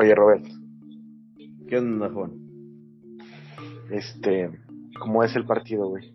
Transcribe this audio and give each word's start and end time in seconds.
Oye, 0.00 0.14
Robert. 0.14 0.44
¿Qué 1.66 1.76
onda, 1.76 2.08
Juan? 2.08 2.30
Este, 3.90 4.48
¿cómo 5.00 5.24
es 5.24 5.34
el 5.34 5.44
partido, 5.44 5.88
güey? 5.88 6.14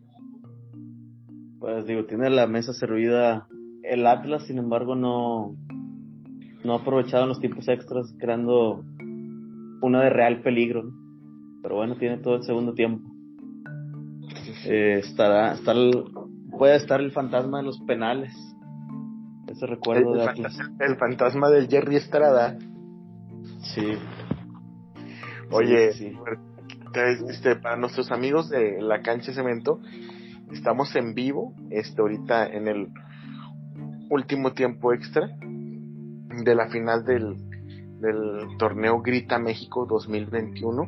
Pues 1.60 1.86
digo, 1.86 2.06
tiene 2.06 2.30
la 2.30 2.48
mesa 2.48 2.72
servida 2.72 3.46
el 3.84 4.08
Atlas, 4.08 4.48
sin 4.48 4.58
embargo, 4.58 4.96
no, 4.96 5.58
no 6.64 6.74
ha 6.74 6.78
aprovechado 6.78 7.26
los 7.26 7.42
tiempos 7.42 7.68
extras, 7.68 8.16
creando 8.20 8.86
una 9.82 10.04
de 10.04 10.12
real 10.12 10.42
peligro. 10.44 10.90
Pero 11.62 11.76
bueno, 11.76 11.98
tiene 11.98 12.20
todo 12.20 12.38
el 12.38 12.44
segundo 12.44 12.74
tiempo. 12.76 13.06
Eh, 14.66 15.00
estará, 15.00 15.56
está 15.56 15.74
puede 16.58 16.78
estar 16.78 17.02
el 17.02 17.12
fantasma 17.12 17.58
de 17.58 17.66
los 17.66 17.82
penales. 17.82 18.34
Ese 19.50 19.66
recuerdo 19.66 20.14
el, 20.14 20.20
de 20.20 20.26
fantasma, 20.26 20.72
el 20.80 20.96
fantasma 20.96 21.50
del 21.50 21.68
Jerry 21.68 21.98
Estrada. 21.98 22.58
Sí. 23.64 23.98
Oye, 25.52 25.90
Este, 27.28 27.56
para 27.56 27.76
nuestros 27.78 28.12
amigos 28.12 28.50
de 28.50 28.82
la 28.82 29.02
cancha 29.02 29.34
cemento, 29.34 29.80
estamos 30.52 30.96
en 30.96 31.16
vivo, 31.16 31.56
este, 31.72 32.02
ahorita 32.02 32.48
en 32.48 32.68
el 32.68 32.90
último 34.10 34.54
tiempo 34.54 34.94
extra 34.94 35.28
de 35.40 36.56
la 36.56 36.68
final 36.70 37.04
del, 37.04 37.36
del 38.00 38.58
torneo 38.60 39.02
Grita 39.02 39.40
México 39.40 39.88
2021. 39.90 40.88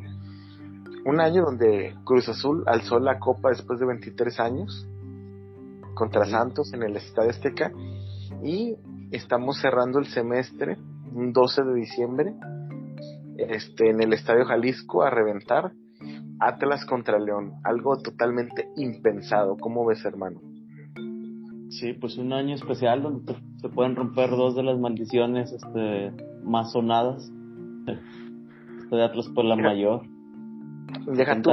Un 1.06 1.20
año 1.20 1.44
donde 1.44 1.94
Cruz 2.04 2.28
Azul 2.28 2.62
alzó 2.66 3.00
la 3.00 3.18
copa 3.18 3.48
después 3.48 3.80
de 3.80 3.86
23 3.86 4.38
años 4.38 4.86
contra 5.94 6.24
Santos 6.26 6.72
en 6.74 6.82
el 6.82 6.96
Estadio 6.96 7.30
Azteca 7.30 7.72
y 8.44 8.76
estamos 9.10 9.58
cerrando 9.60 9.98
el 9.98 10.06
semestre 10.06 10.76
un 11.12 11.32
12 11.32 11.62
de 11.62 11.74
diciembre 11.74 12.34
este 13.38 13.90
en 13.90 14.02
el 14.02 14.12
Estadio 14.12 14.44
Jalisco 14.44 15.02
a 15.02 15.10
reventar 15.10 15.72
Atlas 16.38 16.84
contra 16.84 17.18
León, 17.18 17.54
algo 17.64 17.96
totalmente 17.98 18.68
impensado. 18.76 19.56
¿Cómo 19.56 19.86
ves, 19.86 20.04
hermano? 20.04 20.40
Sí, 21.70 21.94
pues 21.94 22.16
un 22.18 22.32
año 22.32 22.54
especial 22.54 23.02
donde 23.02 23.34
se 23.60 23.68
pueden 23.68 23.96
romper 23.96 24.30
dos 24.30 24.54
de 24.54 24.62
las 24.62 24.78
maldiciones 24.78 25.52
este, 25.52 26.12
más 26.44 26.72
sonadas. 26.72 27.30
Este 27.86 28.96
de 28.96 29.04
Atlas 29.04 29.28
por 29.28 29.44
la 29.44 29.56
mayor. 29.56 30.02
Deja 31.06 31.40
tú, 31.42 31.50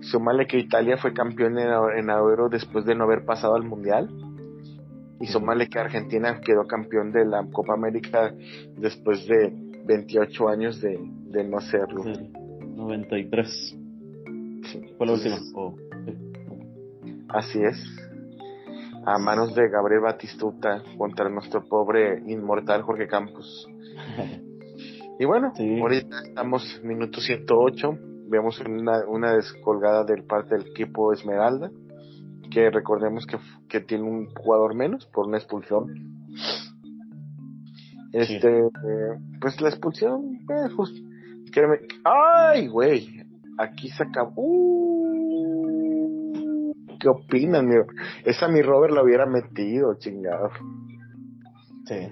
sumale, 0.00 0.46
que 0.46 0.58
Italia 0.58 0.96
fue 0.96 1.12
campeón 1.12 1.58
en, 1.58 1.68
en 1.96 2.10
Euro 2.10 2.48
después 2.48 2.84
de 2.84 2.94
no 2.94 3.04
haber 3.04 3.24
pasado 3.24 3.54
al 3.56 3.64
Mundial. 3.64 4.08
Y 5.20 5.26
sumale 5.26 5.68
que 5.68 5.78
Argentina 5.78 6.40
quedó 6.40 6.66
campeón 6.66 7.10
de 7.10 7.24
la 7.24 7.44
Copa 7.50 7.74
América 7.74 8.34
después 8.76 9.26
de 9.26 9.73
28 9.84 10.48
años 10.48 10.80
de, 10.80 10.98
de 10.98 11.44
no 11.44 11.60
serlo. 11.60 12.04
93. 12.04 13.76
Fue 14.96 15.06
la 15.06 15.12
última. 15.12 15.36
Oh, 15.54 15.74
Así 17.28 17.62
es. 17.62 17.76
A 19.06 19.18
manos 19.18 19.54
de 19.54 19.68
Gabriel 19.68 20.02
Batistuta 20.02 20.82
contra 20.96 21.28
nuestro 21.28 21.64
pobre 21.64 22.22
inmortal 22.26 22.82
Jorge 22.82 23.06
Campos. 23.06 23.68
y 25.18 25.24
bueno, 25.24 25.52
ahorita 25.58 26.22
estamos 26.28 26.80
minuto 26.82 27.20
108. 27.20 27.98
Vemos 28.26 28.58
una, 28.60 29.06
una 29.06 29.34
descolgada 29.34 30.04
del 30.04 30.24
parte 30.24 30.56
del 30.56 30.68
equipo 30.68 31.12
Esmeralda. 31.12 31.70
Que 32.50 32.70
recordemos 32.70 33.26
que, 33.26 33.38
que 33.68 33.80
tiene 33.80 34.04
un 34.04 34.26
jugador 34.26 34.74
menos 34.74 35.06
por 35.06 35.26
una 35.26 35.38
expulsión. 35.38 35.92
Este, 38.14 38.70
pues 39.40 39.60
la 39.60 39.70
expulsión, 39.70 40.38
pues, 40.46 40.92
¡Ay, 42.04 42.68
güey! 42.68 43.24
Aquí 43.58 43.88
se 43.88 44.04
acabó. 44.04 44.34
Uh, 44.36 45.52
¿Qué 47.00 47.08
opinan, 47.08 47.66
mi? 47.66 47.74
Esa 48.24 48.46
mi 48.46 48.62
Robert 48.62 48.94
la 48.94 49.02
hubiera 49.02 49.26
metido, 49.26 49.94
chingado. 49.98 50.50
Sí. 51.86 52.08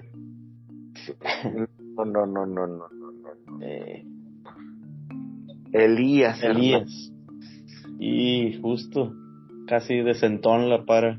No, 1.95 2.03
no, 2.05 2.25
no, 2.25 2.45
no, 2.45 2.67
no, 2.67 2.87
no, 2.89 3.11
no. 3.47 3.61
Eh. 3.61 4.05
Elías. 5.71 6.43
Elías. 6.43 7.13
Y 7.97 8.59
justo, 8.61 9.13
casi 9.67 10.01
de 10.01 10.15
sentón 10.15 10.69
la 10.69 10.83
para 10.85 11.17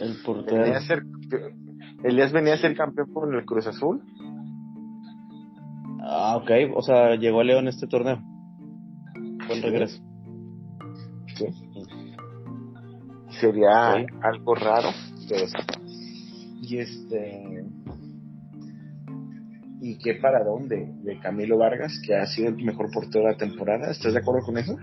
el 0.00 0.16
portero. 0.24 0.64
Elías 2.02 2.32
venía 2.32 2.54
a 2.54 2.58
ser 2.58 2.76
campeón 2.76 3.12
con 3.12 3.34
el 3.34 3.44
Cruz 3.44 3.66
Azul. 3.66 4.02
Ah, 6.00 6.36
ok. 6.36 6.50
O 6.74 6.82
sea, 6.82 7.16
llegó 7.16 7.40
a 7.40 7.44
León 7.44 7.68
este 7.68 7.86
torneo. 7.86 8.20
Buen 9.46 9.62
regreso. 9.62 10.02
Sí. 11.36 11.46
Sería 13.40 13.92
algo 14.22 14.54
raro. 14.54 14.88
Y 16.62 16.78
este. 16.78 17.64
¿Y 19.80 19.98
qué 19.98 20.14
para 20.14 20.44
dónde? 20.44 20.92
De 21.02 21.18
Camilo 21.20 21.58
Vargas, 21.58 22.00
que 22.04 22.16
ha 22.16 22.26
sido 22.26 22.48
el 22.48 22.64
mejor 22.64 22.90
portero 22.92 23.24
de 23.24 23.32
la 23.32 23.36
temporada. 23.36 23.90
¿Estás 23.90 24.12
de 24.12 24.20
acuerdo 24.20 24.46
con 24.46 24.58
eso? 24.58 24.76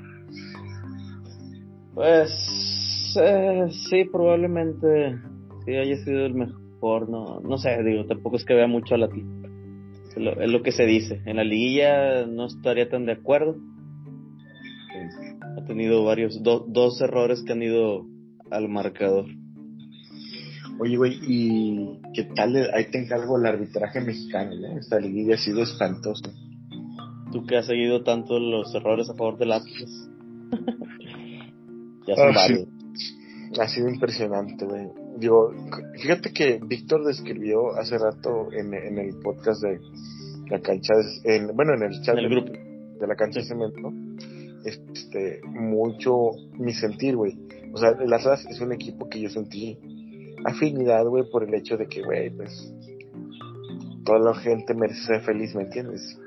Pues. 1.94 3.16
Eh, 3.22 3.68
sí, 3.90 4.06
probablemente. 4.12 5.18
Sí, 5.66 5.76
haya 5.76 5.96
sido 6.04 6.26
el 6.26 6.34
mejor. 6.34 6.65
No, 7.10 7.40
no 7.42 7.58
sé, 7.58 7.82
digo, 7.84 8.06
tampoco 8.06 8.36
es 8.36 8.46
que 8.46 8.54
vea 8.54 8.68
mucho 8.68 8.94
a 8.96 8.98
la 8.98 9.10
es 10.18 10.50
lo 10.50 10.62
que 10.62 10.72
se 10.72 10.86
dice. 10.86 11.22
En 11.26 11.38
la 11.38 11.44
liguilla 11.44 12.26
no 12.26 12.46
estaría 12.46 12.90
tan 12.90 13.06
de 13.06 13.14
acuerdo. 13.14 13.56
Ha 15.58 15.66
tenido 15.66 16.06
varios, 16.06 16.42
dos 16.42 17.02
errores 17.02 17.44
que 17.44 17.54
han 17.54 17.64
ido 17.64 18.06
al 18.52 18.70
marcador. 18.70 19.26
Oye, 20.80 20.98
güey, 20.98 21.20
¿y 21.22 22.00
qué 22.14 22.24
tal? 22.36 22.56
Ahí 22.74 22.92
te 22.92 23.00
encargo 23.02 23.38
el 23.38 23.46
arbitraje 23.46 24.02
mexicano, 24.02 24.52
¿no? 24.56 24.78
Esta 24.78 25.00
liguilla 25.00 25.36
ha 25.36 25.38
sido 25.38 25.64
espantosa. 25.64 26.32
Tú 27.32 27.46
que 27.46 27.58
has 27.58 27.66
seguido 27.66 28.04
tanto 28.04 28.40
los 28.40 28.74
errores 28.76 29.10
a 29.10 29.16
favor 29.16 29.38
del 29.38 29.54
Atlas. 29.54 30.10
ya 32.08 32.16
son 32.16 32.30
ah, 32.30 32.36
varios. 32.36 32.68
Ha 33.60 33.68
sido 33.68 33.90
impresionante, 33.90 34.66
güey. 34.66 35.05
Digo, 35.18 35.54
fíjate 36.02 36.34
que 36.34 36.60
Víctor 36.66 37.06
describió 37.06 37.76
hace 37.76 37.98
rato 37.98 38.52
en, 38.52 38.74
en 38.74 38.98
el 38.98 39.16
podcast 39.20 39.62
de 39.62 39.80
la 40.50 40.60
cancha, 40.60 40.94
en, 41.24 41.56
bueno, 41.56 41.74
en 41.74 41.84
el 41.84 42.02
chat 42.02 42.16
del 42.16 42.30
grupo 42.30 42.52
de 42.52 43.08
la 43.08 43.16
cancha 43.16 43.40
de 43.40 43.46
cemento, 43.46 43.92
este, 44.66 45.42
mucho 45.46 46.32
mi 46.54 46.74
sentir, 46.74 47.16
güey. 47.16 47.38
O 47.74 47.78
sea, 47.78 47.90
el 47.90 48.12
Atlas 48.12 48.46
es 48.50 48.60
un 48.62 48.74
equipo 48.74 49.10
que 49.10 49.22
yo 49.22 49.30
sentí 49.30 49.78
afinidad, 50.44 51.06
güey, 51.06 51.24
por 51.30 51.44
el 51.44 51.54
hecho 51.54 51.78
de 51.78 51.88
que, 51.88 52.02
güey, 52.02 52.30
pues, 52.30 52.74
toda 54.06 54.20
la 54.20 54.36
gente 54.36 54.74
merece 54.74 55.02
ser 55.02 55.22
feliz, 55.22 55.56
¿me 55.56 55.64
entiendes? 55.64 56.20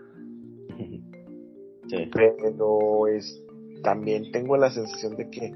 Sí. 1.89 2.11
Pero 2.13 3.07
es, 3.07 3.43
también 3.83 4.31
tengo 4.31 4.57
la 4.57 4.71
sensación 4.71 5.17
de 5.17 5.31
que 5.31 5.51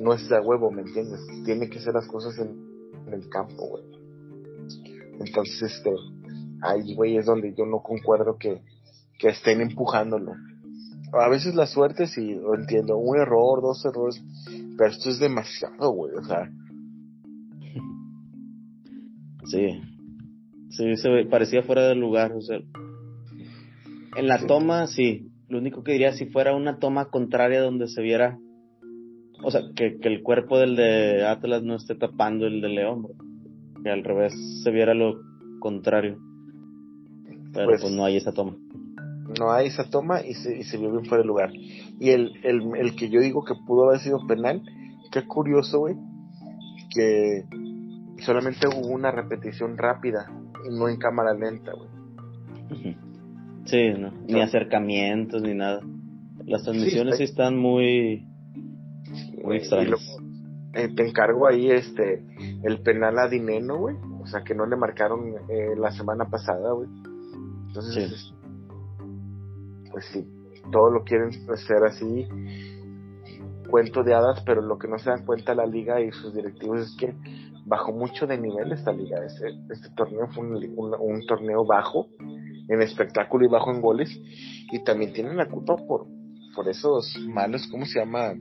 no 0.00 0.14
es 0.14 0.28
de 0.28 0.40
huevo, 0.40 0.70
¿me 0.70 0.82
entiendes? 0.82 1.20
Tiene 1.44 1.68
que 1.68 1.78
ser 1.78 1.94
las 1.94 2.06
cosas 2.06 2.38
en, 2.38 2.73
el 3.12 3.28
campo, 3.28 3.68
güey. 3.68 3.84
Entonces, 5.20 5.62
este, 5.62 5.92
ahí, 6.62 6.94
güey, 6.94 7.16
es 7.16 7.26
donde 7.26 7.54
yo 7.54 7.66
no 7.66 7.82
concuerdo 7.82 8.36
que, 8.38 8.62
que 9.18 9.28
estén 9.28 9.60
empujándolo. 9.60 10.32
A 11.12 11.28
veces 11.28 11.54
la 11.54 11.66
suerte 11.66 12.06
sí, 12.06 12.34
lo 12.34 12.54
entiendo, 12.54 12.96
un 12.96 13.16
error, 13.16 13.62
dos 13.62 13.84
errores, 13.84 14.22
pero 14.76 14.90
esto 14.90 15.10
es 15.10 15.18
demasiado, 15.18 15.90
güey, 15.90 16.14
o 16.14 16.24
sea. 16.24 16.50
Sí, 19.46 19.78
sí, 20.70 20.96
se 20.96 21.26
parecía 21.30 21.62
fuera 21.62 21.86
del 21.88 21.98
lugar, 21.98 22.32
o 22.32 22.40
sea. 22.40 22.58
En 24.16 24.26
la 24.26 24.38
toma, 24.46 24.86
sí, 24.86 25.30
lo 25.48 25.58
único 25.58 25.82
que 25.84 25.92
diría 25.92 26.12
si 26.12 26.24
fuera 26.26 26.56
una 26.56 26.78
toma 26.78 27.10
contraria 27.10 27.60
donde 27.60 27.86
se 27.88 28.00
viera 28.00 28.38
o 29.44 29.50
sea, 29.50 29.62
que, 29.74 29.98
que 29.98 30.08
el 30.08 30.22
cuerpo 30.22 30.58
del 30.58 30.76
de 30.76 31.26
Atlas 31.26 31.62
no 31.62 31.76
esté 31.76 31.94
tapando 31.94 32.46
el 32.46 32.60
de 32.60 32.68
León, 32.68 33.08
que 33.82 33.90
al 33.90 34.02
revés 34.02 34.32
se 34.62 34.70
viera 34.70 34.94
lo 34.94 35.20
contrario. 35.60 36.18
Pero 37.52 37.66
pues, 37.66 37.82
pues, 37.82 37.92
no 37.92 38.04
hay 38.04 38.16
esa 38.16 38.32
toma. 38.32 38.56
No 39.38 39.52
hay 39.52 39.68
esa 39.68 39.88
toma 39.88 40.22
y 40.22 40.34
se, 40.34 40.58
y 40.58 40.64
se 40.64 40.78
vio 40.78 40.90
bien 40.90 41.04
fuera 41.04 41.22
de 41.22 41.26
lugar. 41.26 41.50
Y 42.00 42.10
el, 42.10 42.32
el, 42.42 42.62
el 42.76 42.96
que 42.96 43.08
yo 43.10 43.20
digo 43.20 43.44
que 43.44 43.54
pudo 43.66 43.88
haber 43.88 44.00
sido 44.00 44.26
penal, 44.26 44.62
qué 45.12 45.26
curioso, 45.26 45.80
güey, 45.80 45.96
que 46.94 47.44
solamente 48.22 48.66
hubo 48.66 48.88
una 48.88 49.10
repetición 49.10 49.76
rápida 49.76 50.26
y 50.66 50.76
no 50.76 50.88
en 50.88 50.96
cámara 50.96 51.34
lenta, 51.34 51.72
güey. 51.72 52.96
Sí, 53.64 53.90
no, 53.98 54.12
ni 54.26 54.40
acercamientos 54.40 55.42
ni 55.42 55.54
nada. 55.54 55.80
Las 56.44 56.64
transmisiones 56.64 57.16
sí 57.16 57.24
están 57.24 57.56
muy 57.56 58.26
muy 59.44 59.58
extraño. 59.58 59.96
Eh, 60.74 60.88
te 60.94 61.06
encargo 61.06 61.46
ahí 61.46 61.70
este 61.70 62.24
el 62.64 62.80
penal 62.82 63.18
a 63.18 63.28
Dineno, 63.28 63.78
güey. 63.78 63.96
O 64.20 64.26
sea, 64.26 64.42
que 64.42 64.54
no 64.54 64.66
le 64.66 64.76
marcaron 64.76 65.34
eh, 65.48 65.76
la 65.76 65.92
semana 65.92 66.24
pasada, 66.30 66.72
güey. 66.72 66.88
Entonces, 67.68 68.32
pues 69.92 70.04
sí, 70.12 70.26
todo 70.72 70.90
lo 70.90 71.04
quieren 71.04 71.30
hacer 71.50 71.84
así, 71.84 72.26
cuento 73.68 74.02
de 74.02 74.14
hadas, 74.14 74.42
pero 74.44 74.62
lo 74.62 74.78
que 74.78 74.88
no 74.88 74.98
se 74.98 75.10
dan 75.10 75.24
cuenta 75.24 75.54
la 75.54 75.66
liga 75.66 76.00
y 76.00 76.10
sus 76.12 76.34
directivos 76.34 76.80
es 76.80 76.96
que 76.96 77.14
bajó 77.66 77.92
mucho 77.92 78.26
de 78.26 78.38
nivel 78.38 78.72
esta 78.72 78.92
liga. 78.92 79.24
Este, 79.24 79.48
este 79.70 79.90
torneo 79.96 80.28
fue 80.28 80.44
un, 80.44 81.26
torneo 81.26 81.64
bajo 81.64 82.08
en 82.68 82.82
espectáculo 82.82 83.44
y 83.44 83.48
bajo 83.48 83.70
en 83.70 83.80
goles, 83.80 84.10
y 84.72 84.82
también 84.84 85.12
tienen 85.12 85.36
la 85.36 85.48
culpa 85.48 85.76
por, 85.76 86.06
por 86.54 86.68
esos 86.68 87.16
malos, 87.28 87.68
¿cómo 87.70 87.84
se 87.84 87.98
llama? 87.98 88.32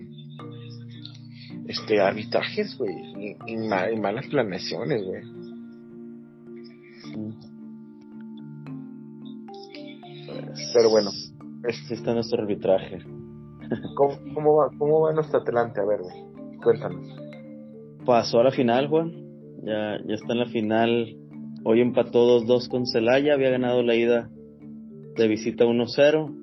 Este, 1.68 2.02
arbitrajes, 2.02 2.78
güey, 2.78 3.36
y, 3.48 3.56
malas 3.58 4.28
planeaciones, 4.28 5.04
güey. 5.04 5.22
Pero 10.74 10.90
bueno, 10.90 11.12
este 11.68 11.94
está 11.94 12.14
nuestro 12.14 12.42
arbitraje. 12.42 13.00
¿Cómo, 13.96 14.18
cómo, 14.34 14.56
va, 14.56 14.70
¿Cómo 14.78 15.02
va 15.02 15.14
nuestro 15.14 15.40
Atlante? 15.40 15.80
A 15.80 15.86
ver, 15.86 16.02
güey, 16.02 16.58
cuéntanos. 16.62 17.08
Pasó 18.06 18.40
a 18.40 18.44
la 18.44 18.52
final, 18.52 18.90
Juan. 18.90 19.12
Ya, 19.64 19.98
ya 20.06 20.16
está 20.16 20.34
en 20.34 20.40
la 20.40 20.48
final. 20.48 21.16
Hoy 21.64 21.80
empató 21.80 22.42
2-2 22.42 22.68
con 22.68 22.86
Celaya. 22.86 23.34
Había 23.34 23.52
ganado 23.52 23.82
la 23.84 23.96
ida 23.96 24.30
de 25.16 25.28
visita 25.28 25.64
1-0. 25.64 26.36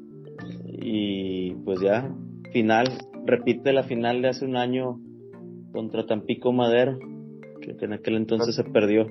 Y 0.83 1.55
pues 1.57 1.81
ya, 1.81 2.11
final. 2.53 2.87
Repite 3.27 3.75
la 3.75 3.83
final 3.83 4.23
de 4.23 4.29
hace 4.29 4.47
un 4.47 4.57
año 4.57 4.99
contra 5.73 6.07
Tampico 6.07 6.53
Madero, 6.53 6.99
que 7.61 7.77
en 7.85 7.93
aquel 7.93 8.17
entonces 8.17 8.55
se 8.55 8.65
perdió. 8.65 9.07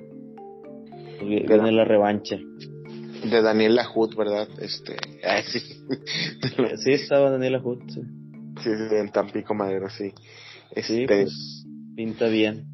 Viene 1.22 1.72
la 1.72 1.84
revancha 1.84 2.36
de 2.36 3.42
Daniel 3.42 3.76
Lajut, 3.76 4.14
¿verdad? 4.16 4.48
Este, 4.60 4.96
sí. 5.46 5.60
sí, 6.78 6.92
estaba 6.92 7.30
Daniel 7.30 7.54
Lajut, 7.54 7.82
sí. 7.90 8.00
Sí, 8.62 8.70
en 8.92 9.10
Tampico 9.10 9.54
Madero, 9.54 9.88
sí. 9.90 10.12
Este, 10.72 11.06
pues, 11.06 11.66
pinta 11.94 12.28
bien. 12.28 12.66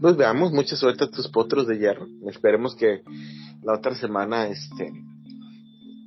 Pues 0.00 0.16
veamos, 0.16 0.52
mucha 0.52 0.76
suerte 0.76 1.04
a 1.04 1.10
tus 1.10 1.28
potros 1.28 1.66
de 1.66 1.78
hierro. 1.78 2.06
Esperemos 2.28 2.76
que 2.76 3.02
la 3.62 3.74
otra 3.74 3.94
semana, 3.94 4.48
este, 4.48 4.92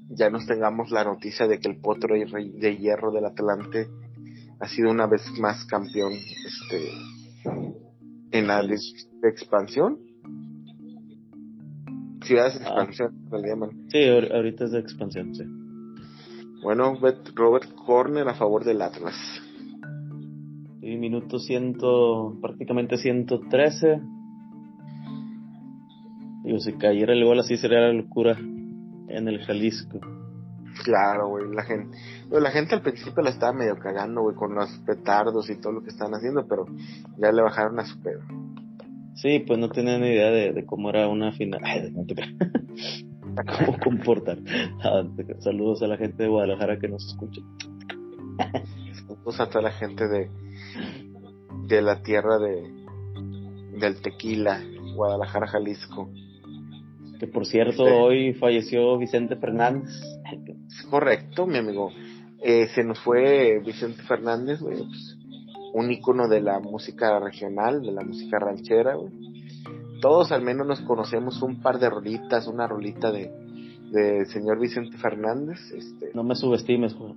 ya 0.09 0.29
nos 0.29 0.45
tengamos 0.45 0.91
la 0.91 1.03
noticia 1.03 1.47
de 1.47 1.59
que 1.59 1.69
el 1.69 1.79
potro 1.79 2.15
de 2.15 2.77
hierro 2.77 3.11
del 3.11 3.25
Atlante 3.25 3.87
ha 4.59 4.67
sido 4.67 4.91
una 4.91 5.07
vez 5.07 5.21
más 5.39 5.65
campeón, 5.65 6.13
este, 6.13 6.91
en 8.31 8.47
la 8.47 8.61
de 8.61 8.77
expansión 9.29 10.09
ciudades 12.29 12.59
de 12.59 12.65
ah. 12.65 12.83
expansión, 12.83 13.89
Sí, 13.89 14.07
ahorita 14.07 14.65
es 14.65 14.71
de 14.71 14.79
expansión, 14.79 15.33
sí. 15.35 15.43
Bueno, 16.61 16.97
Robert 17.35 17.73
Corner 17.73 18.27
a 18.27 18.35
favor 18.35 18.63
del 18.63 18.81
Atlas. 18.81 19.15
Y 20.81 20.97
minuto 20.97 21.39
ciento, 21.39 22.37
prácticamente 22.41 22.97
113. 22.97 24.01
Digo, 26.43 26.59
si 26.59 26.73
cayera 26.73 27.13
el 27.13 27.23
gol 27.23 27.39
así 27.39 27.57
sería 27.57 27.79
la 27.79 27.93
locura 27.93 28.37
en 28.37 29.27
el 29.27 29.39
Jalisco. 29.45 29.99
Claro, 30.83 31.27
güey, 31.27 31.51
la 31.53 31.63
gente, 31.63 31.97
la 32.29 32.51
gente 32.51 32.75
al 32.75 32.81
principio 32.81 33.21
la 33.21 33.29
estaba 33.29 33.53
medio 33.53 33.77
cagando, 33.77 34.21
güey, 34.21 34.35
con 34.35 34.55
los 34.55 34.69
petardos 34.85 35.49
y 35.49 35.55
todo 35.55 35.73
lo 35.73 35.83
que 35.83 35.89
están 35.89 36.13
haciendo, 36.13 36.47
pero 36.47 36.65
ya 37.17 37.31
le 37.31 37.41
bajaron 37.41 37.79
a 37.79 37.85
su 37.85 38.01
pedo. 38.01 38.21
Sí, 39.15 39.43
pues 39.45 39.59
no 39.59 39.69
tenía 39.69 39.97
ni 39.97 40.07
idea 40.07 40.31
de, 40.31 40.65
cómo 40.65 40.89
era 40.89 41.07
una 41.07 41.31
final. 41.33 41.61
Ay, 41.65 41.91
no 41.91 42.05
te 42.05 42.15
cómo 42.15 43.77
comportar. 43.79 44.37
Ah, 44.83 45.03
saludos 45.39 45.81
a 45.81 45.87
la 45.87 45.97
gente 45.97 46.23
de 46.23 46.29
Guadalajara 46.29 46.79
que 46.79 46.87
nos 46.87 47.05
escucha. 47.05 47.41
Saludos 49.07 49.39
a 49.39 49.49
toda 49.49 49.63
la 49.63 49.71
gente 49.71 50.07
de, 50.07 50.29
de 51.67 51.81
la 51.81 52.01
tierra 52.01 52.37
de 52.37 52.79
del 53.79 54.01
tequila, 54.01 54.61
Guadalajara, 54.95 55.47
Jalisco. 55.47 56.09
Que 57.19 57.27
por 57.27 57.45
cierto, 57.45 57.83
hoy 57.83 58.33
falleció 58.33 58.97
Vicente 58.97 59.35
Fernández. 59.35 59.89
Correcto, 60.89 61.45
mi 61.47 61.57
amigo. 61.57 61.91
Eh, 62.41 62.67
se 62.73 62.83
nos 62.83 62.99
fue 62.99 63.61
Vicente 63.65 64.01
Fernández, 64.03 64.61
güey. 64.61 64.77
Pues, 64.77 65.17
un 65.73 65.91
icono 65.91 66.27
de 66.27 66.41
la 66.41 66.59
música 66.59 67.19
regional, 67.19 67.81
de 67.81 67.91
la 67.91 68.01
música 68.01 68.39
ranchera, 68.39 68.95
güey. 68.95 69.11
Todos 70.01 70.31
al 70.31 70.41
menos 70.41 70.65
nos 70.65 70.81
conocemos 70.81 71.41
un 71.41 71.61
par 71.61 71.79
de 71.79 71.89
rolitas, 71.89 72.47
una 72.47 72.67
rolita 72.67 73.11
de, 73.11 73.29
de 73.91 74.25
señor 74.25 74.59
Vicente 74.59 74.97
Fernández. 74.97 75.59
Este. 75.71 76.11
No 76.13 76.23
me 76.23 76.35
subestimes, 76.35 76.93
güey. 76.95 77.15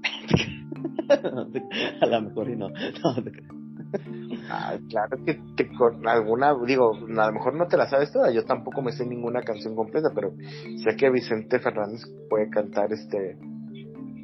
a 2.01 2.07
lo 2.07 2.23
mejor 2.23 2.51
y 2.51 2.57
no. 2.57 2.69
Ah, 4.51 4.77
claro 4.89 5.19
que, 5.25 5.39
con 5.77 6.07
alguna, 6.07 6.55
digo, 6.67 6.93
a 6.95 7.27
lo 7.27 7.33
mejor 7.33 7.55
no 7.55 7.67
te 7.67 7.77
la 7.77 7.89
sabes 7.89 8.13
toda, 8.13 8.31
yo 8.31 8.45
tampoco 8.45 8.83
me 8.83 8.93
sé 8.93 9.07
ninguna 9.07 9.43
canción 9.43 9.75
completa, 9.75 10.11
pero 10.15 10.33
sé 10.83 10.97
que 10.97 11.11
Vicente 11.11 11.59
Fernández 11.59 12.03
puede 12.29 12.51
cantar 12.51 12.93
este, 12.93 13.37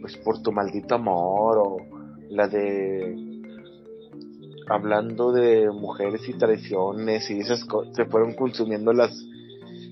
pues 0.00 0.16
por 0.18 0.42
tu 0.42 0.52
maldito 0.52 0.94
amor, 0.94 1.58
o 1.58 1.76
la 2.30 2.48
de 2.48 3.16
hablando 4.70 5.32
de 5.32 5.70
mujeres 5.70 6.28
y 6.28 6.34
traiciones 6.34 7.30
y 7.30 7.40
esas 7.40 7.64
cosas, 7.64 7.96
se 7.96 8.04
fueron 8.04 8.34
consumiendo 8.34 8.92
las 8.92 9.10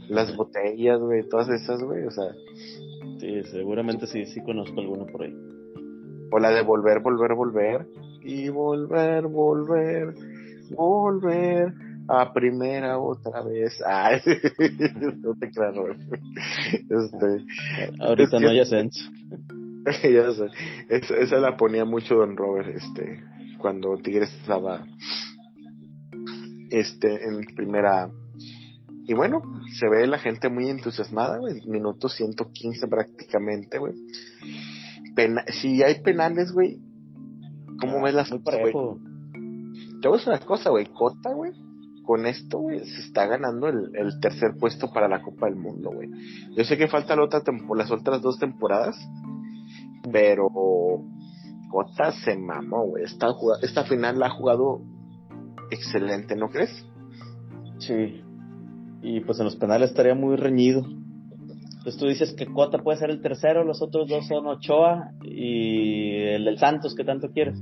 las 0.09 0.37
botellas, 0.37 1.01
güey, 1.01 1.29
todas 1.29 1.49
esas, 1.49 1.83
güey, 1.83 2.05
o 2.05 2.11
sea. 2.11 2.33
Sí, 3.19 3.43
seguramente 3.51 4.07
sí, 4.07 4.27
sí 4.27 4.43
conozco 4.43 4.81
alguna 4.81 5.07
por 5.07 5.23
ahí. 5.23 5.35
O 6.31 6.39
la 6.39 6.51
de 6.51 6.63
volver, 6.63 7.01
volver, 7.01 7.35
volver. 7.35 7.87
Y 8.23 8.49
volver, 8.49 9.27
volver, 9.27 10.15
volver 10.71 11.73
a 12.09 12.33
primera 12.33 12.99
otra 12.99 13.43
vez. 13.43 13.81
Ay, 13.85 14.21
no 15.23 15.35
te 15.35 15.51
creas, 15.51 15.75
Este, 16.73 17.45
Ahorita 18.01 18.41
no 18.41 18.49
hay 18.49 18.61
ascenso. 18.61 19.11
ya 20.03 20.33
sé. 20.33 20.47
Esa, 20.89 21.17
esa 21.17 21.37
la 21.37 21.57
ponía 21.57 21.85
mucho 21.85 22.17
Don 22.17 22.37
Robert, 22.37 22.69
este, 22.75 23.23
cuando 23.59 23.97
Tigres 23.99 24.33
estaba 24.41 24.85
este 26.71 27.25
en 27.29 27.45
primera 27.55 28.11
y 29.09 29.15
bueno, 29.15 29.41
se 29.79 29.89
ve 29.89 30.05
la 30.09 30.19
gente 30.19 30.49
muy 30.49 30.69
entusiasmada, 30.69 31.39
güey, 31.39 31.65
minuto 31.67 32.09
115 32.09 32.89
prácticamente, 32.89 33.79
güey. 33.79 33.95
Si 35.61 35.83
hay 35.83 36.03
penales, 36.03 36.53
güey, 36.53 36.79
¿cómo 37.81 38.03
ves 38.03 38.15
las 38.15 38.29
fotos, 38.29 38.55
güey? 38.61 38.73
Te 40.01 40.09
voy 40.09 40.17
a 40.17 40.19
decir 40.19 40.33
una 40.33 40.39
cosa, 40.41 40.71
güey, 40.71 40.87
Cota, 40.87 41.33
güey, 41.33 41.53
con 42.05 42.27
esto, 42.27 42.59
güey, 42.59 42.81
se 42.81 43.01
está 43.01 43.27
ganando 43.27 43.69
el, 43.69 43.91
el, 43.95 44.21
tercer 44.21 44.55
puesto 44.59 44.93
para 44.93 45.09
la 45.09 45.23
Copa 45.23 45.47
del 45.47 45.57
Mundo, 45.57 45.91
güey. 45.93 46.09
Yo 46.57 46.65
sé 46.65 46.77
que 46.77 46.89
falta 46.89 47.17
la 47.17 47.25
otra 47.25 47.43
las 47.75 47.91
otras 47.91 48.23
dos 48.23 48.39
temporadas, 48.39 48.97
pero 50.13 50.49
Cota 51.71 52.13
se 52.13 52.37
mamó, 52.37 52.87
güey. 52.87 53.05
Esta, 53.05 53.29
esta 53.63 53.85
final 53.85 54.19
la 54.19 54.27
ha 54.27 54.31
jugado 54.31 54.83
excelente, 55.71 56.37
¿no 56.37 56.49
crees? 56.49 56.87
Sí. 57.79 58.23
Y 59.03 59.21
pues 59.21 59.39
en 59.39 59.47
los 59.47 59.57
penales 59.57 59.91
estaría 59.91 60.15
muy 60.15 60.37
reñido. 60.37 60.87
Entonces 61.87 62.01
tú 62.01 62.09
dices 62.09 62.35
que 62.35 62.53
Cota 62.53 62.79
puede 62.79 62.99
ser 62.99 63.11
el 63.11 63.23
tercero, 63.23 63.63
los 63.63 63.81
otros 63.81 64.09
dos 64.09 64.27
son 64.27 64.45
Ochoa 64.49 65.13
y 65.23 66.17
el 66.17 66.45
del 66.45 66.59
Santos 66.59 66.97
que 66.97 67.05
tanto 67.05 67.31
quieres. 67.31 67.61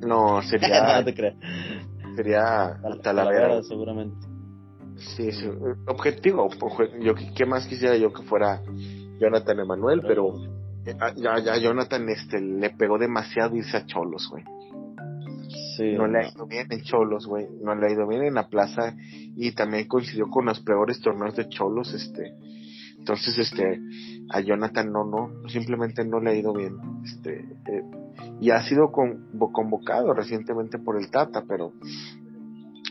No, 0.00 0.40
sería. 0.40 0.96
no 1.00 1.04
te 1.04 1.12
creas. 1.12 1.36
Sería 2.16 2.80
Talavera. 3.02 3.62
seguramente. 3.62 4.26
Sí, 4.96 5.32
sí. 5.32 5.46
Objetivo, 5.86 6.48
yo 7.02 7.12
qué 7.36 7.44
más 7.44 7.66
quisiera 7.66 7.94
yo 7.98 8.10
que 8.10 8.22
fuera 8.22 8.62
Jonathan 9.20 9.60
Emanuel, 9.60 10.00
pero 10.00 10.32
ya, 10.86 11.38
ya 11.44 11.58
Jonathan 11.58 12.08
este, 12.08 12.40
le 12.40 12.70
pegó 12.70 12.96
demasiado 12.96 13.54
irse 13.54 13.76
a 13.76 13.84
Cholos, 13.84 14.30
güey. 14.30 14.44
Sí, 15.76 15.92
no, 15.92 16.06
le 16.06 16.20
ha 16.20 16.30
ido 16.30 16.46
bien 16.46 16.68
en 16.70 16.80
Cholos, 16.80 17.26
güey. 17.26 17.48
No 17.62 17.74
le 17.74 17.86
ha 17.86 17.92
ido 17.92 18.08
bien 18.08 18.22
en 18.22 18.32
la 18.32 18.48
plaza 18.48 18.94
y 19.36 19.52
también 19.52 19.88
coincidió 19.88 20.30
con 20.30 20.46
los 20.46 20.60
peores 20.60 21.02
torneos 21.02 21.36
de 21.36 21.50
Cholos, 21.50 21.92
este. 21.92 22.48
Entonces, 23.00 23.38
este, 23.38 23.80
a 24.30 24.40
Jonathan 24.40 24.92
no, 24.92 25.04
no, 25.04 25.48
simplemente 25.48 26.04
no 26.04 26.20
le 26.20 26.30
ha 26.30 26.34
ido 26.34 26.52
bien. 26.52 26.76
Este, 27.04 27.40
eh, 27.40 27.82
y 28.40 28.50
ha 28.50 28.62
sido 28.62 28.92
convocado 28.92 30.14
recientemente 30.14 30.78
por 30.78 30.98
el 30.98 31.10
Tata, 31.10 31.44
pero 31.48 31.72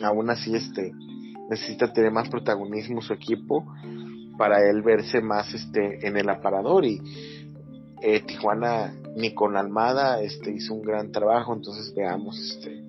aún 0.04 0.30
así, 0.30 0.56
este, 0.56 0.92
necesita 1.50 1.94
tener 1.94 2.12
más 2.12 2.30
protagonismo 2.30 3.02
su 3.02 3.14
equipo 3.14 3.66
para 4.38 4.68
él 4.70 4.82
verse 4.82 5.22
más, 5.22 5.54
este, 5.54 6.08
en 6.08 6.18
el 6.18 6.30
aparador 6.30 6.86
y 6.86 7.02
eh, 8.02 8.22
Tijuana 8.22 8.94
ni 9.18 9.34
con 9.34 9.58
Almada 9.58 10.22
este 10.22 10.52
hizo 10.52 10.74
un 10.74 10.84
gran 10.84 11.12
trabajo 11.12 11.54
entonces 11.54 11.94
veamos 11.94 12.40
este 12.40 12.82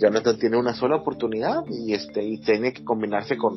Jonathan 0.00 0.38
tiene 0.38 0.58
una 0.58 0.74
sola 0.74 0.96
oportunidad 0.96 1.64
y 1.70 1.94
este 1.94 2.22
y 2.22 2.38
tiene 2.38 2.74
que 2.74 2.84
combinarse 2.84 3.38
con 3.38 3.56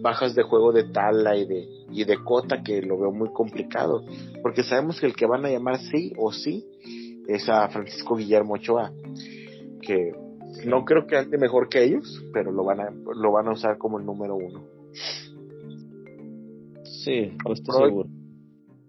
bajas 0.00 0.34
de 0.34 0.42
juego 0.42 0.72
de 0.72 0.84
Tala 0.84 1.36
y 1.36 1.46
de, 1.46 1.68
y 1.90 2.04
de 2.04 2.22
Cota, 2.22 2.62
que 2.62 2.82
lo 2.82 2.98
veo 2.98 3.12
muy 3.12 3.30
complicado, 3.32 4.04
porque 4.42 4.62
sabemos 4.62 5.00
que 5.00 5.06
el 5.06 5.14
que 5.14 5.26
van 5.26 5.44
a 5.44 5.50
llamar 5.50 5.78
sí 5.78 6.12
o 6.16 6.32
sí 6.32 6.66
es 7.26 7.48
a 7.48 7.68
Francisco 7.68 8.16
Guillermo 8.16 8.54
Ochoa, 8.54 8.92
que 9.82 10.12
no 10.64 10.84
creo 10.84 11.06
que 11.06 11.16
ande 11.16 11.38
mejor 11.38 11.68
que 11.68 11.84
ellos, 11.84 12.24
pero 12.32 12.52
lo 12.52 12.64
van 12.64 12.80
a, 12.80 12.90
lo 12.90 13.32
van 13.32 13.48
a 13.48 13.52
usar 13.52 13.78
como 13.78 13.98
el 13.98 14.06
número 14.06 14.36
uno. 14.36 14.64
Sí, 16.84 17.36
estoy 17.50 17.86
seguro. 17.86 18.08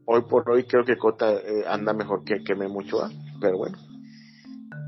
Hoy 0.06 0.22
por 0.28 0.50
hoy 0.50 0.64
creo 0.64 0.84
que 0.86 0.98
Cota 0.98 1.34
eh, 1.34 1.64
anda 1.68 1.94
mejor 1.94 2.24
que, 2.24 2.44
que 2.44 2.56
Memo 2.56 2.80
Ochoa, 2.80 3.12
pero 3.40 3.58
bueno, 3.58 3.78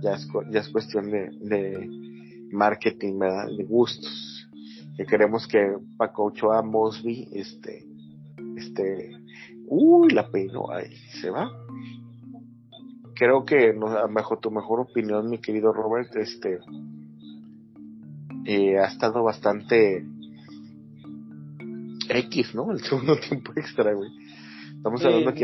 ya 0.01 0.13
es, 0.13 0.27
ya 0.51 0.61
es 0.61 0.69
cuestión 0.69 1.11
de, 1.11 1.29
de 1.39 1.87
marketing, 2.51 3.19
¿verdad? 3.19 3.47
De 3.55 3.63
gustos 3.65 4.30
que 4.95 5.05
queremos 5.05 5.47
que 5.47 5.77
Paco 5.97 6.25
Ochoa 6.25 6.61
Mosby, 6.61 7.29
este, 7.33 7.85
este, 8.57 9.11
uy, 9.67 10.11
la 10.11 10.29
peinó, 10.29 10.71
ahí 10.71 10.95
se 11.21 11.29
va. 11.29 11.49
Creo 13.15 13.45
que, 13.45 13.73
no, 13.73 13.87
bajo 14.11 14.39
tu 14.39 14.51
mejor 14.51 14.79
opinión, 14.79 15.29
mi 15.29 15.39
querido 15.39 15.71
Robert, 15.71 16.15
este, 16.15 16.59
eh, 18.45 18.79
ha 18.79 18.85
estado 18.85 19.23
bastante 19.23 20.05
X, 22.09 22.55
¿no? 22.55 22.71
El 22.71 22.79
segundo 22.83 23.17
tiempo 23.17 23.51
extra, 23.55 23.93
güey. 23.93 24.09
Estamos 24.77 25.05
hablando 25.05 25.29
aquí 25.29 25.43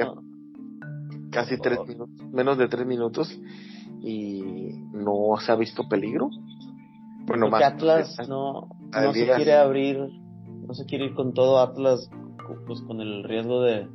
casi 1.31 1.57
tres 1.57 1.79
minutos, 1.87 2.09
menos 2.31 2.57
de 2.57 2.67
tres 2.67 2.87
minutos 2.87 3.39
y 4.01 4.71
no 4.93 5.37
se 5.39 5.51
ha 5.51 5.55
visto 5.55 5.87
peligro. 5.87 6.29
Bueno, 7.25 7.49
más. 7.49 7.61
Atlas 7.61 8.17
no, 8.27 8.69
no 8.91 9.13
se 9.13 9.25
quiere 9.25 9.53
abrir, 9.53 9.97
no 10.67 10.73
se 10.73 10.85
quiere 10.85 11.05
ir 11.05 11.13
con 11.13 11.33
todo 11.33 11.59
Atlas, 11.59 12.09
pues 12.65 12.81
con 12.81 13.01
el 13.01 13.23
riesgo 13.23 13.61
de, 13.61 13.87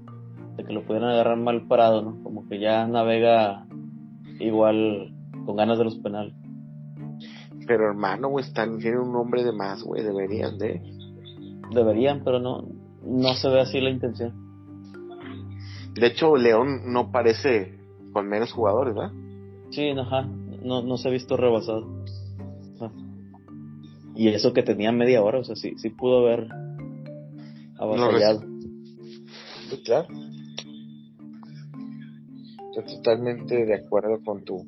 que 0.57 0.73
lo 0.73 0.85
pudieran 0.85 1.11
agarrar 1.11 1.39
mal 1.39 1.67
parado, 1.67 2.03
¿no? 2.03 2.23
Como 2.23 2.49
que 2.49 2.61
ya 2.61 2.87
navega 2.87 3.67
igual 4.39 5.15
con 5.47 5.57
ganas 5.57 5.79
de 5.79 5.85
los 5.85 5.99
penales. 5.99 6.35
Pero 7.67 7.89
hermano, 7.89 8.29
güey, 8.29 8.45
están, 8.45 8.79
tienen 8.79 9.01
un 9.01 9.13
nombre 9.13 9.45
de 9.45 9.53
más, 9.53 9.83
güey, 9.83 10.03
deberían 10.03 10.59
de. 10.59 10.81
Deberían, 11.73 12.23
pero 12.25 12.39
no, 12.39 12.69
no 13.05 13.35
se 13.35 13.49
ve 13.49 13.61
así 13.61 13.81
la 13.81 13.91
intención. 13.91 14.35
De 15.95 16.07
hecho, 16.07 16.37
León 16.37 16.93
no 16.93 17.11
parece 17.11 17.79
con 18.13 18.29
menos 18.29 18.53
jugadores, 18.53 18.95
¿verdad? 18.95 19.13
Sí, 19.71 19.89
ajá, 19.91 20.29
no, 20.63 20.83
no 20.83 20.97
se 20.97 21.09
ha 21.09 21.11
visto 21.13 21.37
rebasado. 21.37 22.02
Y 24.15 24.29
eso 24.29 24.53
que 24.53 24.63
tenía 24.63 24.93
media 24.93 25.23
hora, 25.23 25.39
o 25.39 25.45
sea, 25.45 25.57
sí, 25.57 25.75
sí 25.79 25.91
pudo 25.91 26.27
haber 26.27 26.49
avasallado. 27.79 28.43
sí, 29.71 29.83
claro. 29.85 30.09
Estoy 32.77 32.97
totalmente 32.97 33.67
de 33.67 33.75
acuerdo 33.75 34.23
con 34.25 34.45
tu 34.45 34.67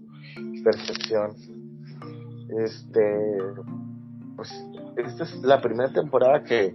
percepción. 0.63 1.33
Este, 2.65 3.01
pues, 4.37 4.51
esta 4.97 5.25
es 5.25 5.35
la 5.43 5.61
primera 5.61 5.93
temporada 5.93 6.43
que, 6.45 6.75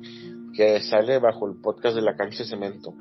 que 0.54 0.82
sale 0.82 1.20
bajo 1.20 1.48
el 1.48 1.56
podcast 1.62 1.96
de 1.96 2.02
la 2.02 2.16
cancha 2.16 2.40
de 2.40 2.50
cemento. 2.50 2.94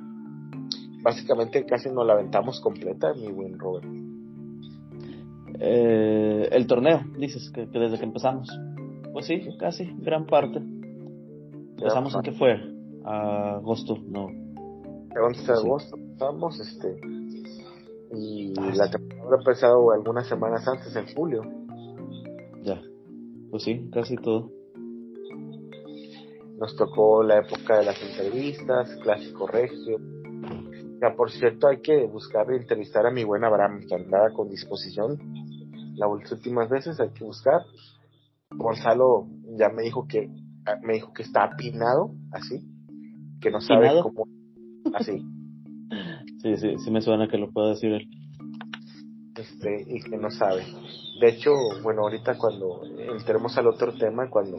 Básicamente 1.03 1.65
casi 1.65 1.91
nos 1.91 2.07
la 2.07 2.15
aventamos 2.15 2.61
completa, 2.61 3.15
mi 3.15 3.31
buen 3.31 3.59
Robert. 3.59 3.87
Eh, 5.61 6.49
el 6.53 6.67
torneo, 6.67 7.03
dices, 7.19 7.51
que 7.51 7.67
desde 7.67 7.99
que 7.99 8.05
empezamos. 8.05 8.49
Pues 9.13 9.27
sí, 9.27 9.49
casi, 9.59 9.93
gran 9.99 10.27
parte. 10.27 10.59
Empezamos 11.77 12.15
en 12.15 12.23
qué 12.23 12.33
fue? 12.33 12.79
agosto, 13.05 13.97
no. 14.07 14.27
11 15.21 15.53
de 15.53 15.59
agosto 15.59 15.97
empezamos, 15.97 16.61
este. 16.61 17.01
Y 18.13 18.55
ah, 18.59 18.73
la 18.75 18.91
temporada 18.91 19.37
ha 19.37 19.39
empezado 19.39 19.93
algunas 19.93 20.27
semanas 20.27 20.67
antes, 20.67 20.95
en 20.97 21.07
julio. 21.15 21.43
Ya, 22.63 22.81
pues 23.51 23.63
sí, 23.65 23.89
casi 23.93 24.17
todo. 24.17 24.51
Nos 26.59 26.75
tocó 26.77 27.23
la 27.23 27.39
época 27.39 27.79
de 27.79 27.85
las 27.85 28.03
entrevistas, 28.03 28.97
clásico 29.03 29.47
regio. 29.47 29.99
Ya, 31.01 31.15
por 31.15 31.31
cierto, 31.31 31.69
hay 31.69 31.81
que 31.81 32.07
buscar 32.07 32.51
entrevistar 32.51 33.07
a 33.07 33.11
mi 33.11 33.23
buen 33.23 33.45
Abraham, 33.45 33.87
que 33.87 33.95
andaba 33.95 34.31
con 34.31 34.49
disposición. 34.49 35.19
Las 35.97 36.33
últimas 36.33 36.69
veces 36.69 36.99
hay 36.99 37.11
que 37.11 37.25
buscar 37.25 37.63
Gonzalo 38.59 39.29
ya 39.57 39.69
me 39.71 39.83
dijo 39.83 40.07
que 40.07 40.29
ah, 40.67 40.77
me 40.83 40.95
dijo 40.95 41.13
que 41.13 41.23
está 41.23 41.45
apinado, 41.45 42.15
así, 42.33 42.61
que 43.41 43.51
no 43.51 43.61
sabe 43.61 43.89
cómo, 44.03 44.27
así. 44.95 45.25
sí, 46.43 46.57
sí, 46.57 46.75
sí 46.79 46.91
me 46.91 47.01
suena 47.01 47.29
que 47.29 47.39
lo 47.39 47.51
pueda 47.51 47.71
decir 47.71 47.93
él. 47.93 48.09
Este, 49.37 49.85
y 49.87 50.01
que 50.01 50.17
no 50.17 50.31
sabe. 50.31 50.65
De 51.21 51.29
hecho, 51.29 51.53
bueno, 51.83 52.03
ahorita 52.03 52.37
cuando 52.37 52.83
entremos 52.99 53.57
al 53.57 53.69
otro 53.69 53.95
tema, 53.95 54.29
cuando 54.29 54.59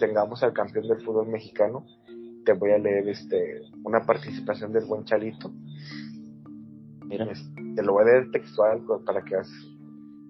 tengamos 0.00 0.42
al 0.42 0.54
campeón 0.54 0.88
del 0.88 1.04
fútbol 1.04 1.28
mexicano, 1.28 1.84
te 2.44 2.54
voy 2.54 2.70
a 2.70 2.78
leer 2.78 3.06
este 3.08 3.60
una 3.84 4.00
participación 4.06 4.72
del 4.72 4.86
buen 4.86 5.04
Chalito. 5.04 5.52
Mira. 7.04 7.26
te 7.74 7.82
lo 7.82 7.92
voy 7.92 8.02
a 8.02 8.06
leer 8.06 8.30
textual 8.30 8.82
para 9.04 9.22
que 9.22 9.34
veas 9.34 9.50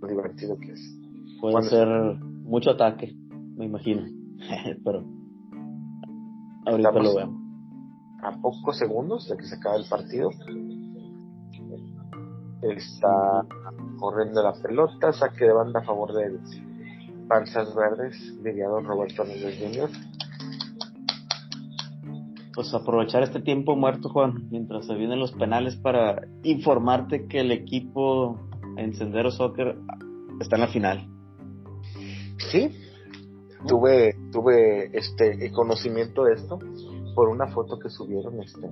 lo 0.01 0.09
divertido 0.09 0.59
que 0.59 0.73
es. 0.73 0.99
Puede 1.41 1.63
ser 1.63 1.89
mucho 2.49 2.71
ataque, 2.71 3.15
me 3.57 3.67
imagino. 3.67 4.03
Pero 4.85 5.05
ahorita 6.67 6.93
lo 6.93 7.15
vemos. 7.15 7.43
A 8.23 8.33
pocos 8.41 8.77
segundos 8.79 9.29
de 9.29 9.37
que 9.37 9.45
se 9.45 9.57
acabe 9.57 9.79
el 9.79 9.89
partido. 9.89 10.31
Está 12.63 13.47
corriendo 13.99 14.43
la 14.43 14.53
pelota, 14.55 15.13
saque 15.13 15.45
de 15.45 15.53
banda 15.53 15.79
a 15.81 15.85
favor 15.85 16.13
de 16.13 16.41
Panzas 17.29 17.73
Verdes, 17.77 18.35
don 18.43 18.85
Roberto 18.85 19.23
Núñez 19.23 19.57
Jr. 19.61 19.91
Pues 22.55 22.75
aprovechar 22.75 23.23
este 23.23 23.41
tiempo 23.41 23.77
muerto, 23.77 24.09
Juan, 24.09 24.49
mientras 24.51 24.87
se 24.87 24.95
vienen 24.95 25.21
los 25.21 25.31
penales 25.31 25.77
para 25.77 26.27
informarte 26.43 27.29
que 27.29 27.41
el 27.41 27.53
equipo 27.53 28.41
en 28.77 28.95
Sendero 28.95 29.31
Soccer 29.31 29.79
está 30.41 30.57
en 30.57 30.63
la 30.63 30.69
final 30.69 31.18
sí, 32.39 32.71
tuve, 33.67 34.15
tuve 34.33 34.97
este 34.97 35.51
conocimiento 35.53 36.25
de 36.25 36.35
esto 36.35 36.59
por 37.15 37.29
una 37.29 37.49
foto 37.49 37.79
que 37.79 37.91
subieron 37.91 38.41
este 38.41 38.69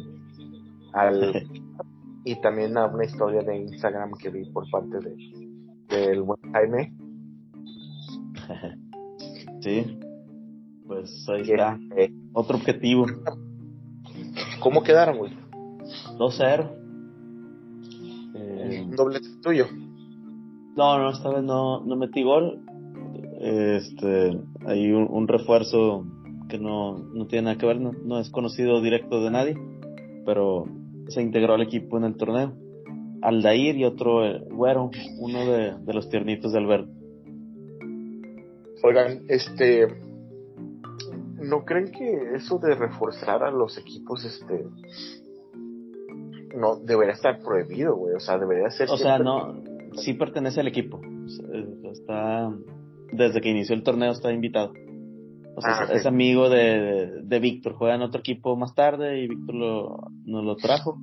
al 0.93 1.47
y 2.25 2.41
también 2.41 2.77
a 2.79 2.87
una 2.87 3.05
historia 3.05 3.43
de 3.43 3.57
Instagram 3.57 4.13
que 4.19 4.31
vi 4.31 4.51
por 4.51 4.69
parte 4.71 4.99
de 4.99 5.17
del 5.89 6.23
buen 6.23 6.41
Jaime. 6.53 6.93
Sí, 9.61 9.99
pues 10.87 11.27
ahí 11.29 11.41
está. 11.41 11.77
Eh, 11.97 12.13
Otro 12.35 12.57
objetivo. 12.57 13.07
¿Cómo 14.61 14.85
quedaron, 14.85 15.19
güey? 15.19 15.33
2-0. 16.19 16.71
Eh, 18.35 18.83
¿Un 18.85 18.95
doblete 18.95 19.27
tuyo? 19.43 19.67
No, 20.77 20.99
no, 20.99 21.11
esta 21.11 21.31
vez 21.31 21.43
no, 21.43 21.81
no 21.81 21.97
metí 21.97 22.23
gol 22.23 22.61
este, 23.41 24.39
hay 24.67 24.93
un, 24.93 25.29
refuerzo 25.29 26.05
que 26.49 26.59
no, 26.59 26.99
no, 26.99 27.27
tiene 27.27 27.47
nada 27.47 27.59
que 27.59 27.67
ver, 27.67 27.81
no, 27.81 28.19
es 28.19 28.31
conocido 28.31 28.81
directo 28.81 29.23
de 29.23 29.31
nadie, 29.31 29.57
pero 30.25 30.67
se 31.09 31.23
integró 31.23 31.55
al 31.55 31.63
equipo 31.63 31.99
en 31.99 32.05
el 32.05 32.17
torneo. 32.17 32.53
Aldair 33.23 33.77
y 33.77 33.85
otro 33.85 34.25
eh, 34.25 34.45
Güero, 34.51 34.91
uno 35.19 35.47
de, 35.47 35.93
los 35.93 36.09
tiernitos 36.09 36.53
de 36.53 36.59
Alberto. 36.59 36.93
Oigan, 38.83 39.23
este, 39.29 39.89
¿no 41.43 41.65
creen 41.65 41.91
que 41.91 42.37
eso 42.37 42.59
de 42.59 42.75
reforzar 42.75 43.43
a 43.43 43.51
los 43.51 43.79
equipos, 43.79 44.25
este, 44.25 44.67
no 46.55 46.77
debería 46.77 47.15
estar 47.15 47.41
prohibido, 47.41 47.97
güey? 47.97 48.15
O 48.15 48.21
sea, 48.21 48.39
debería 48.39 48.71
ser. 48.71 48.89
O 48.91 48.97
sea, 48.97 49.19
no, 49.19 49.63
sí 49.95 50.15
pertenece 50.15 50.61
al 50.61 50.69
equipo. 50.69 51.01
Está 51.91 52.53
desde 53.13 53.41
que 53.41 53.51
inició 53.51 53.75
el 53.75 53.83
torneo 53.83 54.13
está 54.13 54.33
invitado. 54.33 54.73
O 55.57 55.63
sea, 55.63 55.81
ah, 55.81 55.89
es, 55.93 56.05
amigo 56.05 56.51
de, 56.51 57.23
de, 57.23 57.39
Víctor. 57.41 57.75
Juega 57.75 57.95
en 57.95 58.03
otro 58.03 58.21
equipo 58.21 58.57
más 58.57 58.75
tarde 58.75 59.23
y 59.23 59.29
Víctor 59.29 59.55
lo, 59.55 59.97
nos 60.25 60.45
lo 60.45 60.57
trajo. 60.57 60.99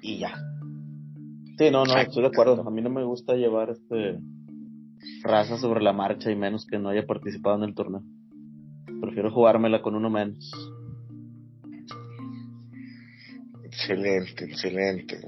Y 0.00 0.18
ya. 0.18 0.32
Sí, 1.58 1.70
no, 1.70 1.84
no, 1.84 1.98
estoy 1.98 2.22
de 2.22 2.28
acuerdo. 2.28 2.66
A 2.66 2.70
mí 2.70 2.80
no 2.80 2.88
me 2.88 3.04
gusta 3.04 3.34
llevar 3.34 3.68
este 3.68 4.18
raza 5.22 5.58
sobre 5.58 5.82
la 5.82 5.92
marcha 5.92 6.30
y 6.30 6.36
menos 6.36 6.66
que 6.66 6.78
no 6.78 6.88
haya 6.88 7.06
participado 7.06 7.56
en 7.56 7.64
el 7.64 7.74
torneo. 7.74 8.02
Prefiero 9.00 9.30
jugármela 9.30 9.82
con 9.82 9.94
uno 9.94 10.08
menos. 10.08 10.50
Excelente, 13.64 14.44
excelente. 14.46 15.18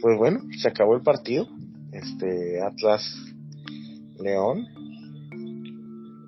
Pues 0.00 0.18
bueno, 0.18 0.40
se 0.58 0.68
acabó 0.68 0.96
el 0.96 1.02
partido. 1.02 1.46
Este 1.92 2.60
Atlas 2.60 3.31
León. 4.18 4.66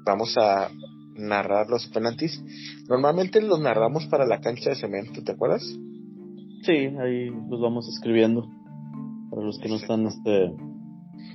Vamos 0.05 0.37
a 0.37 0.69
narrar 1.17 1.69
los 1.69 1.87
penaltis. 1.89 2.43
Normalmente 2.89 3.41
los 3.41 3.61
narramos 3.61 4.07
para 4.07 4.27
la 4.27 4.41
cancha 4.41 4.71
de 4.71 4.77
cemento, 4.77 5.23
¿te 5.23 5.33
acuerdas? 5.33 5.63
Sí, 6.63 6.73
ahí 6.73 7.31
los 7.49 7.61
vamos 7.61 7.89
escribiendo. 7.89 8.49
Para 9.31 9.43
los 9.43 9.59
que 9.59 9.69
no 9.69 9.77
están 9.77 10.07
este, 10.07 10.53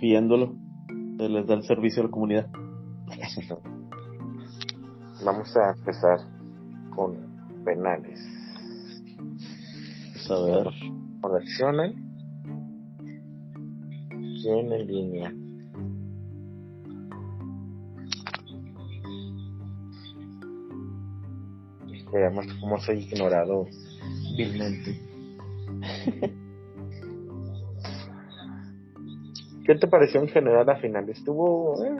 viéndolo, 0.01 0.55
les 1.17 1.47
da 1.47 1.55
el 1.55 1.63
servicio 1.63 2.01
a 2.01 2.05
la 2.05 2.11
comunidad. 2.11 2.47
Vamos 5.25 5.55
a 5.57 5.71
empezar 5.77 6.19
con 6.95 7.17
penales. 7.65 8.19
a 10.29 10.41
ver. 10.41 10.67
Reaccionan. 11.21 11.93
¿Quién 14.41 14.71
en 14.71 14.87
línea? 14.87 15.33
Veamos 22.11 22.45
cómo 22.59 22.79
soy 22.79 22.99
ignorado 22.99 23.65
vilmente. 24.35 24.99
¿Qué 29.65 29.75
te 29.75 29.87
pareció 29.87 30.19
en 30.21 30.29
general 30.29 30.65
la 30.65 30.77
final? 30.77 31.07
Estuvo. 31.09 31.75
Eh, 31.85 31.95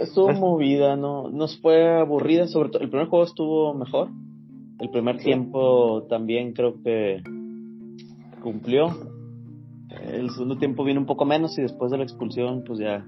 estuvo 0.00 0.32
movida, 0.32 0.96
no 0.96 1.30
nos 1.30 1.60
fue 1.60 1.88
aburrida, 1.88 2.48
sobre 2.48 2.70
todo 2.70 2.82
el 2.82 2.90
primer 2.90 3.06
juego 3.06 3.24
estuvo 3.24 3.74
mejor. 3.74 4.08
El 4.80 4.90
primer 4.90 5.18
tiempo 5.18 6.08
también 6.08 6.52
creo 6.52 6.82
que 6.82 7.22
cumplió. 8.42 8.88
El 10.04 10.30
segundo 10.30 10.58
tiempo 10.58 10.82
vino 10.82 10.98
un 10.98 11.06
poco 11.06 11.24
menos 11.24 11.56
y 11.58 11.62
después 11.62 11.92
de 11.92 11.98
la 11.98 12.02
expulsión 12.02 12.64
pues 12.66 12.80
ya 12.80 13.06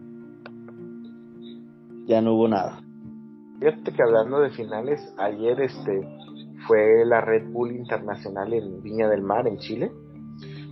ya 2.07 2.21
no 2.21 2.35
hubo 2.35 2.47
nada. 2.47 2.83
Fíjate 3.58 3.92
que 3.92 4.02
hablando 4.02 4.40
de 4.40 4.50
finales, 4.50 5.00
ayer 5.18 5.61
este 5.61 6.06
fue 6.66 7.04
la 7.06 7.20
Red 7.20 7.50
Bull 7.50 7.73
Internacional 7.73 8.52
en 8.52 8.82
Viña 8.82 9.08
del 9.08 9.23
Mar, 9.23 9.46
en 9.46 9.58
Chile. 9.58 9.92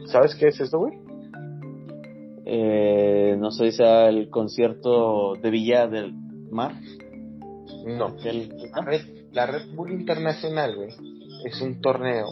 ¿Sabes 0.06 0.34
qué 0.34 0.48
es 0.48 0.60
eso, 0.60 0.78
güey? 0.78 0.98
Eh, 2.44 3.36
no 3.38 3.50
sé 3.50 3.70
si 3.70 3.78
sea 3.78 4.08
el 4.08 4.28
concierto 4.28 5.34
de 5.34 5.50
Villa 5.50 5.86
del 5.86 6.12
Mar. 6.50 6.74
No. 7.86 8.14
La, 9.32 9.46
Red, 9.46 9.74
Bull 9.74 9.92
Internacional, 9.92 10.76
güey, 10.76 10.90
es 11.46 11.60
un 11.62 11.80
torneo 11.80 12.26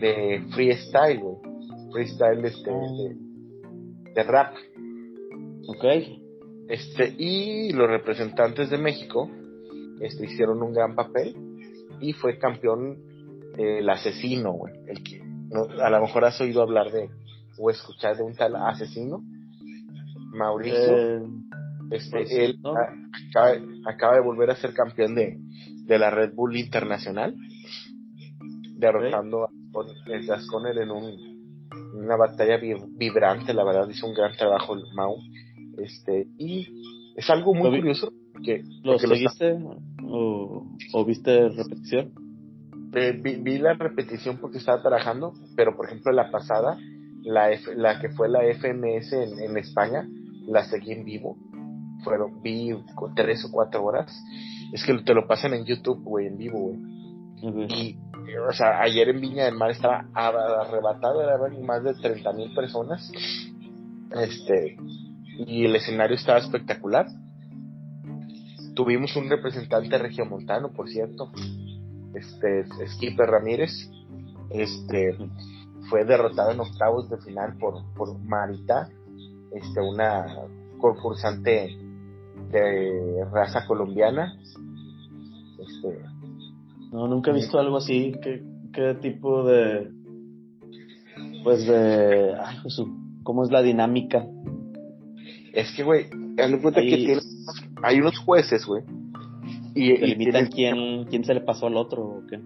de 0.00 0.44
freestyle, 0.54 1.20
güey. 1.20 1.36
Freestyle 1.92 2.44
este, 2.44 2.70
de, 2.70 3.16
de 4.14 4.22
rap. 4.22 4.54
Ok. 5.68 5.84
Este, 6.68 7.14
y 7.18 7.72
los 7.72 7.88
representantes 7.88 8.70
de 8.70 8.78
México 8.78 9.30
este, 10.00 10.26
hicieron 10.26 10.62
un 10.62 10.72
gran 10.72 10.94
papel 10.94 11.34
y 12.00 12.12
fue 12.12 12.38
campeón 12.38 12.98
eh, 13.56 13.78
el 13.78 13.90
asesino, 13.90 14.52
güey. 14.52 14.74
El 14.86 15.02
que 15.02 15.22
a 15.82 15.90
lo 15.90 16.00
mejor 16.00 16.24
has 16.24 16.40
oído 16.40 16.62
hablar 16.62 16.90
de 16.90 17.08
o 17.58 17.70
escuchar 17.70 18.16
de 18.16 18.22
un 18.22 18.34
tal 18.34 18.56
asesino, 18.56 19.22
Mauricio. 20.32 20.96
Eh, 20.96 21.22
este, 21.90 22.18
pues, 22.18 22.32
él 22.32 22.58
acaba, 23.86 24.14
de 24.14 24.20
volver 24.20 24.50
a 24.50 24.56
ser 24.56 24.74
campeón 24.74 25.14
de, 25.14 25.38
de 25.84 25.98
la 25.98 26.10
Red 26.10 26.34
Bull 26.34 26.56
Internacional, 26.56 27.34
derrotando 28.76 29.44
a 29.44 29.50
Gasconer 30.26 30.78
en 30.78 30.90
un, 30.90 31.38
una 31.94 32.16
batalla 32.16 32.58
vibrante. 32.58 33.54
La 33.54 33.64
verdad, 33.64 33.88
hizo 33.88 34.06
un 34.06 34.14
gran 34.14 34.36
trabajo 34.36 34.74
el 34.74 34.82
Mau. 34.94 35.16
Este, 35.78 36.26
y 36.36 36.66
es 37.16 37.28
algo 37.30 37.54
muy 37.54 37.70
curioso. 37.70 38.12
Porque, 38.38 38.62
¿Lo 38.84 38.98
seguiste 38.98 39.58
o, 40.04 40.64
o, 40.92 41.04
viste 41.04 41.48
repetición? 41.48 42.12
Eh, 42.94 43.20
vi, 43.20 43.58
la 43.58 43.74
repetición 43.74 44.38
porque 44.38 44.58
estaba 44.58 44.80
trabajando, 44.80 45.34
pero 45.56 45.76
por 45.76 45.86
ejemplo 45.86 46.12
la 46.12 46.30
pasada, 46.30 46.78
la, 47.24 47.50
la 47.76 48.00
que 48.00 48.10
fue 48.10 48.28
la 48.28 48.40
FMS 48.54 49.12
en, 49.12 49.38
en 49.40 49.56
España, 49.58 50.08
la 50.46 50.64
seguí 50.64 50.92
en 50.92 51.04
vivo. 51.04 51.36
Fueron, 52.04 52.40
vi 52.42 52.70
tres 53.16 53.44
o 53.44 53.50
cuatro 53.50 53.84
horas. 53.84 54.16
Es 54.72 54.84
que 54.84 54.94
te 55.02 55.14
lo 55.14 55.26
pasan 55.26 55.54
en 55.54 55.64
YouTube, 55.64 56.02
güey, 56.04 56.28
en 56.28 56.38
vivo, 56.38 56.58
güey. 56.60 56.78
Y, 57.42 57.98
o 58.48 58.52
sea, 58.52 58.80
ayer 58.80 59.08
en 59.08 59.20
Viña 59.20 59.46
del 59.46 59.54
Mar 59.54 59.70
estaba 59.70 60.06
arrebatado, 60.14 61.22
eran 61.22 61.64
más 61.64 61.82
de 61.82 61.94
30 61.94 62.32
mil 62.34 62.54
personas. 62.54 63.10
Este, 64.12 64.76
y 65.46 65.64
el 65.64 65.74
escenario 65.74 66.16
estaba 66.16 66.38
espectacular. 66.38 67.06
Tuvimos 68.78 69.16
un 69.16 69.28
representante 69.28 69.98
regiomontano, 69.98 70.70
por 70.70 70.88
cierto, 70.88 71.32
este, 72.14 72.64
Skipper 72.86 73.28
Ramírez, 73.28 73.90
este, 74.50 75.18
fue 75.90 76.04
derrotado 76.04 76.52
en 76.52 76.60
octavos 76.60 77.10
de 77.10 77.18
final 77.18 77.56
por, 77.58 77.82
por 77.96 78.16
Marita, 78.20 78.88
este, 79.52 79.80
una 79.80 80.26
concursante 80.78 81.76
de 82.52 83.24
raza 83.32 83.66
colombiana. 83.66 84.38
Este, 85.58 85.98
no, 86.92 87.08
nunca 87.08 87.32
he 87.32 87.34
visto 87.34 87.58
algo 87.58 87.78
así. 87.78 88.12
¿Qué, 88.22 88.44
qué 88.72 88.94
tipo 89.02 89.42
de, 89.42 89.90
pues 91.42 91.66
de, 91.66 92.32
ay, 92.40 92.58
¿cómo 93.24 93.42
es 93.42 93.50
la 93.50 93.60
dinámica? 93.60 94.24
Es 95.52 95.74
que, 95.74 95.82
güey, 95.82 96.08
que 96.36 97.18
hay 97.82 98.00
unos 98.00 98.18
jueces, 98.18 98.66
güey. 98.66 98.82
Y, 99.74 99.96
limitan 99.96 100.46
quién, 100.46 101.04
quién 101.04 101.24
se 101.24 101.34
le 101.34 101.40
pasó 101.40 101.66
al 101.66 101.76
otro 101.76 102.02
o 102.02 102.22
qué. 102.28 102.40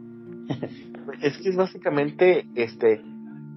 es 1.22 1.38
que 1.38 1.48
es 1.48 1.56
básicamente 1.56 2.46
este 2.54 3.00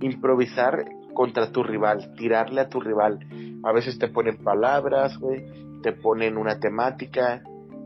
improvisar 0.01 0.85
contra 1.13 1.51
tu 1.51 1.63
rival, 1.63 2.13
tirarle 2.15 2.61
a 2.61 2.69
tu 2.69 2.79
rival. 2.79 3.19
A 3.63 3.71
veces 3.71 3.97
te 3.97 4.07
ponen 4.07 4.37
palabras, 4.37 5.17
güey, 5.17 5.43
te 5.81 5.93
ponen 5.93 6.37
una 6.37 6.59
temática, 6.59 7.41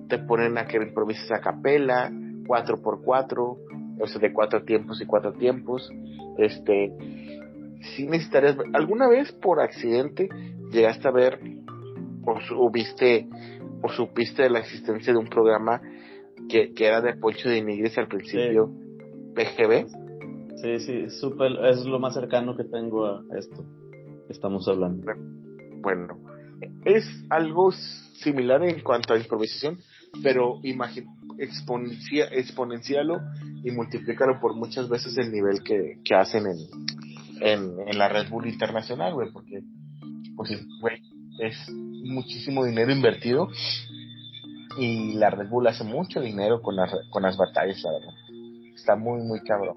te 0.07 0.17
ponen 0.19 0.57
a 0.57 0.65
que 0.65 0.77
improvises 0.77 1.31
a 1.31 1.39
capela, 1.39 2.11
cuatro 2.45 2.81
por 2.81 3.01
cuatro, 3.03 3.57
o 3.99 4.07
sea, 4.07 4.19
de 4.19 4.33
cuatro 4.33 4.63
tiempos 4.63 5.01
y 5.01 5.05
cuatro 5.05 5.33
tiempos. 5.33 5.89
Este, 6.37 6.91
si 7.95 8.07
necesitarías, 8.07 8.57
alguna 8.73 9.07
vez 9.07 9.31
por 9.31 9.61
accidente 9.61 10.29
llegaste 10.71 11.07
a 11.07 11.11
ver 11.11 11.39
o, 12.55 12.69
viste 12.69 13.27
o 13.81 13.89
supiste 13.89 14.43
de 14.43 14.49
la 14.49 14.59
existencia 14.59 15.13
de 15.13 15.19
un 15.19 15.27
programa 15.27 15.81
que, 16.49 16.73
que 16.73 16.85
era 16.85 17.01
de 17.01 17.15
Poncho 17.15 17.49
de 17.49 17.61
Nigris 17.61 17.97
al 17.97 18.07
principio, 18.07 18.71
PGB. 19.35 19.87
Sí, 20.61 20.79
sí, 20.79 21.09
super, 21.09 21.51
es 21.65 21.85
lo 21.85 21.99
más 21.99 22.13
cercano 22.13 22.55
que 22.55 22.65
tengo 22.65 23.05
a 23.05 23.23
esto 23.37 23.63
que 24.27 24.33
estamos 24.33 24.67
hablando. 24.67 25.11
Bueno, 25.81 26.19
es 26.85 27.05
algo 27.29 27.71
similar 27.71 28.63
en 28.63 28.81
cuanto 28.81 29.13
a 29.13 29.17
improvisación, 29.17 29.79
pero 30.21 30.59
exponencia, 31.37 32.25
exponencialo 32.31 33.19
y 33.63 33.71
multiplícalo 33.71 34.39
por 34.41 34.55
muchas 34.55 34.89
veces 34.89 35.17
el 35.17 35.31
nivel 35.31 35.63
que, 35.63 35.99
que 36.03 36.15
hacen 36.15 36.45
en, 36.47 36.57
en, 37.41 37.87
en, 37.87 37.97
la 37.97 38.09
Red 38.09 38.29
Bull 38.29 38.47
Internacional, 38.47 39.13
güey, 39.13 39.31
porque, 39.31 39.61
pues, 40.35 40.49
güey, 40.81 41.01
es 41.39 41.55
muchísimo 42.03 42.65
dinero 42.65 42.91
invertido 42.91 43.49
y 44.77 45.13
la 45.13 45.29
Red 45.29 45.49
Bull 45.49 45.67
hace 45.67 45.83
mucho 45.83 46.21
dinero 46.21 46.61
con 46.61 46.75
las, 46.75 46.91
con 47.09 47.23
las 47.23 47.37
batallas, 47.37 47.81
la 47.83 47.91
verdad. 47.91 48.13
Está 48.75 48.95
muy, 48.95 49.21
muy 49.23 49.41
cabrón. 49.41 49.75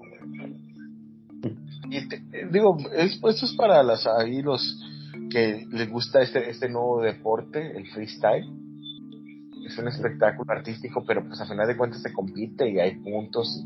Y 1.89 1.97
eh, 1.97 2.47
digo, 2.51 2.77
es, 2.95 3.13
esto 3.13 3.45
es 3.45 3.53
para 3.57 3.83
las, 3.83 4.07
ahí 4.07 4.41
los 4.41 4.61
que 5.29 5.65
les 5.71 5.89
gusta 5.89 6.21
este, 6.21 6.49
este 6.49 6.69
nuevo 6.69 7.01
deporte, 7.01 7.75
el 7.75 7.87
freestyle. 7.87 8.45
Es 9.65 9.77
un 9.77 9.87
espectáculo 9.87 10.51
artístico, 10.51 11.03
pero 11.05 11.25
pues 11.25 11.39
a 11.41 11.45
final 11.45 11.67
de 11.67 11.77
cuentas 11.77 12.01
se 12.01 12.13
compite 12.13 12.69
y 12.69 12.79
hay 12.79 12.95
puntos 12.97 13.63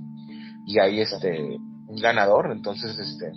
y, 0.66 0.80
hay 0.80 1.02
este 1.02 1.58
un 1.88 2.02
ganador, 2.02 2.52
entonces 2.52 3.00
este 3.00 3.32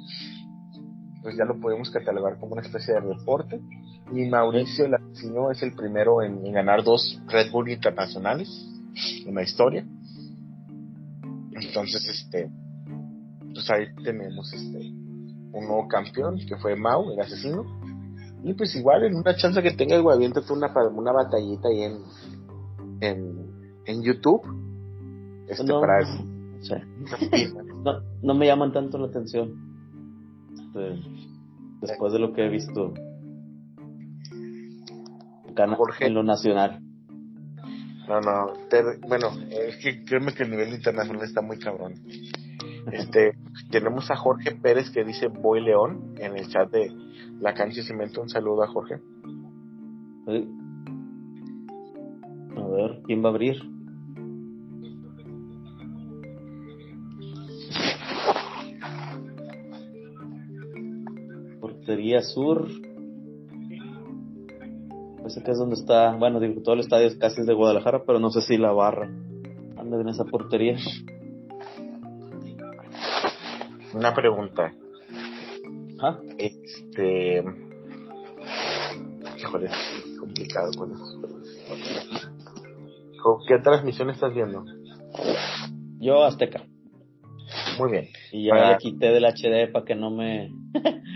pues 1.23 1.37
ya 1.37 1.45
lo 1.45 1.61
podemos 1.61 1.91
catalogar 1.91 2.39
como 2.39 2.53
una 2.53 2.63
especie 2.63 2.95
de 2.95 3.01
deporte. 3.01 3.61
Y 4.13 4.29
Mauricio 4.29 4.89
Latino 4.89 5.51
es 5.51 5.63
el 5.63 5.75
primero 5.75 6.23
en, 6.23 6.45
en, 6.45 6.53
ganar 6.53 6.83
dos 6.83 7.21
Red 7.29 7.51
Bull 7.53 7.71
internacionales 7.71 8.49
en 9.27 9.35
la 9.35 9.43
historia. 9.43 9.87
Entonces, 11.53 12.09
este, 12.09 12.51
pues 13.53 13.71
ahí 13.71 13.87
tenemos 14.03 14.53
este 14.53 15.01
un 15.53 15.67
nuevo 15.67 15.89
campeón 15.89 16.39
que 16.47 16.57
fue 16.57 16.77
Mau, 16.77 17.11
el 17.13 17.21
asesino. 17.21 17.65
Y 18.43 18.55
pues 18.55 18.75
igual 18.75 19.05
en 19.05 19.17
una 19.17 19.37
chance 19.37 19.63
que 19.63 19.73
tenga 19.73 19.99
güey, 19.99 20.17
aviéntate 20.17 20.53
una, 20.53 20.73
una 20.95 21.13
batallita 21.13 21.69
ahí 21.69 21.83
en, 21.83 21.99
en, 23.01 23.51
en 23.85 24.03
YouTube. 24.03 24.43
Este, 25.49 25.65
no, 25.65 25.81
para 25.81 26.01
no, 27.85 28.01
no, 28.23 28.35
me 28.35 28.47
llaman 28.47 28.73
tanto 28.73 28.99
la 28.99 29.09
atención. 29.09 29.70
Este, 30.71 31.01
después 31.81 32.13
de 32.13 32.19
lo 32.21 32.33
que 32.33 32.47
he 32.47 32.49
visto 32.49 32.95
en 36.01 36.15
lo 36.15 36.23
nacional. 36.23 36.81
No, 38.09 38.21
no, 38.21 38.53
bueno, 39.07 39.29
es 39.51 39.77
que 39.77 40.05
créeme 40.05 40.33
que 40.33 40.45
el 40.45 40.51
nivel 40.51 40.73
internacional 40.75 41.23
está 41.25 41.43
muy 41.43 41.59
cabrón. 41.59 41.95
Este, 42.93 43.35
tenemos 43.71 44.11
a 44.11 44.17
Jorge 44.17 44.53
Pérez 44.53 44.91
que 44.91 45.05
dice 45.05 45.29
Voy 45.29 45.61
León 45.61 46.15
en 46.19 46.37
el 46.37 46.49
chat 46.49 46.71
de 46.71 46.91
La 47.41 47.55
Cancha 47.55 47.83
Cemento. 47.83 48.21
Un 48.21 48.29
saludo 48.29 48.63
a 48.63 48.69
Jorge. 48.69 49.01
A 52.57 52.67
ver, 52.67 53.03
¿quién 53.05 53.25
va 53.25 53.29
a 53.29 53.33
abrir? 53.33 53.63
Portería 62.01 62.23
Sur. 62.23 62.67
Ese 65.27 65.43
que 65.43 65.51
es 65.51 65.59
donde 65.59 65.75
está, 65.75 66.17
bueno, 66.17 66.41
digo, 66.41 66.63
todo 66.63 66.75
el 66.75 66.81
estadio 66.81 67.07
es 67.07 67.17
casi 67.17 67.43
de 67.43 67.53
Guadalajara, 67.53 68.05
pero 68.07 68.19
no 68.19 68.31
sé 68.31 68.41
si 68.41 68.57
la 68.57 68.73
barra 68.73 69.05
anda 69.77 70.01
en 70.01 70.09
esa 70.09 70.25
portería. 70.25 70.79
Una 73.93 74.15
pregunta. 74.15 74.73
¿Ah? 76.01 76.19
Este. 76.39 77.45
Híjole, 79.39 79.67
es 79.67 80.19
complicado 80.19 80.71
con 80.79 80.93
eso. 80.93 81.21
¿Qué 83.47 83.59
transmisión 83.59 84.09
estás 84.09 84.33
viendo? 84.33 84.65
Yo 85.99 86.25
Azteca. 86.25 86.65
Muy 87.79 87.91
bien. 87.91 88.09
Y 88.33 88.47
ya 88.47 88.55
para... 88.55 88.71
le 88.71 88.79
quité 88.79 89.09
del 89.09 89.27
HD 89.27 89.71
para 89.71 89.85
que 89.85 89.95
no 89.95 90.11
me 90.11 90.51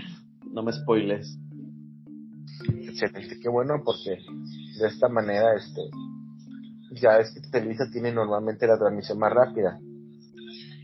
no 0.55 0.63
me 0.63 0.73
spoiles. 0.73 1.39
Excelente, 2.69 3.39
qué 3.43 3.49
bueno 3.49 3.83
porque 3.85 4.19
de 4.79 4.87
esta 4.87 5.09
manera 5.09 5.55
este 5.57 5.83
ya 6.93 7.19
es 7.19 7.33
que 7.33 7.41
Televisa 7.51 7.91
tiene 7.93 8.13
normalmente 8.13 8.67
la 8.67 8.79
transmisión 8.79 9.19
más 9.19 9.33
rápida. 9.33 9.79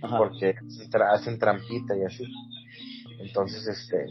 Porque 0.00 0.54
hacen 1.12 1.38
trampita 1.38 1.96
y 1.96 2.02
así. 2.02 2.24
Entonces, 3.20 3.66
este 3.68 4.06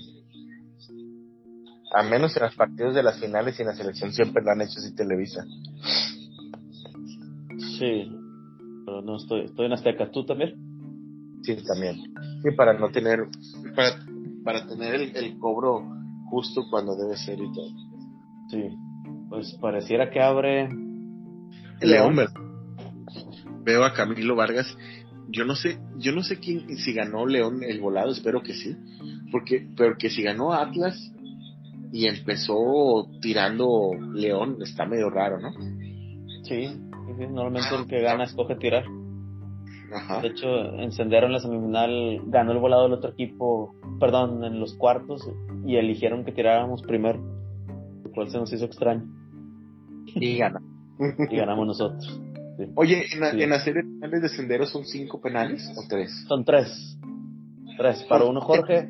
a 1.91 2.03
menos 2.03 2.37
en 2.37 2.43
los 2.43 2.55
partidos 2.55 2.93
de 2.93 3.03
las 3.03 3.19
finales 3.19 3.57
y 3.57 3.63
en 3.63 3.69
la 3.69 3.75
selección 3.75 4.13
siempre 4.13 4.43
lo 4.43 4.51
han 4.51 4.61
hecho 4.61 4.77
así 4.77 4.95
Televisa. 4.95 5.43
Sí, 7.79 8.15
pero 8.85 9.01
no 9.01 9.17
estoy, 9.17 9.45
estoy 9.45 9.65
en 9.65 9.73
Azteca. 9.73 10.11
¿Tú 10.11 10.25
también? 10.25 10.53
Sí, 11.41 11.57
también. 11.65 11.95
Sí, 12.43 12.51
para 12.55 12.77
no 12.77 12.91
tener, 12.91 13.27
para, 13.75 14.05
para 14.49 14.65
tener 14.65 14.95
el, 14.95 15.15
el 15.15 15.37
cobro 15.37 15.83
justo 16.31 16.63
cuando 16.71 16.95
debe 16.95 17.15
ser 17.17 17.39
y 17.39 17.53
todo. 17.53 17.69
Sí, 18.49 18.63
pues 19.29 19.55
pareciera 19.61 20.09
que 20.09 20.19
abre. 20.19 20.67
León, 21.81 22.15
Veo 23.61 23.83
a 23.83 23.93
Camilo 23.93 24.35
Vargas. 24.35 24.75
Yo 25.27 25.45
no 25.45 25.53
sé, 25.53 25.77
yo 25.97 26.13
no 26.13 26.23
sé 26.23 26.39
quién, 26.39 26.67
si 26.77 26.93
ganó 26.93 27.27
León 27.27 27.61
el 27.61 27.79
volado, 27.79 28.09
espero 28.09 28.41
que 28.41 28.55
sí. 28.55 28.75
Porque, 29.31 29.67
pero 29.77 29.97
que 29.99 30.09
si 30.09 30.23
ganó 30.23 30.51
Atlas 30.51 30.97
y 31.93 32.07
empezó 32.07 33.07
tirando 33.21 33.91
León, 34.15 34.57
está 34.63 34.87
medio 34.87 35.11
raro, 35.11 35.39
¿no? 35.39 35.51
Sí, 36.45 36.75
normalmente 37.29 37.75
el 37.75 37.85
que 37.85 38.01
gana 38.01 38.23
escoge 38.23 38.55
tirar. 38.55 38.85
De 40.23 40.27
hecho, 40.27 40.47
encendieron 40.79 41.33
la 41.33 41.39
semifinal, 41.39 42.21
ganó 42.25 42.51
el 42.53 42.57
volado 42.57 42.85
del 42.85 42.93
otro 42.93 43.11
equipo, 43.11 43.75
perdón, 43.99 44.43
en 44.43 44.59
los 44.59 44.75
cuartos 44.75 45.29
y 45.65 45.75
eligieron 45.75 46.23
que 46.25 46.31
tiráramos 46.31 46.81
primero, 46.81 47.19
lo 48.03 48.11
cual 48.11 48.29
se 48.29 48.37
nos 48.37 48.51
hizo 48.51 48.65
extraño. 48.65 49.03
Y 50.05 50.37
ganamos. 50.37 50.69
y 51.29 51.35
ganamos 51.35 51.67
nosotros. 51.67 52.21
Oye, 52.75 53.05
¿en, 53.13 53.49
la, 53.49 53.59
serie 53.59 53.83
finales 53.83 54.21
de 54.21 54.29
senderos 54.29 54.69
son 54.69 54.83
cinco 54.85 55.21
penales 55.21 55.71
o 55.77 55.87
tres? 55.87 56.11
Son 56.27 56.43
tres. 56.43 56.97
Tres. 57.77 58.03
Para 58.09 58.25
uno 58.25 58.41
Jorge 58.41 58.89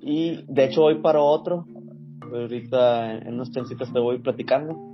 y 0.00 0.44
de 0.48 0.64
hecho 0.64 0.84
hoy 0.84 1.00
para 1.00 1.20
otro. 1.20 1.66
Ahorita 2.20 3.18
en 3.18 3.34
unos 3.34 3.52
chancitas 3.52 3.92
te 3.92 3.98
voy 3.98 4.18
platicando 4.18 4.92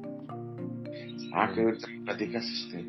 Ah, 1.32 1.52
que 1.54 1.62
platicas, 2.04 2.44
este, 2.44 2.84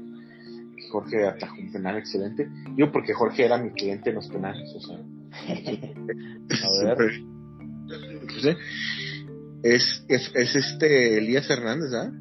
Jorge 0.92 1.28
atajó 1.28 1.56
un 1.60 1.72
penal 1.72 1.98
excelente. 1.98 2.50
Yo 2.76 2.92
porque 2.92 3.14
Jorge 3.14 3.46
era 3.46 3.58
mi 3.58 3.70
cliente 3.72 4.10
en 4.10 4.16
los 4.16 4.28
penales, 4.28 4.74
o 4.76 4.80
sea. 4.80 4.98
a 6.64 6.96
ver. 6.96 7.12
Es, 9.64 10.06
es, 10.08 10.32
es 10.36 10.56
este 10.56 11.18
Elías 11.18 11.50
Hernández, 11.50 11.94
¿ah? 11.94 12.12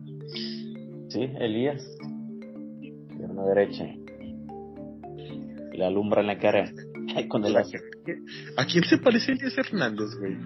Sí, 1.09 1.21
Elías. 1.41 1.83
Pierna 3.17 3.45
derecha. 3.45 3.85
Y 5.73 5.77
la 5.77 5.87
alumbra 5.87 6.21
en 6.21 6.27
la 6.27 6.39
cara. 6.39 6.73
Con 7.29 7.45
el 7.45 7.57
¿A 7.57 7.65
quién 8.67 8.85
se 8.85 8.99
parece 8.99 9.33
Elías 9.33 9.57
Hernández, 9.57 10.11
güey? 10.19 10.37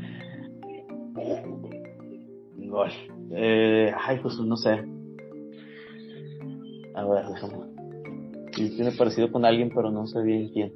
Gol. 2.68 2.90
Eh, 3.33 3.92
ay, 3.94 4.18
pues 4.22 4.38
no 4.38 4.57
sé. 4.57 4.70
A 6.94 7.05
ver, 7.07 7.27
déjame. 7.27 7.72
Tiene 8.53 8.92
parecido 8.92 9.33
con 9.33 9.44
alguien, 9.44 9.70
pero 9.75 9.90
no 9.90 10.07
sé 10.07 10.22
bien 10.22 10.51
quién. 10.51 10.72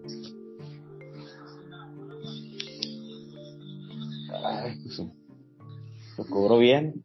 Pues. 4.83 5.03
Lo 6.19 6.25
cobró 6.27 6.59
bien. 6.59 7.05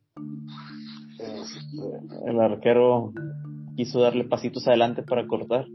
Este, 1.19 2.29
el 2.29 2.39
arquero 2.39 3.13
quiso 3.75 3.99
darle 4.01 4.25
pasitos 4.25 4.67
adelante 4.67 5.03
para 5.03 5.27
cortar. 5.27 5.65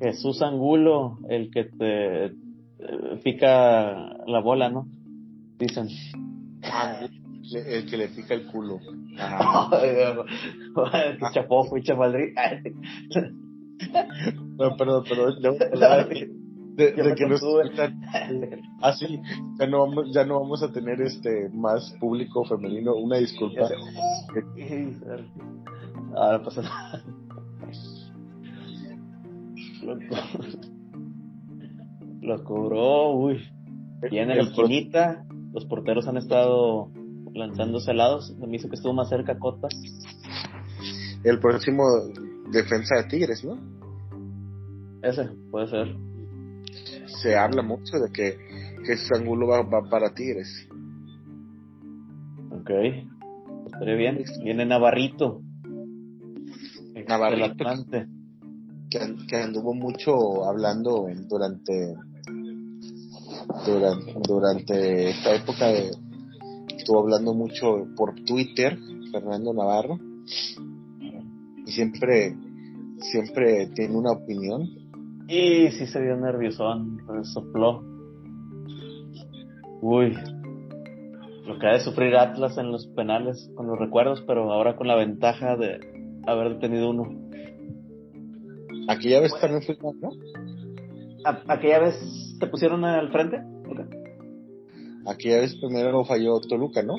Jesús 0.00 0.42
Angulo, 0.42 1.18
el 1.28 1.50
que 1.50 1.64
te 1.64 2.34
pica 3.22 3.92
la 4.26 4.40
bola, 4.40 4.68
¿no? 4.68 4.88
Dicen. 5.58 5.88
El 7.54 7.86
que 7.88 7.96
le 7.96 8.08
pica 8.08 8.34
el 8.34 8.46
culo. 8.46 8.80
Y 11.76 11.82
chapaldrí. 11.82 12.34
no, 14.58 14.76
perdón, 14.76 15.04
perdón. 15.08 15.36
de, 16.76 16.92
de 16.92 17.14
que 17.14 17.26
nos 17.26 17.42
ah 18.80 18.92
sí 18.94 19.20
ya 19.58 19.66
no 19.66 19.80
vamos 19.80 20.14
ya 20.14 20.24
no 20.24 20.40
vamos 20.40 20.62
a 20.62 20.72
tener 20.72 21.02
este 21.02 21.50
más 21.52 21.94
público 22.00 22.46
femenino 22.46 22.94
una 22.94 23.18
disculpa 23.18 23.68
ahora 26.16 26.42
pasa 26.42 26.62
nada 26.62 27.04
lo 32.22 32.44
cobró, 32.44 33.12
uy. 33.14 33.38
Viene 34.10 34.36
la 34.36 34.42
esquinita. 34.42 35.24
Los 35.52 35.66
porteros 35.66 36.06
han 36.08 36.16
estado 36.16 36.90
lanzándose 37.34 37.90
helados. 37.90 38.34
Me 38.38 38.56
hizo 38.56 38.68
que 38.68 38.76
estuvo 38.76 38.92
más 38.92 39.08
cerca 39.08 39.38
Cota. 39.38 39.68
El 41.24 41.38
próximo 41.38 41.84
defensa 42.50 42.96
de 42.96 43.04
Tigres, 43.04 43.44
¿no? 43.44 43.58
Ese, 45.02 45.28
puede 45.50 45.68
ser. 45.68 45.96
Se 47.06 47.36
habla 47.36 47.62
mucho 47.62 47.98
de 47.98 48.10
que, 48.12 48.36
que 48.84 48.92
ese 48.92 49.16
ángulo 49.16 49.48
va, 49.48 49.68
para 49.90 50.14
Tigres. 50.14 50.68
Ok. 52.50 52.70
Estaría 53.66 53.94
bien. 53.96 54.24
Viene 54.42 54.66
Navarrito. 54.66 55.42
Navarrito. 57.08 57.64
Que, 58.90 58.98
que 59.26 59.36
anduvo 59.36 59.74
mucho 59.74 60.44
hablando 60.44 61.06
durante 61.28 61.94
durante, 63.66 64.14
durante 64.26 65.10
esta 65.10 65.34
época 65.34 65.66
de, 65.68 65.90
estuvo 66.82 66.98
hablando 66.98 67.32
mucho 67.32 67.86
por 67.96 68.14
Twitter, 68.24 68.76
Fernando 69.12 69.54
Navarro, 69.54 70.00
y 71.64 71.70
siempre, 71.70 72.34
siempre 72.98 73.68
tiene 73.68 73.96
una 73.96 74.10
opinión. 74.10 74.62
Y 75.28 75.70
sí 75.70 75.86
se 75.86 76.00
vio 76.00 76.16
nerviosón, 76.16 76.98
sopló. 77.22 77.84
Uy, 79.80 80.12
lo 81.46 81.58
que 81.60 81.66
ha 81.68 81.72
de 81.74 81.80
sufrir 81.80 82.16
Atlas 82.16 82.58
en 82.58 82.72
los 82.72 82.88
penales 82.88 83.48
con 83.54 83.68
los 83.68 83.78
recuerdos, 83.78 84.24
pero 84.26 84.52
ahora 84.52 84.74
con 84.74 84.88
la 84.88 84.96
ventaja 84.96 85.56
de 85.56 85.78
haber 86.26 86.58
tenido 86.58 86.90
uno. 86.90 87.30
Aquella 88.88 89.20
vez 89.20 89.32
también 89.40 89.62
fue, 89.62 89.76
¿no? 90.00 90.10
aquella 91.46 91.78
vez 91.78 92.36
te 92.40 92.48
pusieron 92.48 92.84
al 92.84 93.12
frente. 93.12 93.40
Aquella 95.06 95.40
vez 95.40 95.56
primero 95.56 96.04
falló 96.04 96.40
Toluca, 96.40 96.82
¿no? 96.82 96.94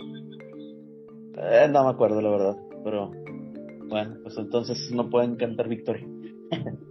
Eh, 1.38 1.68
no 1.70 1.84
me 1.84 1.90
acuerdo 1.90 2.22
la 2.22 2.30
verdad, 2.30 2.58
pero 2.84 3.12
bueno, 3.88 4.18
pues 4.24 4.38
entonces 4.38 4.92
no 4.94 5.10
pueden 5.10 5.36
cantar 5.36 5.68
victoria. 5.68 6.08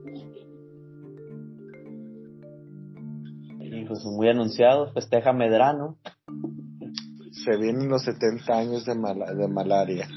pues 3.92 4.04
muy 4.04 4.28
anunciado, 4.28 4.90
festeja 4.92 5.32
Medrano. 5.32 5.98
Se 7.44 7.56
vienen 7.58 7.88
los 7.88 8.02
70 8.04 8.58
años 8.58 8.84
de, 8.84 8.94
de 8.94 9.48
malaria. 9.48 10.08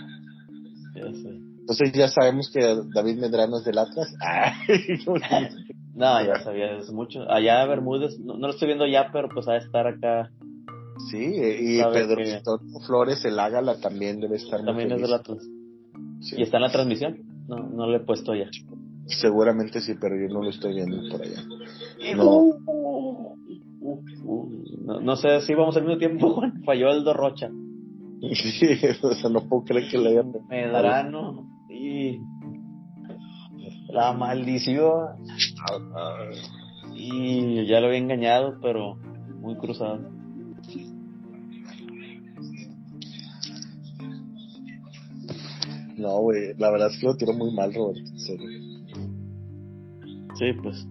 Entonces 0.95 1.91
ya 1.93 2.07
sabemos 2.07 2.51
que 2.53 2.61
David 2.93 3.17
Medrano 3.17 3.57
es 3.57 3.65
del 3.65 3.79
Atlas. 3.79 4.13
no, 5.95 6.25
ya 6.25 6.39
sabía 6.43 6.77
es 6.77 6.91
mucho. 6.91 7.29
Allá 7.29 7.65
Bermúdez, 7.65 8.19
no, 8.19 8.37
lo 8.37 8.49
estoy 8.49 8.67
viendo 8.67 8.85
ya, 8.85 9.09
pero 9.11 9.27
pues 9.29 9.47
va 9.47 9.53
a 9.53 9.57
estar 9.57 9.87
acá. 9.87 10.31
Sí, 11.11 11.17
y 11.17 11.83
Pedro 11.83 12.21
Flores, 12.85 13.23
el 13.25 13.39
Ágala 13.39 13.79
también 13.79 14.19
debe 14.19 14.37
estar 14.37 14.63
También 14.63 14.91
es 14.91 15.01
del 15.01 15.13
Atlas. 15.13 15.45
¿Y 16.35 16.41
está 16.41 16.57
en 16.57 16.63
la 16.63 16.71
transmisión? 16.71 17.17
No, 17.47 17.57
no 17.57 17.87
lo 17.87 17.97
he 17.97 17.99
puesto 17.99 18.33
ya. 18.33 18.49
Seguramente 19.05 19.81
sí, 19.81 19.93
pero 19.99 20.15
yo 20.15 20.33
no 20.33 20.41
lo 20.41 20.49
estoy 20.49 20.73
viendo 20.73 20.97
por 21.11 21.21
allá. 21.21 21.43
No. 22.15 22.55
No, 25.01 25.15
sé 25.15 25.41
si 25.41 25.53
vamos 25.53 25.77
al 25.77 25.83
mismo 25.83 25.97
tiempo. 25.99 26.41
Falló 26.65 26.89
el 26.89 27.05
Rocha. 27.13 27.49
Sí, 28.21 28.67
o 29.03 29.13
sea, 29.13 29.29
no 29.29 29.47
puedo 29.47 29.65
creer 29.65 29.89
que 29.89 29.97
le 29.99 30.09
hayan. 30.09 30.31
Medrano 30.49 31.47
y. 31.69 32.19
La 33.89 34.13
maldición. 34.13 35.17
Y 36.95 37.67
ya 37.67 37.79
lo 37.81 37.87
había 37.87 37.99
engañado, 37.99 38.57
pero 38.61 38.95
muy 39.41 39.55
cruzado. 39.57 40.14
No, 45.97 46.19
güey, 46.19 46.53
la 46.57 46.71
verdad 46.71 46.91
es 46.91 46.99
que 46.99 47.05
lo 47.05 47.15
tiró 47.15 47.33
muy 47.33 47.53
mal, 47.53 47.73
Roberto, 47.73 48.01
en 48.01 48.19
serio. 48.19 48.49
Sí, 50.37 50.51
pues. 50.61 50.85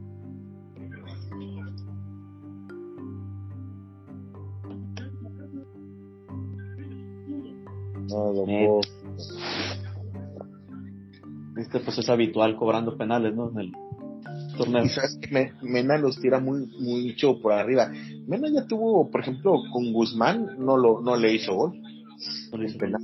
No, 8.09 8.33
lo 8.33 8.45
puedo... 8.45 8.81
Este 11.57 11.81
pues 11.81 11.99
es 11.99 12.09
habitual 12.09 12.57
cobrando 12.57 12.97
penales, 12.97 13.35
¿no? 13.35 13.51
En 13.51 13.59
el 13.59 13.73
torneo. 14.57 14.85
Mena 15.62 15.99
los 15.99 16.21
tira 16.21 16.40
muy 16.40 16.67
mucho 16.81 17.40
por 17.40 17.53
arriba. 17.53 17.93
Mena 18.27 18.49
ya 18.49 18.67
tuvo, 18.67 19.11
por 19.11 19.21
ejemplo, 19.21 19.55
con 19.73 19.93
Guzmán 19.93 20.57
no 20.59 20.77
lo 20.77 21.01
no 21.01 21.17
le 21.17 21.35
hizo 21.35 21.55
gol. 21.55 21.81
No 22.51 22.59
le 22.59 22.67
hizo 22.67 22.79
penal. 22.79 23.03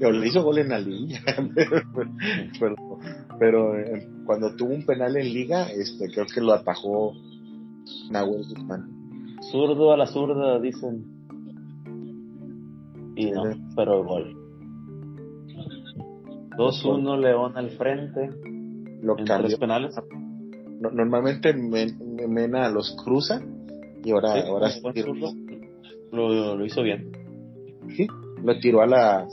Le 0.00 0.26
hizo 0.26 0.42
gol 0.42 0.58
en 0.58 0.68
la 0.68 0.78
línea. 0.78 1.20
pero, 2.60 2.76
pero 3.38 3.78
eh, 3.78 4.08
cuando 4.24 4.54
tuvo 4.56 4.74
un 4.74 4.84
penal 4.84 5.16
en 5.16 5.32
liga, 5.32 5.70
este 5.70 6.08
creo 6.12 6.26
que 6.26 6.40
lo 6.40 6.52
atajó 6.52 7.14
Nahuel 8.10 8.44
Guzmán. 8.48 9.38
Zurdo 9.50 9.92
a 9.92 9.96
la 9.96 10.06
zurda, 10.06 10.58
dicen. 10.60 11.04
Y 13.16 13.30
no, 13.30 13.42
pero 13.74 14.04
gol. 14.04 14.36
2-1 16.56 17.18
León 17.20 17.56
al 17.56 17.70
frente. 17.70 18.30
Lo 19.02 19.16
en 19.16 19.26
penales. 19.58 19.94
normalmente 20.80 21.54
Mena 21.54 22.68
los 22.68 22.96
cruza 23.02 23.40
y 24.04 24.10
ahora, 24.10 24.46
ahora 24.46 24.68
lo, 26.12 26.56
lo, 26.56 26.64
hizo 26.64 26.82
bien. 26.82 27.12
Sí, 27.96 28.06
lo 28.42 28.58
tiró 28.58 28.82
a 28.82 28.86
la. 28.86 29.28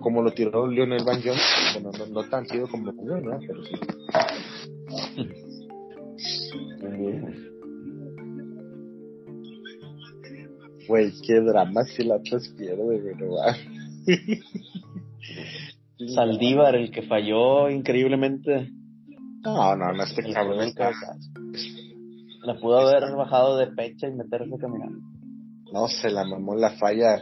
Como 0.00 0.22
lo 0.22 0.32
tiró 0.32 0.66
Lionel 0.66 1.04
Van 1.04 1.20
Jones. 1.22 1.40
Bueno, 1.74 1.90
no, 2.10 2.24
tan 2.28 2.46
chido 2.46 2.66
como 2.68 2.86
lo 2.86 2.92
tiró, 2.92 3.14
¿verdad? 3.14 3.38
Pero 3.46 3.62
sí. 3.64 3.74
Güey, 10.88 11.12
qué 11.26 11.40
drama 11.40 11.84
si 11.84 12.02
la 12.02 12.16
Atlas 12.16 12.48
pierde, 12.56 13.00
¿verdad? 13.00 13.56
Saldívar, 16.14 16.74
el 16.74 16.90
que 16.90 17.02
falló 17.02 17.68
increíblemente. 17.68 18.70
No, 19.42 19.76
no, 19.76 19.92
no, 19.92 20.02
este 20.02 20.32
cabrón. 20.32 20.72
La 22.42 22.58
pudo 22.58 22.78
haber 22.78 23.14
bajado 23.14 23.58
de 23.58 23.66
pecha 23.66 24.08
y 24.08 24.12
meterse 24.12 24.56
caminando. 24.58 24.98
No, 25.72 25.88
se 25.88 26.10
la 26.10 26.24
mamó 26.24 26.54
la 26.54 26.70
falla. 26.70 27.18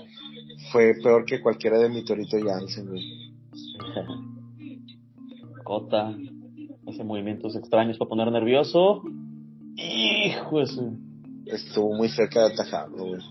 Fue 0.73 0.95
peor 1.03 1.25
que 1.25 1.41
cualquiera 1.41 1.79
de 1.79 1.89
mi 1.89 2.05
Torito 2.05 2.37
Jansen, 2.43 2.89
güey. 2.89 3.33
Cota 5.65 6.15
hace 6.87 7.05
movimientos 7.05 7.57
extraños 7.57 7.99
para 7.99 8.09
poner 8.09 8.31
nervioso. 8.31 9.03
Hijo 9.77 10.61
de 10.61 10.67
Estuvo 11.47 11.95
muy 11.95 12.09
cerca 12.09 12.41
de 12.41 12.55
atajarlo, 12.55 13.07
güey. 13.07 13.23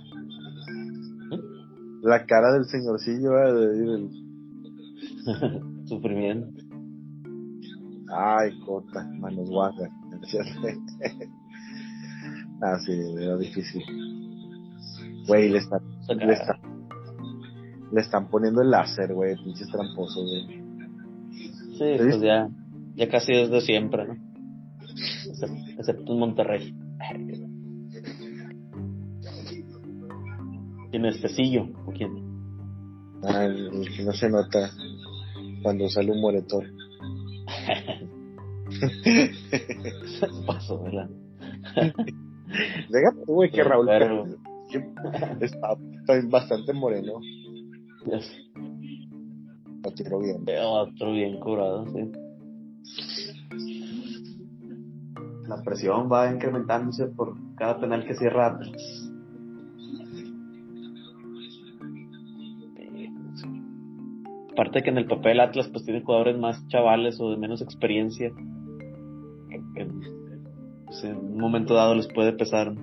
La 2.02 2.26
cara 2.26 2.54
del 2.54 2.66
señorcillo, 2.66 3.32
de 3.32 4.10
Sufrimiento. 5.86 6.62
Ay, 8.14 8.60
Cota, 8.66 9.04
manos 9.20 9.50
guangas. 9.50 9.90
ah, 12.62 12.78
sí, 12.86 12.94
era 13.18 13.36
difícil. 13.38 13.84
Güey, 15.28 15.50
le 15.50 15.58
están, 15.58 15.82
le 16.08 16.34
están, 17.96 18.30
poniendo 18.30 18.62
el 18.62 18.72
láser, 18.72 19.14
güey, 19.14 19.36
pinches 19.36 19.68
tramposos, 19.70 20.24
güey. 20.24 20.64
Sí, 21.78 21.96
pues 21.98 22.22
ya, 22.22 22.50
ya 22.96 23.10
casi 23.10 23.34
desde 23.34 23.62
siempre, 23.62 24.08
¿no? 24.08 24.16
Excepto, 25.78 26.14
en 26.14 26.20
Monterrey. 26.20 26.74
¿Quién 30.92 31.06
es 31.06 31.22
Tecillo? 31.22 31.68
¿O 31.86 31.92
quién? 31.92 32.12
Ah, 33.24 33.46
el 33.46 33.90
que 33.96 34.04
no 34.04 34.14
se 34.14 34.30
nota 34.30 34.72
cuando 35.62 35.90
sale 35.90 36.12
un 36.12 36.22
moretón. 36.22 36.64
Paso, 40.48 40.82
¿verdad? 40.84 41.10
Déjame, 42.90 43.24
güey, 43.26 43.52
que 43.52 43.64
Raúl 43.64 43.90
está, 45.42 45.76
bastante 46.30 46.74
moreno. 46.74 47.20
Yes. 48.06 48.32
Lo 49.84 49.92
tiró 49.92 50.20
bien. 50.20 50.46
Otro 50.64 51.12
bien 51.12 51.40
curado, 51.40 51.86
sí. 51.88 52.12
La 55.48 55.62
presión 55.64 56.12
va 56.12 56.32
incrementándose 56.32 57.06
por 57.08 57.36
cada 57.56 57.80
penal 57.80 58.06
que 58.06 58.16
cierra 58.16 58.60
Aparte 64.52 64.84
que 64.84 64.90
en 64.90 64.98
el 64.98 65.06
papel 65.06 65.42
Atlas 65.42 65.68
pues 65.68 65.84
tiene 65.84 66.02
jugadores 66.02 66.38
más 66.38 66.66
chavales 66.70 67.20
o 67.20 67.30
de 67.30 67.38
menos 67.38 67.62
experiencia. 67.62 68.32
Pues, 70.86 71.04
en 71.04 71.18
un 71.18 71.38
momento 71.38 71.74
dado 71.74 71.94
les 71.94 72.08
puede 72.08 72.32
pesar. 72.32 72.74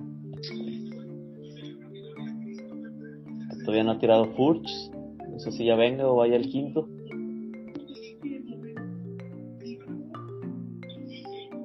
Todavía 3.65 3.83
no 3.85 3.91
ha 3.91 3.99
tirado 3.99 4.25
Furch. 4.35 4.92
No 5.33 5.39
sé 5.39 5.51
si 5.51 5.65
ya 5.65 5.75
venga 5.75 6.07
o 6.07 6.17
vaya 6.17 6.35
el 6.35 6.47
quinto. 6.47 6.87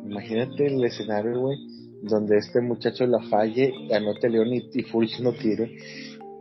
Imagínate 0.05 0.67
el 0.67 0.83
escenario, 0.85 1.39
güey, 1.39 1.59
donde 2.03 2.39
este 2.39 2.63
muchacho 2.63 3.07
la 3.07 3.21
falle, 3.29 3.73
anote 3.95 4.31
León 4.31 4.49
y, 4.55 4.63
y 4.73 4.83
Furch 4.85 5.21
no 5.21 5.33
tire. 5.33 5.77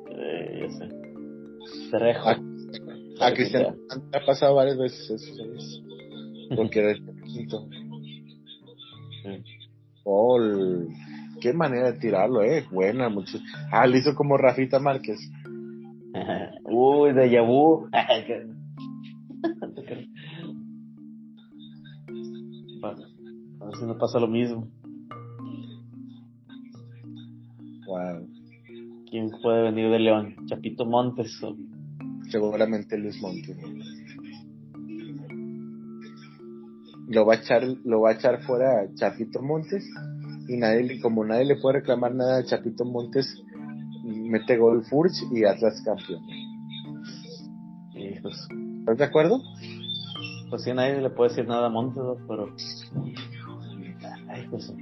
Eh, 0.10 0.62
ya 0.62 0.70
sé. 0.72 1.90
Trejo. 1.92 2.30
A 3.20 3.34
Cristian 3.34 3.76
ha 4.14 4.26
pasado 4.26 4.56
varias 4.56 4.78
veces 4.78 5.10
eso, 5.10 5.84
Porque 6.56 6.80
era 6.80 6.92
el 6.92 7.04
quinto. 7.24 7.68
Qué 11.42 11.54
manera 11.54 11.92
de 11.92 12.00
tirarlo, 12.00 12.44
eh. 12.44 12.66
Buena, 12.72 13.10
mucho. 13.10 13.40
Ah, 13.72 13.86
lo 13.86 13.98
hizo 13.98 14.16
como 14.16 14.38
Rafita 14.38 14.80
Márquez. 14.80 15.20
Uy, 16.64 17.14
de 17.14 17.30
Yabu. 17.30 17.88
a 17.92 18.08
ver 23.66 23.76
si 23.80 23.86
no 23.86 23.98
pasa 23.98 24.20
lo 24.20 24.28
mismo. 24.28 24.68
Wow. 27.88 28.28
¿Quién 29.10 29.32
puede 29.42 29.64
venir 29.64 29.90
de 29.90 30.00
León? 30.00 30.36
Chapito 30.48 30.86
Montes 30.86 31.42
seguramente 32.30 32.98
Luis 32.98 33.22
Monti. 33.22 33.54
Lo 37.08 37.26
va 37.26 37.36
a 37.36 37.38
echar, 37.38 37.64
lo 37.64 38.02
va 38.02 38.10
a 38.10 38.14
echar 38.14 38.44
fuera 38.44 38.82
a 38.82 38.94
Chapito 38.96 39.42
Montes 39.42 39.84
y 40.48 40.58
nadie, 40.58 41.00
como 41.02 41.24
nadie 41.24 41.46
le 41.46 41.56
puede 41.56 41.80
reclamar 41.80 42.14
nada 42.14 42.40
a 42.40 42.44
Chapito 42.44 42.84
Montes, 42.84 43.42
mete 44.08 44.58
gol 44.58 44.84
Furch 44.86 45.16
y 45.32 45.44
Atlas 45.44 45.82
campeón. 45.84 46.24
Pues, 48.22 48.48
¿Estás 48.80 48.98
de 48.98 49.04
acuerdo? 49.04 49.42
Pues 50.50 50.64
sí, 50.64 50.74
nadie 50.74 51.02
le 51.02 51.10
puede 51.10 51.30
decir 51.30 51.48
nada 51.48 51.68
a 51.68 51.70
Montes, 51.70 52.04
pero. 52.28 52.56
Ay, 54.30 54.48
pues. 54.50 54.74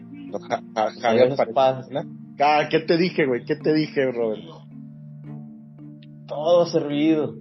Javier 1.01 1.35
Paredes, 1.35 2.05
Ah, 2.39 2.67
¿qué 2.69 2.79
te 2.79 2.97
dije, 2.97 3.25
güey? 3.25 3.45
¿Qué 3.45 3.55
te 3.55 3.73
dije, 3.73 4.11
Robert? 4.11 4.41
Todo 6.27 6.65
servido. 6.65 7.35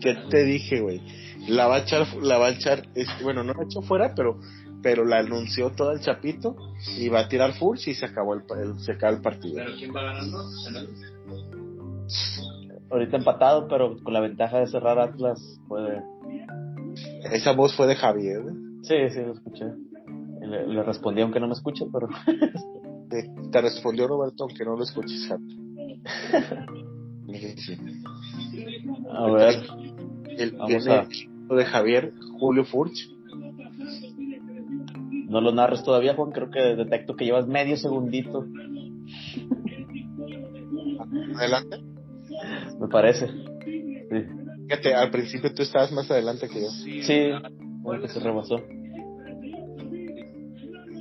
¿Qué 0.00 0.14
te 0.30 0.44
dije, 0.44 0.80
güey? 0.80 1.00
La 1.48 1.66
va 1.66 1.76
a 1.76 1.78
echar, 1.80 2.06
la 2.22 2.38
va 2.38 2.46
a 2.48 2.50
echar, 2.50 2.82
este, 2.94 3.24
bueno, 3.24 3.42
no 3.42 3.52
la 3.52 3.64
echó 3.64 3.82
fuera, 3.82 4.14
pero, 4.14 4.38
pero 4.86 5.04
la 5.04 5.18
anunció 5.18 5.70
todo 5.72 5.90
el 5.90 5.98
chapito 5.98 6.54
y 6.96 7.08
va 7.08 7.22
a 7.22 7.28
tirar 7.28 7.54
full 7.54 7.76
y 7.84 7.92
se 7.92 8.06
acabó 8.06 8.34
el, 8.34 8.42
se 8.78 8.92
acabó 8.92 9.16
el 9.16 9.20
partido. 9.20 9.56
¿Pero 9.56 9.76
quién 9.76 9.92
va 9.92 10.02
ganando? 10.04 10.38
Ahorita 12.88 13.16
empatado, 13.16 13.66
pero 13.66 14.00
con 14.00 14.12
la 14.12 14.20
ventaja 14.20 14.60
de 14.60 14.68
cerrar 14.68 15.00
Atlas 15.00 15.40
puede. 15.66 16.04
Esa 17.32 17.50
voz 17.50 17.74
fue 17.76 17.88
de 17.88 17.96
Javier. 17.96 18.42
¿eh? 18.42 18.52
Sí, 18.82 18.94
sí, 19.10 19.22
lo 19.22 19.32
escuché. 19.32 19.64
Le, 20.42 20.68
le 20.68 20.82
respondí 20.84 21.20
aunque 21.20 21.40
no 21.40 21.48
me 21.48 21.54
escuche, 21.54 21.84
pero. 21.92 22.06
te, 23.10 23.28
te 23.50 23.60
respondió 23.60 24.06
Roberto 24.06 24.44
aunque 24.44 24.64
no 24.64 24.76
lo 24.76 24.84
escuches, 24.84 25.28
sí. 27.56 27.76
A 29.10 29.30
ver. 29.32 29.64
El, 30.28 30.52
Vamos 30.52 30.68
viene 30.68 30.92
a- 30.92 31.08
el 31.50 31.56
de 31.56 31.64
Javier, 31.64 32.12
Julio 32.38 32.64
Furch. 32.64 33.15
No 35.36 35.42
lo 35.42 35.52
narres 35.52 35.82
todavía, 35.82 36.14
Juan. 36.14 36.30
Creo 36.30 36.50
que 36.50 36.58
detecto 36.76 37.14
que 37.14 37.26
llevas 37.26 37.46
medio 37.46 37.76
segundito, 37.76 38.46
Adelante. 41.36 41.76
me 42.80 42.88
parece. 42.88 43.26
Sí, 43.28 44.24
Fíjate, 44.66 44.94
al 44.94 45.10
principio 45.10 45.52
tú 45.52 45.62
estabas 45.62 45.92
más 45.92 46.10
adelante 46.10 46.48
que 46.48 46.62
yo. 46.62 46.70
sí 46.70 47.30
como 47.82 48.00
que 48.00 48.08
se 48.08 48.18
rebasó. 48.18 48.56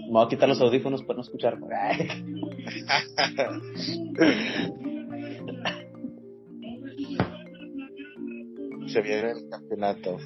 Me 0.06 0.12
voy 0.12 0.26
a 0.26 0.28
quitar 0.28 0.50
los 0.50 0.60
audífonos 0.60 1.02
para 1.04 1.16
no 1.16 1.22
escuchar. 1.24 1.58
Se 8.88 9.02
viene 9.02 9.32
el 9.32 9.50
campeonato. 9.50 10.18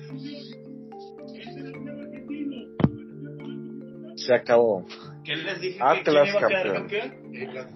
Se 4.29 4.35
acabó. 4.35 4.85
¿Quién 5.23 5.43
les 5.43 5.59
dije 5.59 5.79
Atlas 5.81 6.29
que 6.29 6.37
quién 6.37 6.37
iba 6.37 6.45
a 6.45 6.49
quedar 6.49 6.73
campeón. 6.73 7.09
campeón? 7.09 7.67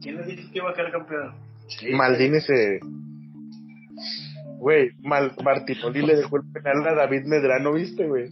¿Quién 0.00 0.16
les 0.16 0.26
dije 0.26 0.50
que 0.50 0.58
iba 0.58 0.70
a 0.70 0.72
quedar 0.72 0.90
campeón? 0.90 1.34
Maldini 1.92 2.40
se. 2.40 2.80
Güey, 4.56 4.92
Mal 5.02 5.34
Martinoli 5.44 6.00
le 6.00 6.16
dejó 6.16 6.38
el 6.38 6.50
penal 6.50 6.88
a 6.88 6.94
David 6.94 7.26
Medrano, 7.26 7.74
¿viste, 7.74 8.08
güey? 8.08 8.30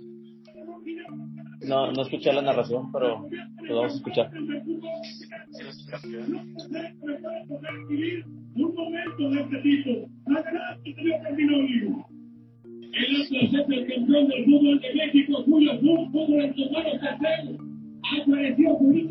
No, 1.66 1.92
no 1.92 2.01
escuché 2.01 2.33
la 2.33 2.40
narración, 2.40 2.90
pero 2.90 3.29
lo 3.61 3.77
vamos 3.77 3.92
a 3.92 3.96
escuchar. 3.96 4.31
un 8.55 8.75
momento 8.75 9.29
de 9.29 9.40
este 9.42 9.59
tipo. 9.59 10.09
El 10.83 10.96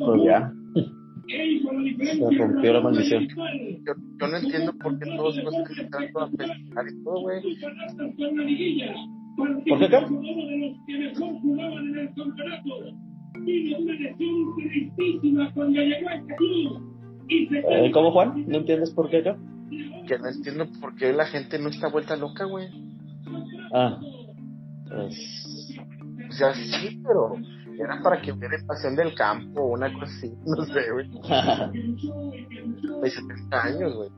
Pues 0.06 0.22
ya. 0.26 0.52
¿Qué 1.28 1.46
hizo 1.46 1.72
la 1.72 1.82
diferencia? 1.82 2.30
Se 2.30 2.36
rompió 2.36 2.74
la 2.74 2.82
maldición. 2.82 3.28
Yo, 3.28 3.94
yo 4.20 4.28
no 4.28 4.38
entiendo 4.38 4.74
por 4.82 5.00
qué 5.00 5.06
todos 5.16 5.44
nos 5.44 5.54
están 5.56 5.86
entrando 5.86 6.20
a 6.20 6.30
festejar 6.30 6.86
y 6.88 7.04
todo, 7.04 7.22
güey. 7.22 7.42
¿Por 9.38 9.80
qué 9.80 9.86
acá? 9.86 10.08
Uno 10.08 10.22
de 10.22 10.58
los 10.58 10.78
que 10.86 10.98
mejor 10.98 11.40
jugaban 11.42 11.88
en 11.88 11.98
el 11.98 12.14
campeonato. 12.14 12.70
Vino 13.40 13.78
una 13.80 13.94
lesión 13.94 14.56
tristísima 14.58 15.52
cuando 15.54 15.82
llegó 15.82 16.10
a 16.10 16.36
club. 16.36 16.82
Y 17.30 17.48
se 17.48 17.60
Eh, 17.60 17.92
¿Cómo, 17.92 18.12
Juan? 18.12 18.46
¿No 18.48 18.58
entiendes 18.58 18.92
por 18.92 19.10
qué 19.10 19.18
acá? 19.18 19.38
Que 20.08 20.20
no 20.20 20.28
entiendo 20.28 20.68
por 20.82 20.96
qué 20.96 21.14
la 21.14 21.26
gente 21.26 21.58
no 21.60 21.70
está 21.70 21.90
vuelta 21.90 22.16
loca, 22.18 22.46
güey. 22.46 22.68
Ah. 23.74 24.00
Pues, 24.88 25.78
O 26.30 26.34
sea, 26.34 26.54
sí, 26.54 27.02
pero 27.06 27.36
era 27.80 28.02
para 28.04 28.22
que 28.22 28.32
hubiera 28.32 28.58
pasión 28.66 28.96
del 28.96 29.16
campo 29.16 29.62
o 29.62 29.74
una 29.74 29.92
cosa 29.94 30.06
así, 30.06 30.32
no 30.46 30.64
sé, 30.66 30.92
güey. 30.92 31.10
De 33.02 33.10
70 33.10 33.64
años, 33.64 33.96
güey. 33.96 34.10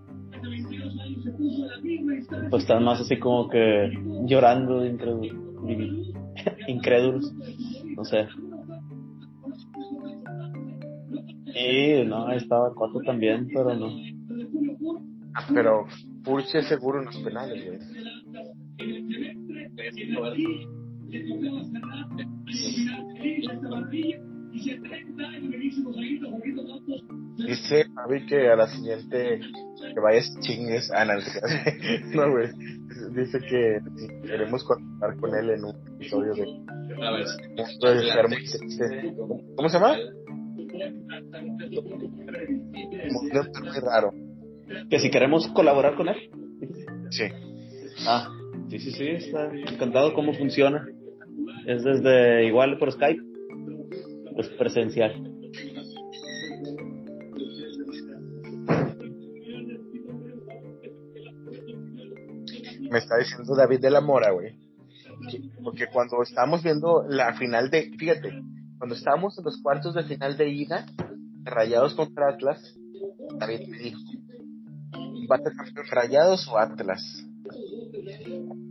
pues 2.50 2.64
están 2.64 2.84
más 2.84 3.00
así 3.00 3.18
como 3.18 3.48
que 3.50 3.92
llorando 4.26 4.80
de 4.80 4.90
incrédulos. 4.90 5.32
incrédulos. 6.68 7.34
No 7.96 8.04
sé. 8.04 8.28
Y 11.56 12.04
no, 12.06 12.32
estaba 12.32 12.74
Coto 12.74 13.00
también, 13.06 13.48
pero 13.54 13.76
no. 13.76 13.88
Ah, 15.36 15.46
pero 15.54 15.86
Purche 16.24 16.64
seguro 16.64 17.00
en 17.00 17.06
los 17.06 17.18
penales, 17.18 17.66
güey. 17.66 17.80
Dice 27.38 27.86
Javi 27.96 28.26
que 28.26 28.50
a 28.50 28.56
la 28.56 28.68
siguiente 28.68 29.40
que 29.94 30.00
vayas 30.00 30.36
chingues 30.40 30.92
a 30.92 31.06
no, 31.06 31.14
no, 32.14 32.32
güey. 32.32 32.50
Dice 33.16 33.40
que 33.40 33.80
si 33.96 34.08
queremos 34.28 34.64
contar 34.64 35.18
con 35.18 35.36
él 35.36 35.50
en 35.52 35.66
un 35.66 35.76
episodio 35.96 36.34
de 36.34 36.44
A 37.04 37.12
ver. 37.12 37.26
Triste. 38.30 39.16
¿Cómo 39.56 39.70
se 39.70 39.80
llama? 39.80 39.96
Mundo 43.12 43.42
Enfermo 43.42 43.72
y 43.76 43.80
Raro. 43.80 44.12
Que 44.90 45.00
si 45.00 45.10
queremos 45.10 45.48
colaborar 45.50 45.96
con 45.96 46.10
él. 46.10 46.18
Sí. 47.10 47.26
Ah, 48.08 48.30
sí, 48.70 48.80
sí, 48.80 48.92
sí, 48.92 49.08
está 49.08 49.52
encantado 49.54 50.14
cómo 50.14 50.34
funciona. 50.34 50.88
Es 51.66 51.84
desde 51.84 52.46
igual 52.46 52.78
por 52.78 52.92
Skype, 52.92 53.22
pues 54.36 54.50
presencial. 54.50 55.34
me 62.94 63.00
está 63.00 63.18
diciendo 63.18 63.56
David 63.56 63.80
de 63.80 63.90
la 63.90 64.02
Mora, 64.02 64.32
güey. 64.32 64.56
Porque 65.64 65.88
cuando 65.88 66.22
estábamos 66.22 66.64
viendo 66.64 67.04
la 67.10 67.34
final 67.34 67.70
de, 67.72 67.92
fíjate, 67.98 68.32
cuando 68.78 68.96
estábamos 68.96 69.38
en 69.38 69.46
los 69.46 69.60
cuartos 69.62 69.96
de 69.96 70.04
final 70.04 70.38
de 70.38 70.50
ida, 70.50 70.86
Rayados 71.44 71.96
contra 71.96 72.30
Atlas, 72.30 72.76
David 73.40 73.68
me 73.68 73.78
dijo, 73.80 74.00
¿va 75.30 75.38
a 75.38 75.42
campeón 75.42 75.88
Rayados 75.90 76.48
o 76.48 76.58
Atlas? 76.58 77.02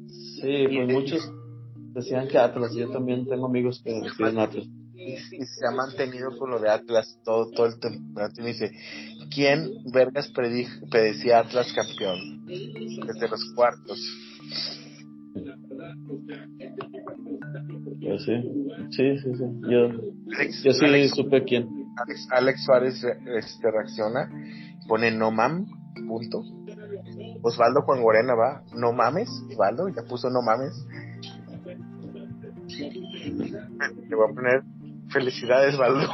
Sí, 0.09 0.67
pues 0.69 0.93
muchos 0.93 1.33
decían 1.95 2.29
que 2.29 2.39
Atlas. 2.39 2.75
Yo 2.75 2.91
también 2.91 3.27
tengo 3.27 3.47
amigos 3.47 3.83
que 3.85 3.93
decían 3.93 4.39
Atlas. 4.39 4.67
Y, 4.95 5.15
y 5.15 5.47
se 5.47 5.67
ha 5.67 5.73
mantenido 5.73 6.37
con 6.39 6.51
lo 6.51 6.61
de 6.61 6.71
Atlas 6.71 7.19
todo, 7.25 7.51
todo 7.51 7.67
el 7.67 7.81
temporada. 7.81 8.33
Y 8.37 8.43
me 8.43 8.49
dice, 8.49 8.73
¿quién 9.35 9.71
vergas 9.93 10.31
predecía 10.91 11.41
Atlas 11.41 11.73
campeón? 11.73 12.47
Desde 12.47 13.29
los 13.29 13.45
cuartos. 13.55 14.01
Yo 17.99 18.19
sí, 18.19 18.33
sí, 18.91 19.19
sí, 19.19 19.31
sí. 19.37 19.45
Yo, 19.71 19.89
Alex, 20.37 20.63
yo 20.63 20.73
sí 20.73 20.85
Alex, 20.85 21.15
supe 21.15 21.45
quién. 21.45 21.69
Alex, 21.97 22.29
Alex 22.31 22.65
Suárez 22.65 23.05
este, 23.05 23.71
reacciona, 23.71 24.31
pone 24.89 25.11
no 25.11 25.31
mam, 25.31 25.67
punto. 26.07 26.43
Osvaldo 27.43 27.83
Juan 27.83 28.03
Gorena 28.03 28.35
va, 28.35 28.63
no 28.75 28.93
mames, 28.93 29.29
Osvaldo, 29.51 29.89
ya 29.89 30.03
puso 30.03 30.31
no 30.31 30.43
mames. 30.43 30.73
Le 34.09 34.17
voy 34.17 34.31
a 34.31 34.35
poner 34.35 34.63
felicidades, 35.11 35.75
Osvaldo. 35.75 36.09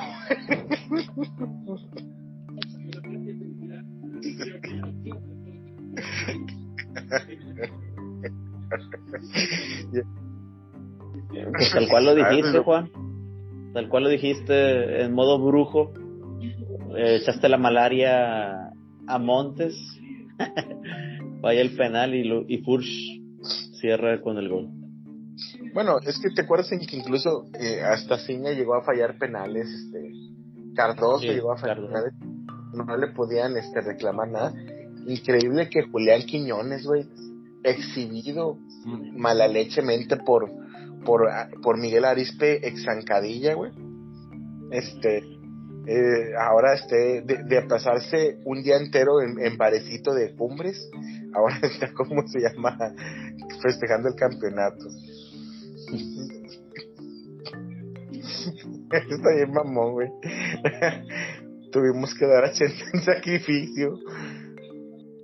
Pues 11.52 11.72
tal 11.72 11.88
cual 11.88 12.04
lo 12.06 12.14
dijiste, 12.14 12.58
Juan. 12.60 12.90
Tal 13.74 13.88
cual 13.88 14.04
lo 14.04 14.08
dijiste 14.08 15.02
en 15.02 15.12
modo 15.12 15.38
brujo. 15.38 15.92
Eh, 16.96 17.18
echaste 17.20 17.48
la 17.48 17.58
malaria 17.58 18.70
a 19.06 19.18
Montes. 19.18 19.74
Vaya 21.40 21.60
el 21.60 21.76
penal 21.76 22.14
y, 22.14 22.24
lo, 22.24 22.44
y 22.48 22.58
Furch 22.58 22.86
cierra 23.80 24.20
con 24.20 24.38
el 24.38 24.48
gol. 24.48 24.68
Bueno, 25.72 25.98
es 26.00 26.18
que 26.18 26.30
te 26.30 26.42
acuerdas 26.42 26.72
en 26.72 26.80
que 26.80 26.96
incluso 26.96 27.44
eh, 27.60 27.80
hasta 27.82 28.18
Ciña 28.18 28.52
llegó 28.52 28.74
a 28.74 28.82
fallar 28.82 29.18
penales, 29.18 29.68
este 29.68 30.12
Cardoso 30.74 31.20
Sí, 31.20 31.28
llegó 31.28 31.52
a 31.52 31.58
fallar 31.58 31.76
Cardoso. 31.76 31.92
penales, 31.92 32.14
no 32.74 32.96
le 32.96 33.08
podían 33.08 33.56
este 33.56 33.80
reclamar 33.80 34.28
nada. 34.28 34.52
Increíble 35.06 35.68
que 35.68 35.82
Julián 35.82 36.22
Quiñones, 36.22 36.84
güey, 36.84 37.06
exhibido 37.62 38.58
malalechemente 39.16 40.16
por 40.16 40.50
por 41.04 41.28
por 41.62 41.78
Miguel 41.78 42.04
Arispe 42.04 42.66
ex 42.66 42.84
zancadilla, 42.84 43.54
güey. 43.54 43.72
Este 44.70 45.22
eh, 45.88 46.34
ahora 46.38 46.74
este, 46.74 47.22
de, 47.22 47.44
de, 47.44 47.62
pasarse 47.62 48.36
un 48.44 48.62
día 48.62 48.76
entero 48.76 49.22
en, 49.22 49.40
en 49.40 49.56
barecito 49.56 50.12
de 50.12 50.36
cumbres, 50.36 50.90
ahora 51.34 51.56
está 51.62 51.94
como 51.94 52.28
se 52.28 52.40
llama, 52.40 52.76
festejando 53.62 54.10
el 54.10 54.14
campeonato. 54.14 54.84
está 58.90 59.34
bien 59.34 59.50
mamón, 59.50 59.92
güey. 59.92 60.10
Tuvimos 61.72 62.14
que 62.14 62.26
dar 62.26 62.44
a 62.44 62.52
Chente 62.52 62.84
en 62.92 63.00
sacrificio. 63.00 63.98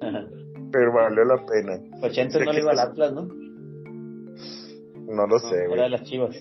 Pero 0.01 0.95
valió 0.95 1.25
la 1.25 1.45
pena. 1.45 1.79
Pues 2.01 2.15
Chente 2.15 2.43
no 2.43 2.53
le 2.53 2.61
iba 2.61 2.73
al 2.73 2.79
Atlas, 2.79 3.13
¿no? 3.13 3.25
No 3.25 5.27
lo 5.27 5.39
sé, 5.39 5.67
güey. 5.67 5.75
Era 5.75 5.85
de 5.85 5.91
las 5.91 6.05
chivas. 6.05 6.35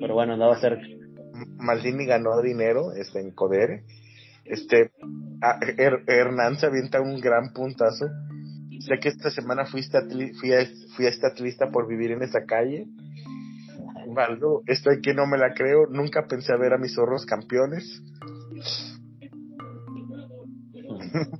Pero 0.00 0.14
bueno, 0.14 0.32
andaba 0.32 0.58
cerca. 0.58 0.82
Maldini 1.58 2.06
ganó 2.06 2.40
dinero 2.40 2.92
este, 2.92 3.20
en 3.20 3.32
Codere. 3.32 3.84
Este, 4.44 4.92
a, 5.40 5.58
Her, 5.60 6.04
Hernán 6.06 6.58
se 6.58 6.66
avienta 6.66 7.00
un 7.00 7.20
gran 7.20 7.52
puntazo. 7.52 8.06
Sé 8.80 8.98
que 9.00 9.08
esta 9.08 9.30
semana 9.30 9.66
fuiste 9.66 9.96
atli, 9.96 10.32
fui, 10.34 10.52
a, 10.52 10.66
fui 10.96 11.06
a 11.06 11.08
esta 11.08 11.28
atlista 11.28 11.70
por 11.70 11.88
vivir 11.88 12.12
en 12.12 12.22
esa 12.22 12.44
calle. 12.44 12.86
Valdo, 14.08 14.62
estoy 14.66 15.00
que 15.00 15.14
no 15.14 15.26
me 15.26 15.38
la 15.38 15.54
creo. 15.54 15.86
Nunca 15.88 16.26
pensé 16.28 16.52
a 16.52 16.56
ver 16.56 16.74
a 16.74 16.78
mis 16.78 16.94
zorros 16.94 17.24
campeones. 17.24 18.02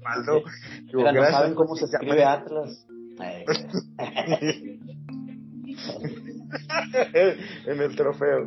Valdo, 0.03 0.43
digo, 0.87 1.13
no 1.13 1.25
saben 1.25 1.55
cómo 1.55 1.77
se 1.77 1.85
escribe 1.85 2.25
Atlas. 2.25 2.87
en 7.67 7.81
el 7.81 7.97
trofeo. 7.97 8.47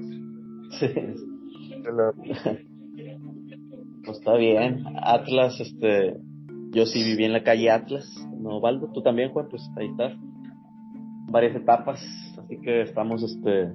Sí. 0.79 0.93
Pues 4.05 4.19
está 4.19 4.35
bien. 4.37 4.85
Atlas, 5.03 5.59
este. 5.59 6.17
Yo 6.71 6.85
sí 6.85 7.03
viví 7.03 7.25
en 7.25 7.33
la 7.33 7.43
calle 7.43 7.69
Atlas. 7.69 8.09
No, 8.39 8.61
Valdo, 8.61 8.89
tú 8.93 9.01
también, 9.01 9.31
Juan, 9.31 9.47
pues 9.49 9.69
ahí 9.75 9.87
estás. 9.87 10.13
Varias 11.29 11.57
etapas. 11.57 12.01
Así 12.39 12.57
que 12.61 12.83
estamos, 12.83 13.21
este. 13.21 13.73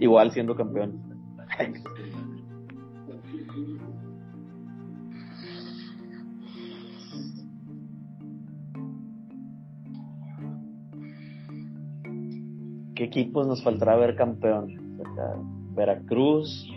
Igual 0.00 0.32
siendo 0.32 0.56
campeones. 0.56 0.96
¿Qué 12.96 13.04
equipos 13.04 13.46
nos 13.46 13.62
faltará 13.62 13.94
ver 13.94 14.16
campeón? 14.16 14.76
Veracruz. 15.76 16.68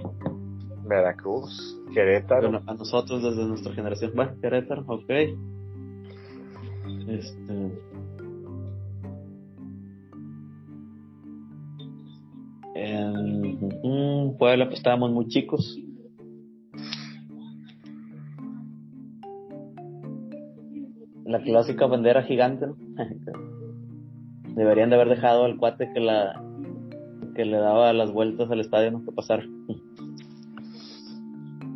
Veracruz, 0.91 1.79
Querétaro. 1.93 2.61
A 2.67 2.73
nosotros 2.73 3.23
desde 3.23 3.47
nuestra 3.47 3.73
generación. 3.73 4.11
Bueno, 4.13 4.33
Querétaro, 4.41 4.83
ok. 4.87 5.09
Este. 7.07 7.71
En 12.75 14.37
Puebla 14.37 14.65
pues 14.65 14.79
estábamos 14.79 15.11
muy 15.11 15.27
chicos. 15.27 15.79
La 21.25 21.41
clásica 21.41 21.85
bandera 21.85 22.23
gigante, 22.23 22.67
¿no? 22.67 22.75
Deberían 24.55 24.89
de 24.89 24.95
haber 24.95 25.07
dejado 25.07 25.45
al 25.45 25.55
cuate 25.55 25.89
que 25.93 26.01
la 26.01 26.43
que 27.33 27.45
le 27.45 27.57
daba 27.57 27.93
las 27.93 28.11
vueltas 28.11 28.51
al 28.51 28.59
estadio 28.59 28.91
no 28.91 29.05
que 29.05 29.13
pasar. 29.13 29.41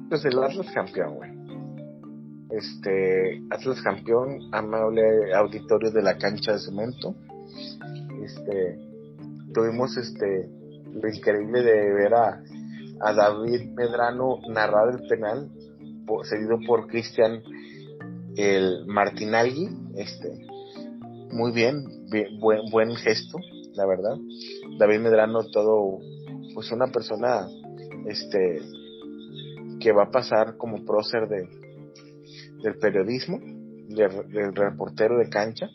Pues 0.10 0.24
el 0.26 0.38
Atlas 0.38 0.68
campeón, 0.74 1.16
güey. 1.16 1.32
Este, 2.52 3.42
Atlas 3.50 3.82
campeón, 3.82 4.40
amable 4.52 5.34
auditorio 5.34 5.92
de 5.92 6.02
la 6.02 6.18
cancha 6.18 6.54
de 6.54 6.60
cemento. 6.60 7.16
Este, 8.24 8.80
tuvimos 9.54 9.98
este 9.98 10.50
lo 10.96 11.10
increíble 11.10 11.62
de 11.62 11.94
ver 11.94 12.14
a, 12.14 12.42
a 13.02 13.14
David 13.14 13.72
Medrano 13.76 14.40
narrar 14.50 14.96
el 14.96 15.08
penal, 15.08 15.50
por, 16.08 16.26
seguido 16.26 16.58
por 16.66 16.88
Cristian 16.88 17.42
el 18.38 18.86
Martinalgui, 18.86 19.70
este, 19.96 20.46
muy 21.32 21.52
bien, 21.52 21.86
bien, 22.12 22.40
buen, 22.40 22.62
buen 22.72 22.96
gesto, 22.96 23.38
la 23.74 23.86
verdad. 23.86 24.18
David 24.78 25.00
Medrano 25.00 25.44
todo, 25.52 26.00
pues 26.54 26.72
una 26.72 26.88
persona, 26.88 27.48
este, 28.08 28.62
que 29.86 29.92
va 29.92 30.06
a 30.06 30.10
pasar 30.10 30.58
como 30.58 30.84
prócer 30.84 31.30
de, 31.30 31.48
del 32.64 32.76
periodismo, 32.80 33.38
del, 33.40 34.28
del 34.30 34.56
reportero 34.56 35.20
de 35.20 35.30
cancha. 35.30 35.70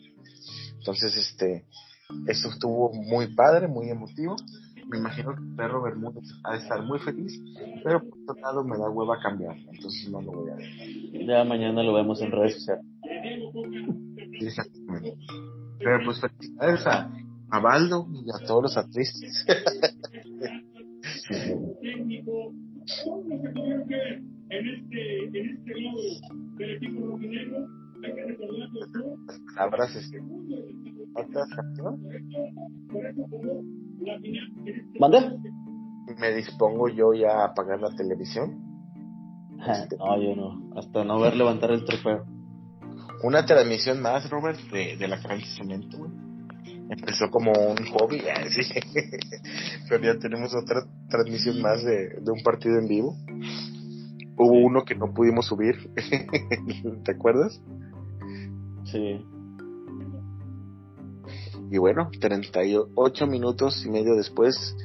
Entonces, 0.79 1.15
este, 1.15 1.63
eso 2.27 2.49
estuvo 2.49 2.91
muy 2.91 3.33
padre, 3.33 3.69
muy 3.69 3.89
emotivo. 3.89 4.35
Me 4.89 4.97
imagino 4.97 5.33
que 5.33 5.39
Perro 5.55 5.81
Bermúdez 5.81 6.25
ha 6.43 6.51
de 6.51 6.57
estar 6.57 6.83
muy 6.83 6.99
feliz, 6.99 7.41
pero 7.85 8.01
por 8.01 8.19
otro 8.27 8.41
lado 8.41 8.65
me 8.65 8.77
da 8.77 8.89
hueva 8.89 9.17
cambiar, 9.23 9.55
entonces 9.55 10.09
no 10.11 10.21
lo 10.21 10.33
voy 10.33 10.51
a 10.51 10.55
ver. 10.55 10.67
Ya 11.25 11.45
mañana 11.45 11.81
lo 11.81 11.93
vemos 11.93 12.21
en 12.21 12.33
redes 12.33 12.55
sociales. 12.55 12.83
Exactamente. 14.41 15.15
Pero 15.79 15.99
pues 16.03 16.19
felicidades 16.19 16.85
a, 16.85 17.09
a 17.49 17.59
Baldo 17.61 18.07
y 18.11 18.29
a 18.29 18.39
todos 18.45 18.63
los 18.63 18.75
atlistas. 22.99 24.21
en 24.49 24.67
este, 24.67 25.23
en 25.25 25.49
este 25.49 25.81
lado 25.81 25.99
del 26.57 26.71
equipo 26.75 27.07
rojinegro 27.07 27.67
hay 28.03 28.13
que 28.15 28.25
recordar 28.25 28.69
que 28.71 29.53
Palabras, 29.55 29.95
este, 29.95 30.19
¿Otras 31.13 31.49
campeón? 31.55 32.01
¿Mande? 34.99 35.37
Me 36.19 36.33
dispongo 36.33 36.89
yo 36.89 37.13
ya 37.13 37.41
a 37.41 37.45
apagar 37.45 37.79
la 37.79 37.93
televisión. 37.95 38.59
Este, 39.67 39.97
no, 39.97 40.21
yo 40.21 40.35
no. 40.35 40.71
Hasta 40.75 41.03
no 41.03 41.19
ver 41.19 41.35
levantar 41.35 41.71
el 41.71 41.85
trofeo. 41.85 42.25
Una 43.23 43.45
transmisión 43.45 44.01
más, 44.01 44.29
Robert, 44.29 44.59
de, 44.71 44.97
de 44.97 45.07
la 45.07 45.21
cancha 45.21 45.45
cemento, 45.57 45.97
güey. 45.99 46.30
Empezó 46.91 47.29
como 47.31 47.51
un 47.53 47.85
hobby, 47.93 48.19
sí. 48.49 48.63
pero 49.87 50.03
ya 50.03 50.19
tenemos 50.19 50.53
otra 50.53 50.83
transmisión 51.09 51.61
más 51.61 51.81
de, 51.85 52.19
de 52.19 52.31
un 52.31 52.43
partido 52.43 52.77
en 52.77 52.87
vivo. 52.87 53.15
Hubo 54.37 54.59
uno 54.59 54.83
que 54.83 54.95
no 54.95 55.13
pudimos 55.13 55.45
subir, 55.45 55.89
¿te 57.05 57.11
acuerdas? 57.13 57.61
Sí. 58.91 59.25
Y 61.71 61.77
bueno, 61.77 62.09
38 62.19 63.27
minutos 63.27 63.85
y 63.85 63.89
medio 63.89 64.15
después, 64.15 64.75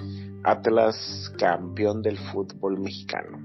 Atlas 0.44 1.32
campeón 1.36 2.02
del 2.02 2.18
fútbol 2.18 2.78
mexicano. 2.78 3.38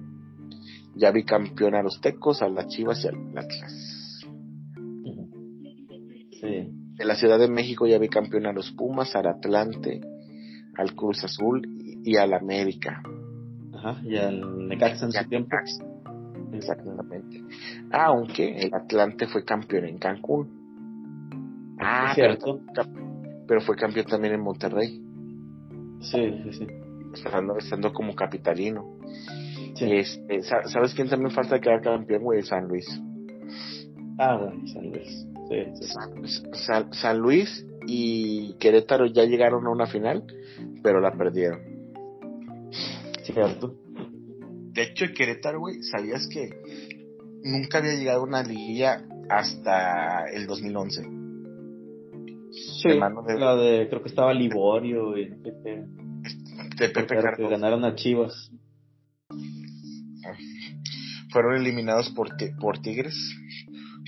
Ya 0.95 1.09
vi 1.09 1.23
campeón 1.23 1.73
a 1.73 1.81
los 1.81 1.99
Tecos, 1.99 2.43
a 2.43 2.47
las 2.47 2.67
Chivas 2.67 3.03
y 3.03 3.07
al 3.07 3.15
Atlas. 3.35 4.21
Sí. 6.39 6.80
En 7.01 7.07
la 7.07 7.15
Ciudad 7.15 7.39
de 7.39 7.47
México 7.47 7.87
ya 7.87 7.97
vi 7.97 8.07
campeón 8.09 8.45
a 8.45 8.53
los 8.53 8.71
Pumas, 8.71 9.15
al 9.15 9.27
Atlante, 9.27 10.01
al 10.77 10.93
Cruz 10.95 11.23
Azul 11.23 11.61
y, 11.79 12.11
y 12.11 12.17
al 12.17 12.33
América. 12.33 13.01
Ajá, 13.73 13.99
y 14.03 14.15
al 14.17 14.67
Necaxa 14.67 15.05
en 15.05 15.11
su 15.11 15.27
tiempo. 15.29 15.55
Exactamente. 16.53 17.41
Aunque 17.91 18.55
el 18.57 18.73
Atlante 18.73 19.25
fue 19.27 19.43
campeón 19.43 19.85
en 19.85 19.97
Cancún. 19.97 21.77
Ah, 21.79 22.11
cierto. 22.13 22.59
Pero, 22.73 22.87
pero 23.47 23.61
fue 23.61 23.75
campeón 23.75 24.05
también 24.05 24.35
en 24.35 24.41
Monterrey, 24.41 25.01
Sí, 26.01 26.31
sí, 26.43 26.53
sí. 26.53 26.67
estando, 27.13 27.57
estando 27.57 27.91
como 27.93 28.13
capitalino. 28.15 28.97
Sí. 29.75 29.85
Este, 29.91 30.41
sa- 30.43 30.63
¿Sabes 30.65 30.93
quién 30.93 31.09
también 31.09 31.31
falta 31.31 31.59
quedar 31.59 31.81
campeón, 31.81 32.21
güey? 32.23 32.43
San 32.43 32.67
Luis. 32.67 32.85
Ah, 34.19 34.37
bueno, 34.37 34.67
San 34.67 34.89
Luis. 34.91 35.27
San, 36.91 37.17
Luis 37.19 37.65
y 37.87 38.53
Querétaro 38.59 39.05
ya 39.07 39.23
llegaron 39.25 39.65
a 39.67 39.69
una 39.71 39.87
final, 39.87 40.23
pero 40.83 40.99
la 41.01 41.11
perdieron. 41.11 41.59
Cierto. 43.23 43.75
De 44.73 44.83
hecho, 44.83 45.05
Querétaro, 45.15 45.59
güey, 45.59 45.81
¿sabías 45.83 46.27
que 46.27 46.49
nunca 47.43 47.79
había 47.79 47.95
llegado 47.95 48.21
a 48.21 48.23
una 48.27 48.43
liguilla 48.43 49.03
hasta 49.29 50.25
el 50.33 50.47
2011? 50.47 51.01
Sí, 52.51 52.89
de- 52.89 53.39
la 53.39 53.55
de, 53.55 53.87
creo 53.89 54.01
que 54.01 54.09
estaba 54.09 54.33
Liborio 54.33 55.17
y 55.17 55.29
De 55.29 56.89
Pepe 56.89 57.15
que 57.37 57.47
ganaron 57.49 57.85
a 57.85 57.95
Chivas. 57.95 58.51
Fueron 61.31 61.55
eliminados 61.55 62.09
por, 62.09 62.29
por 62.59 62.79
Tigres. 62.79 63.15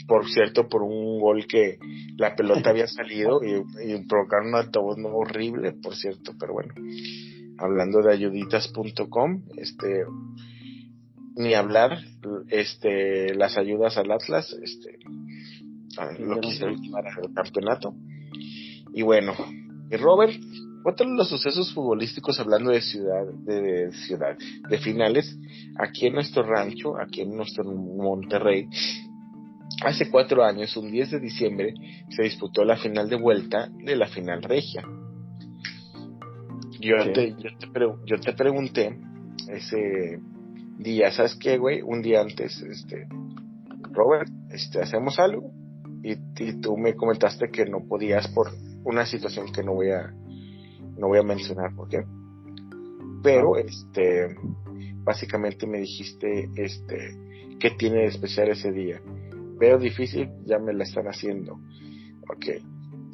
Por 0.08 0.30
cierto, 0.30 0.68
por 0.68 0.84
un 0.84 1.20
gol 1.20 1.48
que 1.48 1.78
la 2.18 2.36
pelota 2.36 2.72
había 2.72 2.88
salido 2.88 3.42
y, 3.44 3.94
y 3.94 4.06
provocaron 4.06 4.50
un 4.50 4.56
altavoz 4.56 4.98
no 4.98 5.10
horrible, 5.10 5.74
por 5.74 5.96
cierto, 5.96 6.34
pero 6.40 6.54
bueno. 6.54 6.74
Hablando 7.58 8.02
de 8.02 8.14
ayuditas.com, 8.14 9.44
este 9.58 10.06
ni 11.36 11.54
hablar, 11.54 12.00
este, 12.50 13.34
las 13.36 13.58
ayudas 13.58 13.98
al 13.98 14.12
Atlas, 14.12 14.56
este, 14.62 15.00
lo 16.20 16.40
quisieron 16.40 16.82
llevar 16.82 17.08
al 17.08 17.34
campeonato. 17.34 17.96
Y 18.94 19.02
bueno, 19.02 19.34
y 19.90 19.96
Robert, 19.98 20.34
otro 20.86 21.10
de 21.10 21.16
los 21.16 21.30
sucesos 21.30 21.74
futbolísticos 21.74 22.40
hablando 22.40 22.72
de 22.72 22.82
ciudad, 22.82 23.26
de, 23.46 23.92
ciudad, 23.92 24.38
de 24.70 24.78
finales, 24.78 25.38
aquí 25.80 26.08
en 26.08 26.14
nuestro 26.14 26.44
rancho, 26.44 27.00
aquí 27.00 27.22
en 27.22 27.36
nuestro 27.36 27.64
Monterrey, 27.64 28.68
hace 29.82 30.10
cuatro 30.10 30.44
años, 30.44 30.76
un 30.78 30.92
10 30.92 31.12
de 31.12 31.20
diciembre, 31.20 31.74
se 32.10 32.24
disputó 32.24 32.64
la 32.64 32.78
final 32.78 33.10
de 33.10 33.16
vuelta 33.16 33.70
de 33.84 33.96
la 33.96 34.08
final 34.08 34.44
regia. 34.44 34.84
Yo, 36.80 36.98
te, 37.14 37.32
yo, 37.32 37.50
te, 37.58 37.70
yo 38.06 38.20
te 38.20 38.34
pregunté 38.34 39.00
ese 39.50 40.20
día, 40.78 41.12
¿sabes 41.12 41.36
qué, 41.36 41.58
güey? 41.58 41.82
Un 41.82 42.02
día 42.02 42.22
antes, 42.22 42.62
este, 42.62 43.08
Robert, 43.92 44.30
este, 44.52 44.82
hacemos 44.82 45.18
algo. 45.20 45.52
Y, 46.04 46.14
y, 46.14 46.60
tú 46.60 46.78
me 46.78 46.96
comentaste 46.96 47.50
que 47.50 47.66
no 47.66 47.86
podías 47.88 48.28
por 48.30 48.52
una 48.84 49.06
situación 49.06 49.52
que 49.54 49.64
no 49.64 49.74
voy 49.74 49.92
a, 49.92 50.14
no 50.98 51.08
voy 51.08 51.20
a 51.20 51.24
mencionar 51.24 51.74
por 51.74 51.88
qué. 51.88 52.04
Pero, 53.24 53.58
este, 53.58 54.36
básicamente 55.04 55.66
me 55.66 55.80
dijiste, 55.80 56.50
este, 56.56 57.18
¿qué 57.60 57.72
tiene 57.72 58.00
de 58.00 58.08
especial 58.08 58.50
ese 58.50 58.72
día? 58.72 59.02
Veo 59.64 59.78
difícil, 59.78 60.30
ya 60.44 60.60
me 60.60 60.74
la 60.74 60.84
están 60.84 61.06
haciendo. 61.06 61.54
Ok, 62.30 62.48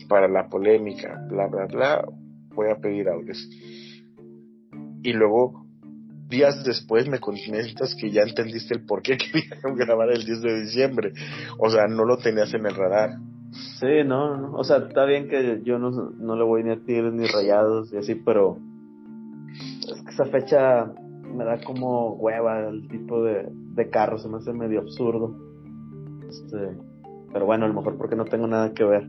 para 0.07 0.27
la 0.27 0.49
polémica, 0.49 1.23
bla, 1.29 1.45
bla, 1.45 1.67
bla, 1.67 2.03
voy 2.55 2.71
a 2.71 2.81
pedir 2.81 3.07
audios. 3.07 3.37
Y 5.03 5.13
luego 5.13 5.67
días 6.27 6.63
después 6.65 7.07
me 7.07 7.19
comentas 7.19 7.93
que 7.93 8.09
ya 8.09 8.23
entendiste 8.23 8.73
el 8.73 8.83
por 8.83 9.03
qué 9.03 9.15
querían 9.31 9.75
grabar 9.75 10.09
el 10.09 10.25
10 10.25 10.41
de 10.41 10.61
diciembre. 10.61 11.11
O 11.59 11.69
sea, 11.69 11.85
no 11.87 12.03
lo 12.03 12.17
tenías 12.17 12.51
en 12.55 12.65
el 12.65 12.73
radar. 12.73 13.11
Sí, 13.79 14.03
no. 14.03 14.53
O 14.53 14.63
sea, 14.63 14.77
está 14.77 15.05
bien 15.05 15.29
que 15.29 15.61
yo 15.63 15.77
no, 15.77 15.91
no 15.91 16.35
le 16.35 16.43
voy 16.45 16.63
ni 16.63 16.71
a 16.71 16.83
tiros 16.83 17.13
ni 17.13 17.27
rayados 17.27 17.93
y 17.93 17.97
así, 17.97 18.15
pero 18.15 18.57
es 19.83 20.01
que 20.01 20.09
esa 20.09 20.25
fecha 20.25 20.91
me 21.31 21.45
da 21.45 21.61
como 21.63 22.15
hueva 22.15 22.69
el 22.69 22.87
tipo 22.87 23.23
de, 23.23 23.49
de 23.51 23.89
carro, 23.91 24.17
se 24.17 24.27
me 24.27 24.37
hace 24.37 24.51
medio 24.51 24.79
absurdo. 24.79 25.48
Este, 26.49 26.77
pero 27.31 27.45
bueno, 27.45 27.65
a 27.65 27.67
lo 27.67 27.75
mejor 27.75 27.97
porque 27.97 28.15
no 28.15 28.25
tengo 28.25 28.47
nada 28.47 28.73
que 28.73 28.83
ver. 28.83 29.07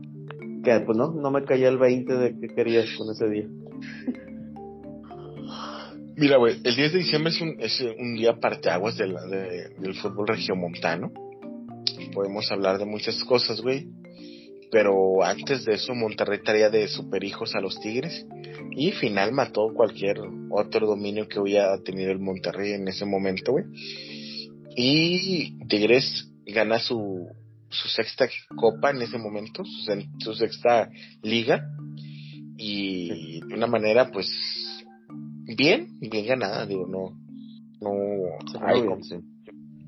Que 0.63 0.79
pues 0.81 0.97
no, 0.97 1.11
no 1.11 1.31
me 1.31 1.43
caía 1.43 1.69
el 1.69 1.79
20 1.79 2.13
de 2.13 2.39
qué 2.39 2.47
querías 2.53 2.85
con 2.97 3.09
ese 3.09 3.27
día. 3.29 3.47
Mira, 6.15 6.37
güey, 6.37 6.57
el 6.63 6.75
10 6.75 6.93
de 6.93 6.99
diciembre 6.99 7.31
es 7.31 7.41
un, 7.41 7.55
es 7.59 7.81
un 7.97 8.15
día 8.15 8.39
parteaguas 8.39 8.95
de 8.97 9.07
de, 9.07 9.69
del 9.79 9.95
fútbol 9.95 10.27
regiomontano. 10.27 11.11
Podemos 12.13 12.51
hablar 12.51 12.77
de 12.77 12.85
muchas 12.85 13.23
cosas, 13.23 13.59
güey. 13.61 13.87
Pero 14.71 15.23
antes 15.23 15.65
de 15.65 15.73
eso, 15.73 15.95
Monterrey 15.95 16.39
traía 16.43 16.69
de 16.69 16.87
superhijos 16.87 17.55
a 17.55 17.61
los 17.61 17.79
Tigres. 17.79 18.25
Y 18.71 18.91
final 18.91 19.33
mató 19.33 19.73
cualquier 19.73 20.19
otro 20.51 20.85
dominio 20.87 21.27
que 21.27 21.39
hubiera 21.39 21.77
tenido 21.79 22.11
el 22.11 22.19
Monterrey 22.19 22.73
en 22.73 22.87
ese 22.87 23.05
momento, 23.05 23.53
güey. 23.53 23.65
Y 24.75 25.57
Tigres 25.67 26.30
gana 26.45 26.79
su, 26.79 27.27
su 27.69 27.87
sexta 27.89 28.27
copa 28.55 28.91
en 28.91 29.01
ese 29.01 29.17
momento, 29.17 29.63
su, 29.65 29.83
su 30.19 30.33
sexta 30.33 30.89
liga. 31.21 31.67
Y 32.57 33.41
de 33.41 33.55
una 33.55 33.67
manera, 33.67 34.11
pues, 34.11 34.27
bien, 35.57 35.99
bien 35.99 36.27
ganada, 36.27 36.65
digo, 36.65 36.87
no, 36.87 37.17
no 37.81 38.65
hay 38.65 38.83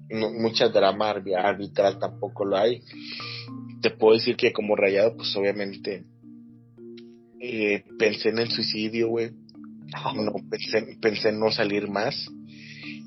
mucha 0.10 0.70
drama 0.70 1.10
arbitral 1.10 2.00
tampoco 2.00 2.46
lo 2.46 2.58
hay. 2.58 2.82
Te 3.82 3.90
puedo 3.92 4.16
decir 4.16 4.36
que 4.36 4.54
como 4.54 4.76
rayado, 4.76 5.16
pues 5.18 5.36
obviamente 5.36 6.06
eh, 7.42 7.84
pensé 7.98 8.30
en 8.30 8.40
el 8.40 8.50
suicidio, 8.50 9.10
güey. 9.10 9.32
No, 10.16 10.34
pensé, 10.50 10.98
pensé 11.02 11.30
en 11.30 11.40
no 11.40 11.52
salir 11.52 11.90
más. 11.90 12.28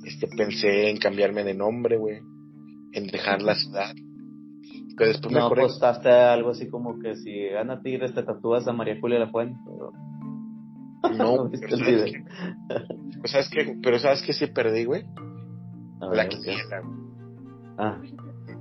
Este, 0.04 0.28
pensé 0.36 0.90
en 0.90 0.98
cambiarme 0.98 1.42
de 1.42 1.54
nombre, 1.54 1.96
güey. 1.96 2.20
En 2.96 3.06
dejar 3.08 3.42
la 3.42 3.54
ciudad. 3.54 3.94
Pero 4.96 5.10
después 5.10 5.32
no, 5.32 5.50
me 5.50 5.56
postaste 5.56 6.08
algo 6.08 6.50
así 6.50 6.68
como 6.68 6.98
que 6.98 7.14
si 7.16 7.48
gana 7.48 7.82
Tigres 7.82 8.14
te 8.14 8.22
tatúas 8.22 8.66
a 8.66 8.72
María 8.72 8.96
Julia 9.00 9.18
La 9.18 9.28
Fuente. 9.28 9.58
No, 11.16 11.48
pero 11.48 11.76
sabes, 11.76 12.10
que, 12.10 12.24
pues, 13.20 13.30
sabes 13.30 13.48
que, 13.48 13.76
pero 13.80 13.98
sabes 14.00 14.22
que 14.22 14.32
sí 14.32 14.48
perdí, 14.48 14.86
güey. 14.86 15.04
La 16.00 16.28
quiniela. 16.28 16.82
Ah. 17.78 18.00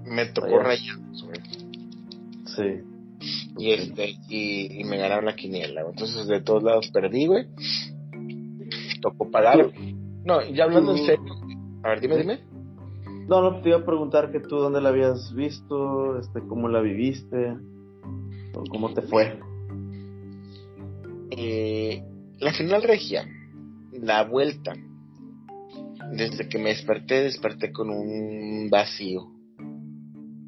Me 0.03 0.27
tocó 0.27 0.59
rayados, 0.59 1.23
güey. 1.23 1.39
Sí. 2.45 2.83
Y 3.57 3.71
este, 3.71 4.11
y, 4.29 4.81
y, 4.81 4.83
me 4.83 4.97
ganaron 4.97 5.25
la 5.25 5.35
quiniela, 5.35 5.81
Entonces 5.89 6.27
de 6.27 6.41
todos 6.41 6.61
lados 6.61 6.91
perdí, 6.93 7.25
güey. 7.25 7.47
Tocó 9.01 9.31
pagar. 9.31 9.71
No, 10.23 10.43
ya 10.43 10.65
hablando 10.65 10.95
en 10.95 11.05
serio. 11.05 11.33
A 11.83 11.89
ver, 11.89 12.01
dime, 12.01 12.17
dime. 12.17 12.54
No, 13.27 13.41
no, 13.41 13.61
te 13.61 13.69
iba 13.69 13.79
a 13.79 13.85
preguntar 13.85 14.31
que 14.31 14.39
tú 14.39 14.57
dónde 14.57 14.81
la 14.81 14.89
habías 14.89 15.33
visto, 15.33 16.19
este, 16.19 16.41
cómo 16.47 16.69
la 16.69 16.79
viviste, 16.81 17.57
cómo 18.69 18.93
te 18.93 19.01
fue. 19.01 19.39
Eh, 21.31 22.03
la 22.39 22.53
final 22.53 22.83
regia, 22.83 23.27
la 23.91 24.23
vuelta, 24.23 24.73
desde 26.11 26.47
que 26.47 26.59
me 26.59 26.69
desperté, 26.69 27.23
desperté 27.23 27.71
con 27.71 27.89
un 27.89 28.69
vacío. 28.69 29.31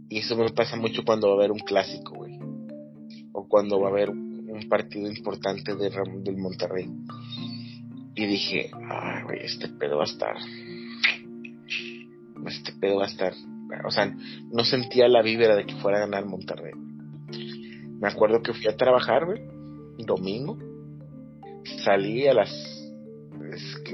Y 0.10 0.20
eso 0.20 0.38
me 0.38 0.50
pasa 0.52 0.78
mucho 0.78 1.04
cuando 1.04 1.30
va 1.30 1.34
a 1.34 1.38
haber 1.38 1.52
un 1.52 1.60
clásico, 1.60 2.14
güey. 2.16 2.40
O 3.34 3.48
cuando 3.48 3.80
va 3.80 3.88
a 3.88 3.92
haber 3.92 4.12
un 4.12 4.68
partido 4.70 5.10
importante 5.10 5.76
de, 5.76 5.90
del 6.20 6.38
Monterrey. 6.38 6.90
Y 8.16 8.26
dije, 8.26 8.70
ay, 8.74 9.24
güey, 9.24 9.40
este 9.46 9.68
pedo 9.68 9.98
va 9.98 10.04
a 10.04 10.08
estar. 10.08 10.36
Este 12.46 12.74
pedo 12.74 12.98
va 12.98 13.06
a 13.06 13.08
estar. 13.08 13.34
O 13.86 13.92
sea, 13.92 14.14
no 14.52 14.64
sentía 14.64 15.08
la 15.08 15.22
vibra 15.22 15.56
de 15.56 15.66
que 15.66 15.76
fuera 15.76 15.98
a 15.98 16.02
ganar 16.02 16.26
Monterrey. 16.26 16.74
Me 18.00 18.08
acuerdo 18.08 18.42
que 18.42 18.54
fui 18.54 18.68
a 18.68 18.78
trabajar, 18.78 19.26
güey, 19.26 19.42
domingo 19.98 20.58
salí 21.84 22.28
a 22.28 22.34
las, 22.34 22.50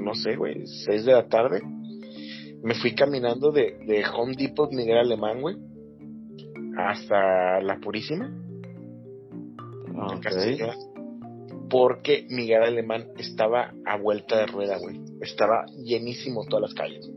no 0.02 0.14
sé, 0.14 0.36
güey, 0.36 0.66
6 0.66 1.04
de 1.04 1.12
la 1.12 1.28
tarde. 1.28 1.62
Me 2.62 2.74
fui 2.74 2.94
caminando 2.94 3.50
de, 3.50 3.78
de 3.86 4.04
Home 4.14 4.34
Depot 4.36 4.72
Miguel 4.72 4.98
Alemán, 4.98 5.40
güey, 5.40 5.56
hasta 6.78 7.60
La 7.60 7.78
Purísima. 7.78 8.32
porque 11.70 12.26
Miguel 12.30 12.62
Alemán 12.62 13.08
estaba 13.18 13.72
a 13.84 13.96
vuelta 13.96 14.38
de 14.38 14.46
rueda, 14.46 14.78
güey. 14.78 15.00
Estaba 15.20 15.66
llenísimo 15.82 16.44
todas 16.44 16.62
las 16.62 16.74
calles. 16.74 17.10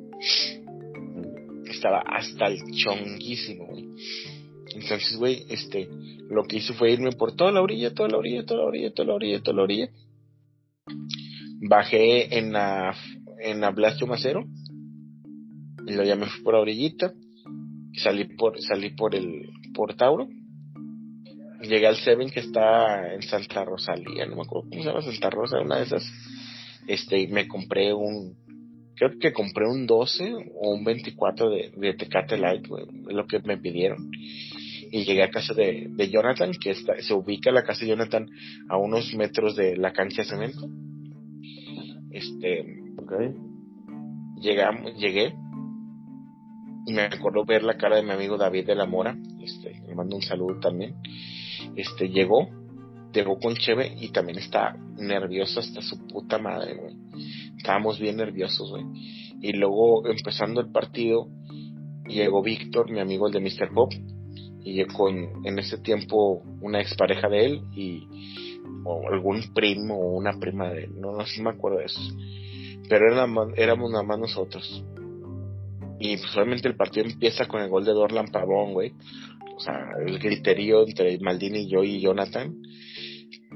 Estaba 1.77 1.99
hasta 1.99 2.47
el 2.47 2.59
chonguísimo. 2.73 3.67
Entonces, 4.73 5.15
güey, 5.15 5.45
este, 5.49 5.87
lo 6.29 6.43
que 6.43 6.57
hice 6.57 6.73
fue 6.73 6.91
irme 6.91 7.11
por 7.11 7.35
toda 7.35 7.51
la 7.51 7.61
orilla, 7.61 7.93
toda 7.93 8.09
la 8.09 8.17
orilla, 8.17 8.43
toda 8.45 8.61
la 8.61 8.67
orilla, 8.67 8.93
toda 8.93 9.07
la 9.07 9.13
orilla, 9.13 9.41
toda 9.41 9.57
la 9.57 9.63
orilla. 9.63 9.89
Bajé 11.69 12.37
en 12.37 12.51
la, 12.51 12.95
en 13.43 13.61
la 13.61 13.69
Blasio 13.69 14.07
Macero, 14.07 14.43
y 15.85 15.93
lo 15.93 16.03
llamé 16.03 16.25
por 16.43 16.55
la 16.55 16.61
orillita, 16.61 17.13
salí 17.93 18.25
por, 18.25 18.59
salí 18.61 18.89
por 18.89 19.13
el, 19.13 19.49
por 19.73 19.95
Tauro, 19.95 20.27
llegué 21.61 21.87
al 21.87 21.97
Seven 21.97 22.29
que 22.29 22.39
está 22.39 23.13
en 23.13 23.21
Santa 23.21 23.63
Rosalía, 23.63 24.25
no 24.25 24.35
me 24.35 24.41
acuerdo 24.41 24.69
cómo 24.69 24.81
se 24.81 24.89
llama 24.89 25.01
Santa 25.01 25.29
Rosa, 25.29 25.59
una 25.59 25.77
de 25.77 25.83
esas, 25.83 26.03
este, 26.87 27.19
y 27.19 27.27
me 27.27 27.47
compré 27.47 27.93
un, 27.93 28.35
creo 28.97 29.17
que 29.19 29.31
compré 29.31 29.65
un 29.67 29.85
12 29.85 30.33
o 30.55 30.73
un 30.73 30.83
24 30.83 31.49
de, 31.49 31.71
de 31.75 31.93
Tecate 31.93 32.37
Light, 32.37 32.65
es 32.65 33.15
lo 33.15 33.25
que 33.27 33.39
me 33.39 33.57
pidieron. 33.57 34.09
Y 34.91 35.05
llegué 35.05 35.23
a 35.23 35.29
casa 35.29 35.53
de, 35.53 35.87
de 35.89 36.09
Jonathan, 36.09 36.51
que 36.51 36.71
está, 36.71 36.99
se 36.99 37.13
ubica 37.13 37.51
la 37.51 37.63
casa 37.63 37.81
de 37.81 37.91
Jonathan 37.91 38.27
a 38.69 38.77
unos 38.77 39.13
metros 39.13 39.55
de 39.55 39.77
la 39.77 39.93
cancha 39.93 40.23
de 40.23 40.29
cemento 40.29 40.67
este, 42.17 42.65
llegamos, 44.41 44.95
llegué 44.97 45.35
y 46.85 46.93
me 46.93 47.03
acuerdo 47.03 47.45
ver 47.45 47.63
la 47.63 47.77
cara 47.77 47.97
de 47.97 48.03
mi 48.03 48.11
amigo 48.11 48.37
David 48.37 48.65
de 48.65 48.75
la 48.75 48.85
Mora, 48.85 49.15
este, 49.41 49.81
le 49.87 49.93
mando 49.93 50.15
un 50.15 50.21
saludo 50.21 50.59
también. 50.59 50.95
Este, 51.75 52.09
llegó, 52.09 52.49
llegó 53.17 53.39
con 53.39 53.55
Cheve 53.55 53.95
y 53.99 54.09
también 54.09 54.37
está 54.37 54.77
nervioso 54.97 55.59
hasta 55.59 55.81
su 55.81 56.05
puta 56.07 56.37
madre, 56.37 56.75
güey. 56.75 56.95
Estábamos 57.57 57.99
bien 57.99 58.17
nerviosos, 58.17 58.69
güey. 58.69 58.85
Y 59.41 59.53
luego, 59.53 60.07
empezando 60.07 60.61
el 60.61 60.71
partido, 60.71 61.27
llegó 62.07 62.43
Víctor, 62.43 62.91
mi 62.91 62.99
amigo 62.99 63.27
el 63.27 63.33
de 63.33 63.39
Mr. 63.39 63.73
Pop, 63.73 63.91
y 64.63 64.83
con, 64.85 65.45
en 65.45 65.59
ese 65.59 65.79
tiempo, 65.79 66.43
una 66.61 66.79
expareja 66.79 67.27
de 67.27 67.45
él 67.45 67.61
y 67.73 68.07
o 68.83 69.09
algún 69.11 69.53
primo 69.53 69.97
o 69.97 70.17
una 70.17 70.39
prima 70.39 70.69
de 70.69 70.85
él, 70.85 70.91
no, 70.99 71.11
no 71.11 71.25
sé 71.25 71.41
me 71.41 71.49
acuerdo 71.49 71.79
de 71.79 71.85
eso. 71.85 72.01
Pero 72.87 73.07
éramos 73.55 73.91
nada 73.91 74.03
más 74.03 74.19
nosotros. 74.19 74.85
Y 75.99 76.17
pues 76.17 76.35
obviamente 76.35 76.67
el 76.67 76.75
partido 76.75 77.05
empieza 77.05 77.47
con 77.47 77.61
el 77.61 77.69
gol 77.69 77.83
de 77.83 77.91
Dorlan 77.91 78.27
Pavón, 78.27 78.73
güey. 78.73 78.93
O 79.55 79.59
sea, 79.59 79.75
el 80.05 80.19
griterío 80.19 80.85
entre 80.85 81.17
Maldini 81.19 81.63
y 81.63 81.69
yo 81.69 81.83
y 81.83 81.99
Jonathan. 81.99 82.55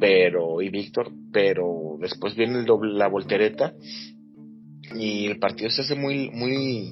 Pero, 0.01 0.61
y 0.61 0.69
Víctor. 0.69 1.11
Pero 1.31 1.95
después 2.01 2.35
viene 2.35 2.59
el 2.59 2.65
doble, 2.65 2.93
la 2.93 3.07
voltereta. 3.07 3.73
Y 4.95 5.27
el 5.27 5.39
partido 5.39 5.69
se 5.69 5.83
hace 5.83 5.95
muy, 5.95 6.29
muy. 6.31 6.91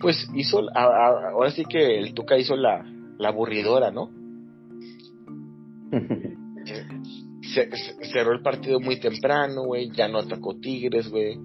Pues 0.00 0.28
hizo. 0.34 0.60
a- 0.74 0.82
a- 0.84 1.30
ahora 1.32 1.50
sí 1.52 1.64
que 1.68 1.98
el 1.98 2.14
Tuca 2.14 2.36
hizo 2.36 2.56
la, 2.56 2.84
la 3.18 3.28
aburridora, 3.28 3.90
¿no? 3.92 4.10
se, 7.42 7.70
se- 7.76 8.04
cerró 8.12 8.32
el 8.32 8.42
partido 8.42 8.80
muy 8.80 8.98
temprano, 9.00 9.64
güey, 9.64 9.90
ya 9.90 10.08
no 10.08 10.18
atacó 10.18 10.56
Tigres, 10.60 11.08
güey. 11.08 11.36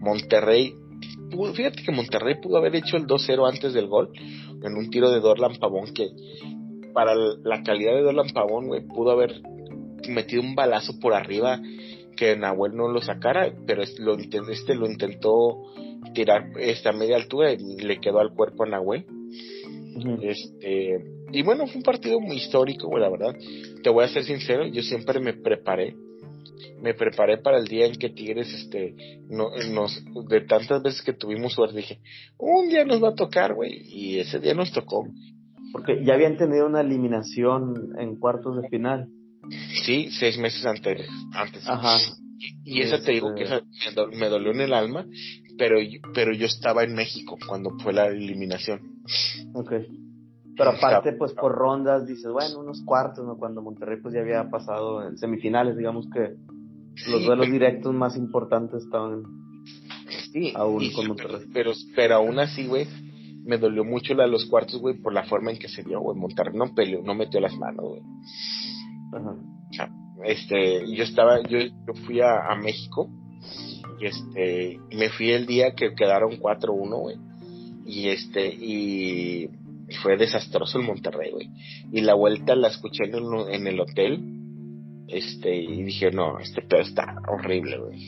Monterrey, 0.00 0.74
fíjate 1.54 1.82
que 1.82 1.92
Monterrey 1.92 2.34
pudo 2.42 2.56
haber 2.58 2.76
hecho 2.76 2.96
el 2.96 3.06
2-0 3.06 3.48
antes 3.48 3.72
del 3.72 3.86
gol, 3.88 4.10
en 4.62 4.74
un 4.76 4.90
tiro 4.90 5.10
de 5.10 5.20
Dorlan 5.20 5.56
Pavón, 5.56 5.92
que 5.94 6.08
para 6.92 7.14
la 7.14 7.62
calidad 7.62 7.94
de 7.94 8.02
Dorlan 8.02 8.30
Pavón, 8.34 8.66
güey, 8.68 8.86
pudo 8.86 9.10
haber 9.10 9.40
metido 10.08 10.42
un 10.42 10.54
balazo 10.54 10.98
por 11.00 11.14
arriba 11.14 11.60
que 12.16 12.36
Nahuel 12.36 12.74
no 12.74 12.88
lo 12.88 13.00
sacara, 13.02 13.52
pero 13.66 13.82
lo, 13.98 14.16
este 14.16 14.74
lo 14.74 14.86
intentó 14.86 15.62
tirar 16.14 16.52
esta 16.58 16.92
media 16.92 17.16
altura 17.16 17.52
y 17.52 17.78
le 17.78 18.00
quedó 18.00 18.20
al 18.20 18.34
cuerpo 18.34 18.64
a 18.64 18.68
Nahuel. 18.68 19.06
Este, 20.22 20.98
y 21.32 21.42
bueno, 21.42 21.66
fue 21.66 21.76
un 21.76 21.82
partido 21.82 22.20
muy 22.20 22.36
histórico, 22.36 22.96
la 22.98 23.10
verdad. 23.10 23.34
Te 23.82 23.90
voy 23.90 24.04
a 24.04 24.08
ser 24.08 24.24
sincero, 24.24 24.66
yo 24.66 24.82
siempre 24.82 25.20
me 25.20 25.34
preparé. 25.34 25.96
Me 26.80 26.94
preparé 26.94 27.38
para 27.38 27.58
el 27.58 27.66
día 27.66 27.86
en 27.86 27.94
que 27.94 28.10
Tigres, 28.10 28.52
este, 28.52 28.94
no, 29.28 29.50
nos, 29.72 30.04
de 30.28 30.40
tantas 30.42 30.82
veces 30.82 31.02
que 31.02 31.12
tuvimos 31.12 31.54
suerte, 31.54 31.76
dije, 31.76 32.00
un 32.38 32.68
día 32.68 32.84
nos 32.84 33.02
va 33.02 33.10
a 33.10 33.14
tocar, 33.14 33.54
güey, 33.54 33.82
y 33.86 34.18
ese 34.18 34.38
día 34.38 34.54
nos 34.54 34.72
tocó. 34.72 35.06
Porque 35.72 36.04
ya 36.04 36.14
habían 36.14 36.36
tenido 36.36 36.66
una 36.66 36.82
eliminación 36.82 37.94
en 37.98 38.16
cuartos 38.16 38.60
de 38.60 38.68
final. 38.68 39.08
Sí, 39.84 40.08
seis 40.10 40.38
meses 40.38 40.64
antes. 40.66 41.06
antes. 41.32 41.66
Ajá. 41.68 41.98
Y 42.64 42.80
esa 42.80 43.00
te 43.02 43.12
digo 43.12 43.34
que 43.34 43.44
esa 43.44 43.60
me, 43.86 43.92
do- 43.94 44.08
me 44.08 44.28
dolió 44.28 44.50
en 44.52 44.60
el 44.60 44.72
alma, 44.74 45.06
pero, 45.58 45.76
pero 46.14 46.32
yo 46.32 46.46
estaba 46.46 46.82
en 46.84 46.94
México 46.94 47.36
cuando 47.46 47.70
fue 47.82 47.92
la 47.92 48.06
eliminación. 48.06 48.80
Ok. 49.54 49.72
Pero 50.56 50.70
aparte, 50.70 51.12
pues 51.14 51.32
por 51.32 51.52
rondas, 51.52 52.06
dices, 52.06 52.30
bueno, 52.30 52.60
unos 52.60 52.82
cuartos, 52.84 53.24
¿no? 53.26 53.36
Cuando 53.36 53.60
Monterrey 53.62 53.98
pues 54.00 54.14
ya 54.14 54.20
había 54.20 54.48
pasado 54.50 55.06
en 55.08 55.16
semifinales, 55.18 55.76
digamos 55.76 56.06
que 56.12 56.20
los 57.10 57.20
Sí, 57.20 57.24
duelos 57.26 57.46
pero- 57.46 57.52
directos 57.52 57.94
más 57.94 58.16
importantes 58.16 58.84
estaban 58.84 59.22
Sí, 60.32 60.52
Aún 60.54 60.82
y- 60.82 60.92
con 60.92 61.08
Monterrey. 61.08 61.40
pero, 61.52 61.72
pero 61.96 62.14
aún 62.16 62.38
así, 62.38 62.66
güey, 62.66 62.86
me 63.44 63.58
dolió 63.58 63.84
mucho 63.84 64.14
la 64.14 64.24
de 64.24 64.30
los 64.30 64.46
cuartos, 64.46 64.80
güey, 64.80 64.94
por 65.00 65.12
la 65.12 65.24
forma 65.24 65.50
en 65.50 65.58
que 65.58 65.68
se 65.68 65.82
dio, 65.82 66.00
güey. 66.00 66.16
Monterrey 66.18 66.56
no 66.56 66.74
peleó, 66.74 67.02
no 67.02 67.14
metió 67.14 67.40
las 67.40 67.56
manos, 67.56 67.84
güey. 67.88 68.02
Ajá. 69.12 69.36
Este, 70.24 70.84
yo 70.94 71.04
estaba, 71.04 71.42
yo, 71.42 71.58
yo 71.58 71.94
fui 72.06 72.20
a, 72.20 72.54
México 72.56 73.10
y 74.00 74.06
este, 74.06 74.80
me 74.92 75.10
fui 75.10 75.30
el 75.32 75.46
día 75.46 75.74
que 75.74 75.94
quedaron 75.94 76.38
4-1, 76.38 77.00
güey. 77.00 77.16
Y 77.86 78.08
este, 78.08 78.46
y 78.46 79.50
fue 80.02 80.16
desastroso 80.16 80.78
el 80.78 80.86
Monterrey, 80.86 81.30
güey. 81.30 81.50
Y 81.92 82.00
la 82.00 82.14
vuelta 82.14 82.56
la 82.56 82.68
escuché 82.68 83.04
en 83.04 83.14
el, 83.14 83.24
en 83.50 83.66
el 83.66 83.80
hotel, 83.80 84.20
este, 85.08 85.54
y 85.54 85.82
dije, 85.82 86.10
no, 86.10 86.38
este 86.38 86.62
pedo 86.62 86.80
está 86.80 87.16
horrible, 87.28 87.78
güey. 87.78 87.98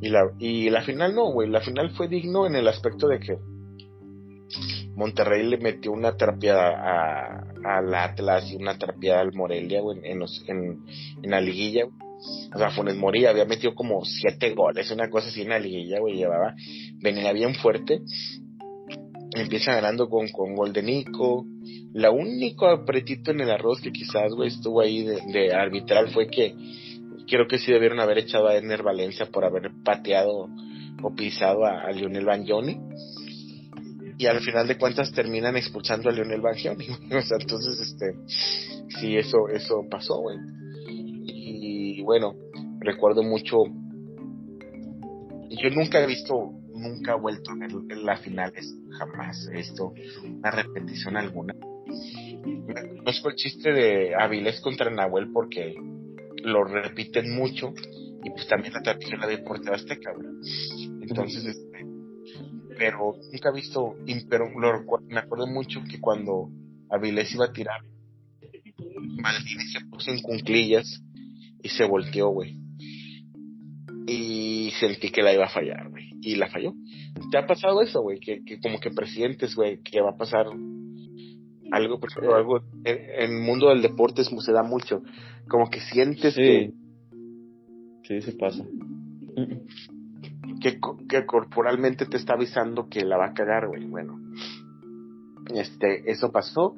Y 0.00 0.08
la, 0.08 0.30
y 0.38 0.70
la 0.70 0.82
final 0.82 1.14
no, 1.14 1.32
güey, 1.32 1.48
la 1.48 1.60
final 1.60 1.90
fue 1.90 2.06
digno 2.06 2.46
en 2.46 2.54
el 2.54 2.68
aspecto 2.68 3.08
de 3.08 3.18
que 3.18 3.38
Monterrey 4.96 5.46
le 5.46 5.58
metió 5.58 5.92
una 5.92 6.16
trapeada 6.16 6.70
a, 6.70 7.78
al 7.78 7.94
Atlas 7.94 8.50
y 8.50 8.56
una 8.56 8.78
trapeada 8.78 9.20
al 9.20 9.34
Morelia, 9.34 9.82
en, 10.02 10.18
los, 10.18 10.42
en, 10.48 10.80
la 11.22 11.40
liguilla. 11.40 11.84
O 12.54 12.58
sea, 12.58 12.70
Funes 12.70 12.96
Mori 12.96 13.26
había 13.26 13.44
metido 13.44 13.74
como 13.74 14.02
siete 14.06 14.54
goles, 14.54 14.90
una 14.90 15.10
cosa 15.10 15.28
así 15.28 15.42
en 15.42 15.50
la 15.50 15.58
liguilla, 15.58 16.00
güey, 16.00 16.16
llevaba, 16.16 16.54
venía 16.94 17.30
bien 17.32 17.54
fuerte. 17.54 18.00
Empieza 19.34 19.74
ganando 19.74 20.08
con, 20.08 20.28
con 20.28 20.54
gol 20.54 20.72
de 20.72 20.82
Nico. 20.82 21.44
La 21.92 22.10
único 22.10 22.66
apretito 22.66 23.32
en 23.32 23.40
el 23.40 23.50
arroz 23.50 23.82
que 23.82 23.92
quizás, 23.92 24.32
güey, 24.32 24.48
estuvo 24.48 24.80
ahí 24.80 25.04
de, 25.04 25.54
arbitral 25.54 26.08
fue 26.08 26.28
que 26.28 26.54
creo 27.28 27.46
que 27.46 27.58
sí 27.58 27.70
debieron 27.70 28.00
haber 28.00 28.18
echado 28.18 28.48
a 28.48 28.56
Ener 28.56 28.82
Valencia 28.82 29.26
por 29.26 29.44
haber 29.44 29.72
pateado 29.84 30.48
o 31.02 31.14
pisado 31.14 31.66
a, 31.66 31.82
a 31.82 31.92
Lionel 31.92 32.24
Banjoni 32.24 32.78
y 34.18 34.26
al 34.26 34.40
final 34.40 34.66
de 34.66 34.78
cuentas 34.78 35.12
terminan 35.12 35.56
expulsando 35.56 36.08
a 36.08 36.12
Lionel 36.12 36.40
Banjoni 36.40 36.88
o 37.12 37.22
sea 37.22 37.38
entonces 37.40 37.80
este 37.80 38.14
sí 39.00 39.16
eso 39.16 39.48
eso 39.52 39.84
pasó 39.90 40.20
güey 40.20 40.38
y 40.88 42.02
bueno 42.02 42.34
recuerdo 42.80 43.22
mucho 43.22 43.64
yo 45.50 45.70
nunca 45.70 46.02
he 46.02 46.06
visto 46.06 46.34
nunca 46.74 47.12
he 47.12 47.20
vuelto 47.20 47.50
a 47.50 47.56
ver 47.56 47.72
las 47.98 48.20
finales 48.20 48.74
jamás 48.98 49.48
he 49.52 49.56
visto 49.56 49.92
una 50.24 50.50
repetición 50.50 51.16
alguna 51.16 51.54
no 51.54 53.10
es 53.10 53.22
el 53.24 53.34
chiste 53.34 53.72
de 53.72 54.14
Avilés 54.14 54.60
contra 54.60 54.90
Nahuel 54.90 55.30
porque 55.32 55.74
lo 56.42 56.64
repiten 56.64 57.34
mucho 57.34 57.72
y 58.24 58.30
pues 58.30 58.46
también 58.48 58.74
la 58.74 58.82
transmisión 58.82 59.20
la 59.20 59.26
de 59.28 59.38
Portero 59.38 59.74
Azteca. 59.74 60.12
Entonces, 61.00 61.44
este, 61.44 61.86
pero 62.76 63.14
nunca 63.32 63.50
he 63.50 63.54
visto, 63.54 63.94
pero 64.28 64.48
lo 64.58 64.84
me 65.08 65.18
acuerdo 65.18 65.46
mucho 65.46 65.82
que 65.90 66.00
cuando 66.00 66.48
Avilés 66.90 67.32
iba 67.34 67.46
a 67.46 67.52
tirar, 67.52 67.80
Maldini 68.98 69.64
se 69.72 69.84
puso 69.86 70.10
en 70.10 70.20
cunclillas 70.22 71.02
y 71.62 71.68
se 71.68 71.84
volteó, 71.84 72.28
güey. 72.30 72.56
Y 74.06 74.70
sentí 74.78 75.10
que 75.10 75.22
la 75.22 75.32
iba 75.32 75.46
a 75.46 75.50
fallar, 75.50 75.90
güey. 75.90 76.10
Y 76.22 76.36
la 76.36 76.48
falló. 76.48 76.74
¿Te 77.30 77.38
ha 77.38 77.46
pasado 77.46 77.80
eso, 77.82 78.02
güey? 78.02 78.20
Que, 78.20 78.44
que 78.44 78.60
como 78.60 78.78
que 78.78 78.90
presientes, 78.90 79.54
güey, 79.56 79.80
que 79.82 80.00
va 80.00 80.10
a 80.10 80.16
pasar 80.16 80.46
algo, 81.72 81.98
por 81.98 82.10
ejemplo, 82.10 82.36
algo 82.36 82.58
en, 82.84 82.96
en 83.24 83.32
el 83.36 83.40
mundo 83.42 83.68
del 83.70 83.82
deporte 83.82 84.22
es- 84.22 84.30
se 84.44 84.52
da 84.52 84.62
mucho. 84.62 85.02
Como 85.48 85.68
que 85.70 85.80
sientes 85.80 86.34
que, 86.34 86.72
Sí. 86.72 86.74
Sí, 88.04 88.22
se 88.22 88.32
pasa. 88.32 88.64
Que, 90.66 90.80
que 91.08 91.26
corporalmente 91.26 92.06
te 92.06 92.16
está 92.16 92.34
avisando 92.34 92.88
que 92.88 93.04
la 93.04 93.16
va 93.16 93.26
a 93.26 93.34
cagar, 93.34 93.68
güey. 93.68 93.86
Bueno, 93.86 94.18
este, 95.54 96.10
eso 96.10 96.32
pasó. 96.32 96.74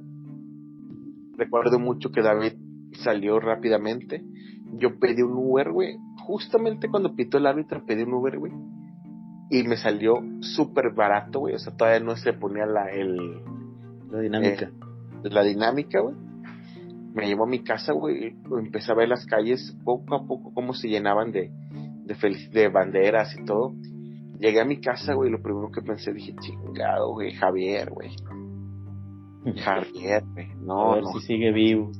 Recuerdo 1.37 1.79
mucho 1.79 2.11
que 2.11 2.23
David 2.23 2.55
salió 2.93 3.41
rápidamente. 3.41 4.23
Yo 4.75 4.99
pedí 4.99 5.23
un 5.23 5.33
Uber, 5.33 5.71
güey. 5.71 5.97
Justamente 6.27 6.89
cuando 6.89 7.15
pitó 7.15 7.39
el 7.39 7.47
árbitro 7.47 7.85
pedí 7.87 8.03
un 8.03 8.15
Uber, 8.15 8.39
güey. 8.39 8.53
Y 9.51 9.63
me 9.63 9.77
salió 9.77 10.17
súper 10.41 10.93
barato, 10.95 11.41
güey. 11.41 11.55
O 11.55 11.59
sea, 11.59 11.75
todavía 11.75 12.01
no 12.01 12.17
se 12.17 12.35
ponía 12.35 12.67
la, 12.67 12.91
el, 12.91 13.17
La 14.11 14.21
dinámica. 14.21 14.67
Eh, 15.25 15.31
la 15.31 15.43
dinámica, 15.43 16.01
güey. 16.01 16.15
Me 17.15 17.27
llevó 17.27 17.45
a 17.45 17.49
mi 17.49 17.61
casa, 17.61 17.93
güey. 17.95 18.37
Empecé 18.59 18.93
a 18.93 18.95
ver 18.95 19.09
las 19.09 19.25
calles 19.25 19.75
poco 19.85 20.15
a 20.15 20.27
poco 20.27 20.53
cómo 20.53 20.75
se 20.75 20.89
llenaban 20.89 21.33
de, 21.33 21.51
de, 22.53 22.69
banderas 22.69 23.37
y 23.39 23.45
todo. 23.45 23.75
Llegué 24.39 24.61
a 24.61 24.65
mi 24.65 24.81
casa, 24.81 25.15
güey, 25.15 25.29
y 25.29 25.33
lo 25.33 25.43
primero 25.43 25.71
que 25.71 25.83
pensé, 25.83 26.13
dije, 26.13 26.35
chingado, 26.41 27.13
güey, 27.13 27.33
Javier, 27.33 27.91
güey. 27.91 28.11
Javier, 29.65 30.25
güey. 30.33 30.51
a 30.51 30.55
No, 30.57 30.93
ver 30.93 31.03
no. 31.03 31.13
si 31.13 31.27
sigue 31.27 31.53
vivo. 31.53 31.91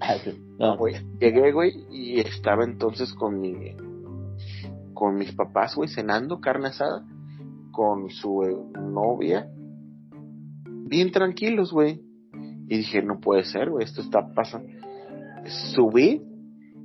No, 0.58 0.76
güey. 0.76 0.94
Llegué, 1.20 1.52
güey, 1.52 1.70
y 1.88 2.18
estaba 2.18 2.64
entonces 2.64 3.14
con 3.14 3.40
mi, 3.40 3.54
con 4.92 5.14
mis 5.14 5.32
papás, 5.32 5.76
güey, 5.76 5.88
cenando 5.88 6.40
carne 6.40 6.68
asada, 6.68 7.06
con 7.70 8.10
su 8.10 8.42
eh, 8.42 8.56
novia, 8.80 9.48
bien 10.88 11.12
tranquilos, 11.12 11.72
güey. 11.72 12.00
Y 12.66 12.78
dije, 12.78 13.02
no 13.02 13.20
puede 13.20 13.44
ser, 13.44 13.70
güey, 13.70 13.84
esto 13.84 14.00
está 14.00 14.32
pasando. 14.34 14.68
Subí 15.74 16.22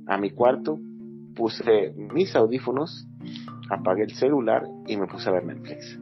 a 0.06 0.16
mi 0.18 0.30
cuarto, 0.30 0.78
puse 1.34 1.92
mis 1.96 2.34
audífonos, 2.36 3.06
apagué 3.70 4.04
el 4.04 4.14
celular 4.14 4.64
y 4.86 4.96
me 4.96 5.06
puse 5.06 5.28
a 5.28 5.32
ver 5.32 5.44
Netflix. 5.44 5.98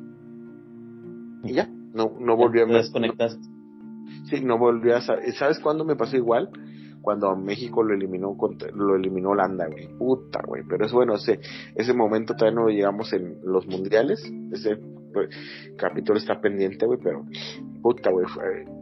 Y 1.45 1.55
ya, 1.55 1.69
no, 1.95 2.13
no 2.21 2.37
volví 2.37 2.61
a 2.61 2.67
te 2.67 2.73
desconectaste. 2.75 3.41
Sí, 4.31 4.41
no 4.45 4.59
volvió 4.59 4.97
a 4.97 5.01
saber. 5.01 5.33
¿Sabes 5.35 5.59
cuándo 5.59 5.85
me 5.85 5.97
pasó 5.97 6.17
igual? 6.17 6.51
Cuando 7.01 7.35
México 7.37 7.83
lo 7.83 7.95
eliminó 7.95 8.37
contra- 8.37 8.71
lo 8.71 8.95
eliminó 8.95 9.31
Holanda, 9.31 9.67
güey. 9.67 9.89
Puta, 9.99 10.41
güey. 10.47 10.63
Pero 10.69 10.87
es 10.87 10.93
bueno, 10.93 11.15
ese, 11.15 11.41
ese 11.75 11.93
momento 11.93 12.35
todavía 12.37 12.61
no 12.61 12.69
llegamos 12.69 13.13
en 13.13 13.39
los 13.45 13.67
mundiales. 13.67 14.23
Ese 14.53 14.77
pues, 15.13 15.29
capítulo 15.77 16.19
está 16.19 16.41
pendiente, 16.41 16.87
güey, 16.87 17.01
pero 17.03 17.25
puta, 17.83 18.11
güey. 18.11 18.27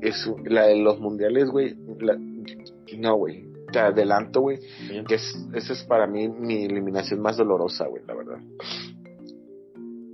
Es, 0.03 0.31
la 0.45 0.67
de 0.67 0.77
los 0.83 1.01
mundiales, 1.01 1.49
güey. 1.51 1.75
la- 2.01 2.19
no, 2.99 3.17
güey. 3.17 3.50
Te 3.73 3.79
adelanto, 3.79 4.41
güey. 4.41 4.59
Que 5.07 5.15
es, 5.15 5.49
esa 5.55 5.73
es 5.73 5.85
para 5.85 6.07
mí 6.07 6.29
mi 6.29 6.65
eliminación 6.65 7.21
más 7.21 7.37
dolorosa, 7.37 7.87
güey, 7.87 8.03
la 8.07 8.15
verdad. 8.15 8.39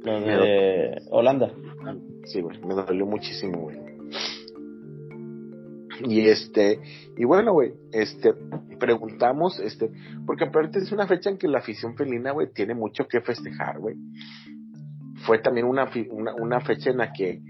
De 0.05 1.03
Holanda. 1.11 1.53
Sí, 2.25 2.41
güey, 2.41 2.61
me 2.61 2.75
dolió 2.75 3.07
muchísimo, 3.07 3.63
güey. 3.63 3.87
Y 6.05 6.29
este, 6.29 6.81
y 7.17 7.25
bueno, 7.25 7.53
güey, 7.53 7.73
este, 7.93 8.35
preguntamos, 8.79 9.59
este, 9.61 9.91
porque 10.27 10.45
aparte 10.45 10.79
es 10.79 10.93
una 10.93 11.07
fecha 11.07 11.31
en 11.31 11.39
que 11.39 11.49
la 11.49 11.59
afición 11.59 11.97
felina, 11.97 12.33
güey, 12.33 12.53
tiene 12.53 12.75
mucho 12.75 13.07
que 13.09 13.21
festejar, 13.21 13.79
güey. 13.79 13.97
Fue 15.25 15.39
también 15.39 15.67
una, 15.67 15.91
una, 16.11 16.35
una 16.35 16.61
fecha 16.61 16.91
en 16.91 16.99
la 16.99 17.13
que 17.13 17.41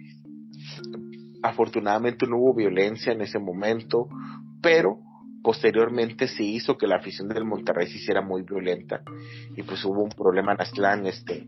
afortunadamente 1.43 2.27
no 2.27 2.39
hubo 2.39 2.55
violencia 2.55 3.13
en 3.13 3.21
ese 3.21 3.39
momento, 3.39 4.09
pero 4.63 5.01
posteriormente 5.47 6.27
se 6.27 6.43
hizo 6.43 6.77
que 6.77 6.89
la 6.89 6.97
afición 6.97 7.29
del 7.29 7.45
Monterrey 7.45 7.87
se 7.87 7.99
hiciera 7.99 8.21
muy 8.21 8.43
violenta 8.43 9.03
y 9.55 9.63
pues 9.63 9.85
hubo 9.85 10.03
un 10.03 10.09
problema 10.09 10.53
en 10.53 10.61
Aztlán, 10.61 11.07
este, 11.07 11.47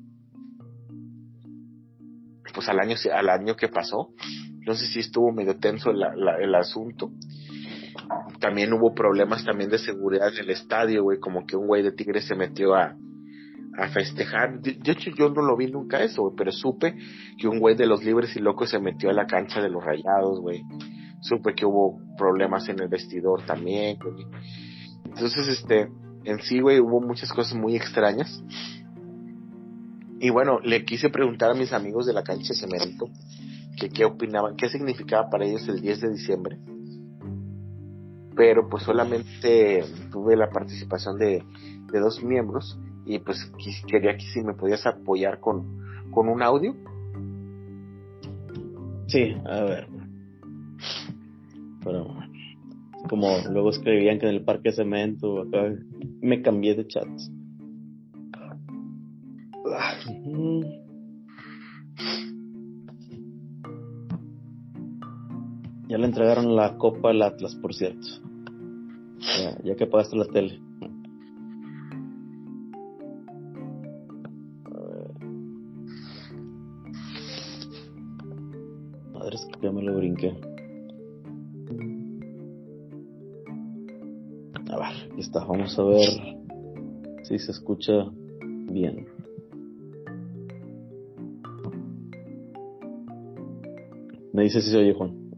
pues 2.55 2.69
al 2.69 2.79
año, 2.79 2.95
al 3.13 3.29
año 3.29 3.57
que 3.57 3.67
pasó, 3.67 4.11
no 4.65 4.75
sé 4.75 4.87
si 4.87 5.01
estuvo 5.01 5.33
medio 5.33 5.59
tenso 5.59 5.91
el 5.91 6.55
asunto. 6.55 7.11
También 8.39 8.73
hubo 8.73 8.95
problemas 8.95 9.45
también 9.45 9.69
de 9.69 9.79
seguridad 9.79 10.29
en 10.33 10.45
el 10.45 10.51
estadio, 10.51 11.03
güey, 11.03 11.19
como 11.19 11.45
que 11.45 11.57
un 11.57 11.67
güey 11.67 11.83
de 11.83 11.91
Tigre 11.91 12.23
se 12.23 12.37
metió 12.37 12.77
a, 12.77 12.95
a 13.77 13.89
festejar. 13.89 14.61
De, 14.61 14.79
hecho, 14.93 15.11
yo 15.11 15.29
no 15.31 15.43
lo 15.43 15.57
vi 15.57 15.67
nunca 15.67 16.05
eso, 16.05 16.23
güey, 16.23 16.37
pero 16.37 16.53
supe 16.53 16.95
que 17.37 17.49
un 17.49 17.59
güey 17.59 17.75
de 17.75 17.87
los 17.87 18.05
libres 18.05 18.37
y 18.37 18.39
locos 18.39 18.71
se 18.71 18.79
metió 18.79 19.11
a 19.11 19.13
la 19.13 19.27
cancha 19.27 19.61
de 19.61 19.71
los 19.71 19.85
rayados, 19.85 20.39
güey. 20.39 20.63
Supe 21.21 21.55
que 21.55 21.67
hubo 21.67 22.01
problemas 22.17 22.69
en 22.69 22.81
el 22.81 22.89
vestidor 22.89 23.45
también. 23.45 23.99
Entonces, 25.05 25.49
este, 25.49 25.89
en 26.25 26.41
sí, 26.41 26.61
güey, 26.61 26.81
hubo 26.81 27.01
muchas 27.01 27.33
cosas 27.33 27.55
muy 27.55 27.77
extrañas. 27.77 28.43
Y 30.21 30.31
bueno, 30.31 30.61
le 30.61 30.85
quise 30.85 31.11
preguntar 31.11 31.51
a 31.51 31.55
mis 31.55 31.73
amigos 31.73 32.07
de 32.07 32.13
la 32.13 32.23
cancha 32.23 32.53
de 32.53 32.59
cemento 32.59 33.09
que 33.79 33.89
qué 33.89 34.05
opinaban, 34.05 34.57
qué 34.57 34.69
significaba 34.69 35.31
para 35.31 35.45
ellos 35.45 35.69
el 35.69 35.81
10 35.81 36.01
de 36.01 36.11
diciembre. 36.11 36.59
Pero 38.35 38.69
pues 38.69 38.83
solamente 38.83 39.85
tuve 40.11 40.37
la 40.37 40.51
participación 40.51 41.19
de, 41.19 41.45
de 41.93 42.01
dos 42.01 42.23
miembros 42.23 42.79
y 43.05 43.19
pues 43.21 43.51
quería 43.87 44.17
que 44.17 44.27
si 44.27 44.43
me 44.43 44.55
podías 44.55 44.87
apoyar 44.87 45.41
con, 45.41 46.11
con 46.11 46.29
un 46.29 46.43
audio. 46.43 46.75
Sí, 49.07 49.35
a 49.47 49.63
ver. 49.63 49.98
Pero 51.89 52.07
como 53.09 53.29
luego 53.51 53.71
escribían 53.71 54.19
que 54.19 54.29
en 54.29 54.35
el 54.35 54.45
parque 54.45 54.69
de 54.69 54.77
cemento, 54.77 55.41
acá 55.41 55.75
me 56.21 56.43
cambié 56.43 56.75
de 56.75 56.87
chats. 56.87 57.33
Ya 65.89 65.97
le 65.97 66.05
entregaron 66.05 66.55
la 66.55 66.77
copa 66.77 67.09
al 67.09 67.23
Atlas, 67.23 67.55
por 67.55 67.73
cierto. 67.73 68.07
Ya, 69.41 69.57
ya 69.65 69.75
que 69.75 69.87
pagaste 69.87 70.17
la 70.17 70.27
tele. 70.27 70.61
Madre, 79.15 79.37
es 79.37 79.47
que 79.47 79.61
ya 79.63 79.73
me 79.73 79.83
lo 79.83 79.97
brinqué. 79.97 80.58
A 84.71 84.77
ver, 84.77 85.13
aquí 85.13 85.21
está. 85.21 85.45
Vamos 85.45 85.79
a 85.79 85.85
ver 85.85 86.09
si 87.25 87.39
se 87.39 87.53
escucha 87.53 87.93
bien. 88.71 89.07
Me 94.33 94.43
dice 94.45 94.61
si 94.61 94.71
se 94.71 94.79
oye, 94.79 94.95
Juan. 94.95 95.29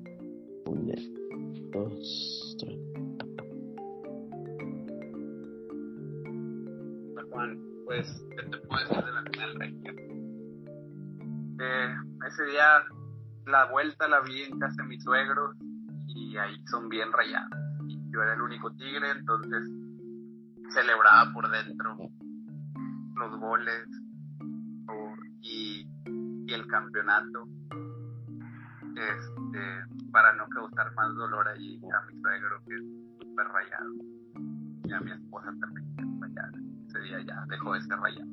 la 13.50 13.64
vuelta 13.66 14.08
la 14.08 14.20
vi 14.20 14.42
en 14.42 14.58
casa 14.58 14.82
de 14.82 14.88
mis 14.88 15.02
suegros 15.02 15.56
y 16.08 16.36
ahí 16.36 16.56
son 16.70 16.88
bien 16.88 17.12
rayados. 17.12 17.69
Y 18.10 18.12
yo 18.12 18.22
era 18.22 18.34
el 18.34 18.42
único 18.42 18.72
tigre, 18.72 19.10
entonces 19.12 19.68
celebraba 20.72 21.32
por 21.32 21.48
dentro 21.50 21.96
los 23.16 23.38
goles 23.38 23.86
y, 25.40 25.86
el 26.52 26.66
campeonato 26.66 27.46
este, 28.96 30.10
para 30.10 30.32
no 30.32 30.48
causar 30.48 30.92
más 30.94 31.14
dolor 31.14 31.46
ahí 31.46 31.76
a 31.76 32.06
mi 32.06 32.20
suegro 32.20 32.60
que 32.66 32.74
es 32.74 32.82
súper 33.20 33.46
rayado 33.46 33.94
y 34.82 34.92
a 34.92 35.00
mi 35.00 35.12
esposa 35.12 35.54
también 35.60 35.94
que 35.94 36.02
rayada. 36.20 36.58
Ese 36.88 36.98
día 37.02 37.20
ya 37.24 37.44
dejó 37.48 37.74
de 37.74 37.82
ser 37.82 37.96
rayado. 37.98 38.30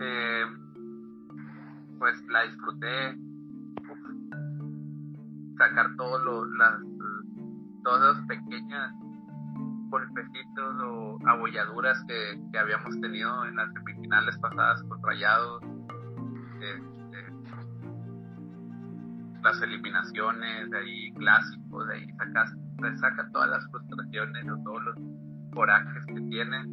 Eh, 0.00 0.46
pues 1.98 2.26
la 2.28 2.44
disfruté, 2.44 3.18
sacar 5.58 5.94
todos 5.96 6.24
los, 6.24 6.50
las, 6.52 6.80
todas 7.88 8.16
las 8.18 8.26
pequeñas 8.26 8.92
golpecitos 9.88 10.74
o 10.82 11.18
abolladuras 11.26 12.04
que, 12.06 12.38
que, 12.52 12.58
habíamos 12.58 13.00
tenido 13.00 13.46
en 13.46 13.56
las 13.56 13.72
semifinales 13.72 14.36
pasadas 14.38 14.82
con 14.82 15.02
Rayados, 15.02 15.62
este, 16.60 17.32
las 19.42 19.62
eliminaciones, 19.62 20.70
de 20.70 20.78
ahí 20.78 21.12
clásicos, 21.14 21.88
de 21.88 21.94
ahí 21.94 22.12
sacas, 22.18 22.54
saca 23.00 23.30
todas 23.32 23.48
las 23.48 23.70
frustraciones 23.70 24.46
o 24.50 24.62
todos 24.64 24.82
los 24.84 24.96
corajes 25.54 26.04
que 26.04 26.20
tienen 26.28 26.66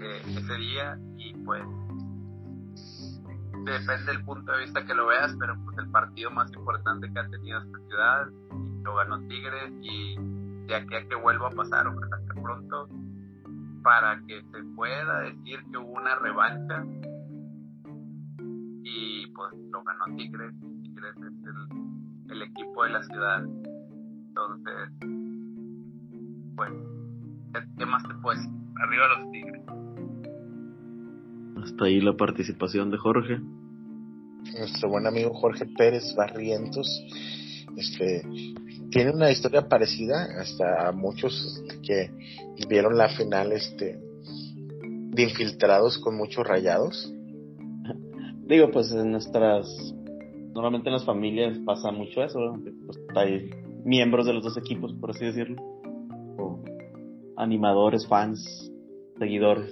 eh, 0.00 0.22
ese 0.24 0.54
día 0.54 0.98
y 1.18 1.34
pues 1.44 1.62
depende 3.64 4.12
del 4.12 4.24
punto 4.24 4.52
de 4.52 4.60
vista 4.60 4.84
que 4.84 4.94
lo 4.94 5.06
veas, 5.06 5.34
pero 5.38 5.56
pues 5.64 5.78
el 5.78 5.90
partido 5.90 6.30
más 6.30 6.52
importante 6.52 7.12
que 7.12 7.18
ha 7.18 7.28
tenido 7.28 7.60
esta 7.60 7.78
ciudad 7.86 8.26
lo 8.82 8.94
ganó 8.94 9.20
Tigres 9.28 9.72
y 9.82 10.16
de 10.66 10.74
aquí 10.74 10.94
a 10.94 11.08
que 11.08 11.14
vuelva 11.16 11.48
a 11.48 11.50
pasar, 11.50 11.86
ojalá 11.86 12.18
que 12.26 12.40
pronto, 12.40 12.88
para 13.82 14.20
que 14.26 14.42
se 14.42 14.62
pueda 14.74 15.20
decir 15.20 15.60
que 15.70 15.78
hubo 15.78 15.92
una 15.92 16.14
revancha 16.16 16.84
y 18.82 19.26
pues 19.28 19.52
lo 19.70 19.82
ganó 19.82 20.16
Tigres, 20.16 20.54
Tigres 20.82 21.16
es 21.16 22.30
el, 22.30 22.42
equipo 22.42 22.84
de 22.84 22.90
la 22.90 23.02
ciudad. 23.02 23.44
Entonces, 23.44 24.90
pues, 26.56 26.72
¿qué 27.76 27.86
más 27.86 28.02
te 28.04 28.14
puedes 28.14 28.40
Arriba 28.82 29.08
los 29.08 29.30
Tigres. 29.30 29.79
Hasta 31.62 31.84
ahí 31.84 32.00
la 32.00 32.16
participación 32.16 32.90
de 32.90 32.96
Jorge. 32.96 33.38
Nuestro 34.58 34.88
buen 34.88 35.06
amigo 35.06 35.34
Jorge 35.34 35.66
Pérez 35.66 36.14
Barrientos. 36.16 36.86
Este 37.76 38.22
tiene 38.90 39.10
una 39.10 39.30
historia 39.30 39.68
parecida 39.68 40.40
hasta 40.40 40.88
a 40.88 40.92
muchos 40.92 41.62
que 41.82 42.10
vieron 42.68 42.96
la 42.96 43.08
final 43.10 43.52
este 43.52 43.98
de 44.82 45.22
infiltrados 45.22 45.98
con 45.98 46.16
muchos 46.16 46.46
rayados. 46.46 47.12
Digo, 48.46 48.70
pues 48.70 48.90
en 48.92 49.12
nuestras 49.12 49.94
normalmente 50.54 50.88
en 50.88 50.94
las 50.94 51.04
familias 51.04 51.58
pasa 51.64 51.92
mucho 51.92 52.22
eso, 52.22 52.58
pues, 52.86 52.98
hay 53.14 53.50
miembros 53.84 54.26
de 54.26 54.32
los 54.32 54.42
dos 54.42 54.56
equipos, 54.56 54.92
por 54.94 55.10
así 55.10 55.24
decirlo, 55.24 55.62
o 56.38 56.62
animadores, 57.36 58.06
fans, 58.06 58.72
seguidores. 59.18 59.70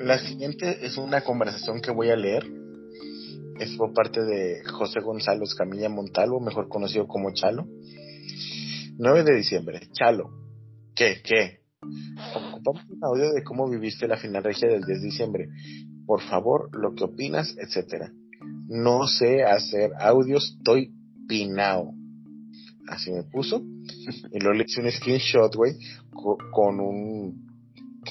La 0.00 0.18
siguiente 0.18 0.86
es 0.86 0.96
una 0.96 1.20
conversación 1.20 1.82
que 1.82 1.90
voy 1.90 2.08
a 2.08 2.16
leer. 2.16 2.46
Es 3.58 3.76
por 3.76 3.92
parte 3.92 4.22
de 4.22 4.64
José 4.64 5.00
Gonzalo 5.00 5.44
Camilla 5.58 5.90
Montalvo, 5.90 6.40
mejor 6.40 6.70
conocido 6.70 7.06
como 7.06 7.34
Chalo. 7.34 7.66
9 8.96 9.24
de 9.24 9.36
diciembre. 9.36 9.80
Chalo. 9.92 10.30
¿Qué? 10.94 11.20
¿Qué? 11.22 11.58
Ocupamos 12.34 12.82
un 12.88 13.04
audio 13.04 13.30
de 13.30 13.44
cómo 13.44 13.68
viviste 13.68 14.08
la 14.08 14.16
final 14.16 14.42
regia 14.42 14.70
del 14.70 14.84
10 14.84 15.00
de 15.00 15.06
diciembre. 15.06 15.48
Por 16.06 16.22
favor, 16.22 16.70
lo 16.72 16.94
que 16.94 17.04
opinas, 17.04 17.54
etcétera. 17.58 18.10
No 18.68 19.06
sé 19.06 19.42
hacer 19.42 19.90
audios, 19.98 20.56
estoy 20.56 20.94
pinao. 21.28 21.92
Así 22.88 23.12
me 23.12 23.24
puso. 23.24 23.62
Y 24.32 24.40
luego 24.40 24.54
le 24.54 24.64
hice 24.64 24.80
un 24.80 24.90
screenshot, 24.90 25.54
güey, 25.54 25.74
con 26.52 26.80
un 26.80 27.49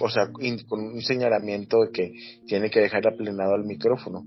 o 0.01 0.09
sea, 0.09 0.29
con 0.67 0.79
un 0.79 1.01
señalamiento 1.01 1.81
de 1.81 1.91
que 1.91 2.11
tiene 2.47 2.69
que 2.69 2.79
dejar 2.79 3.07
aplenado 3.07 3.53
al 3.53 3.65
micrófono. 3.65 4.25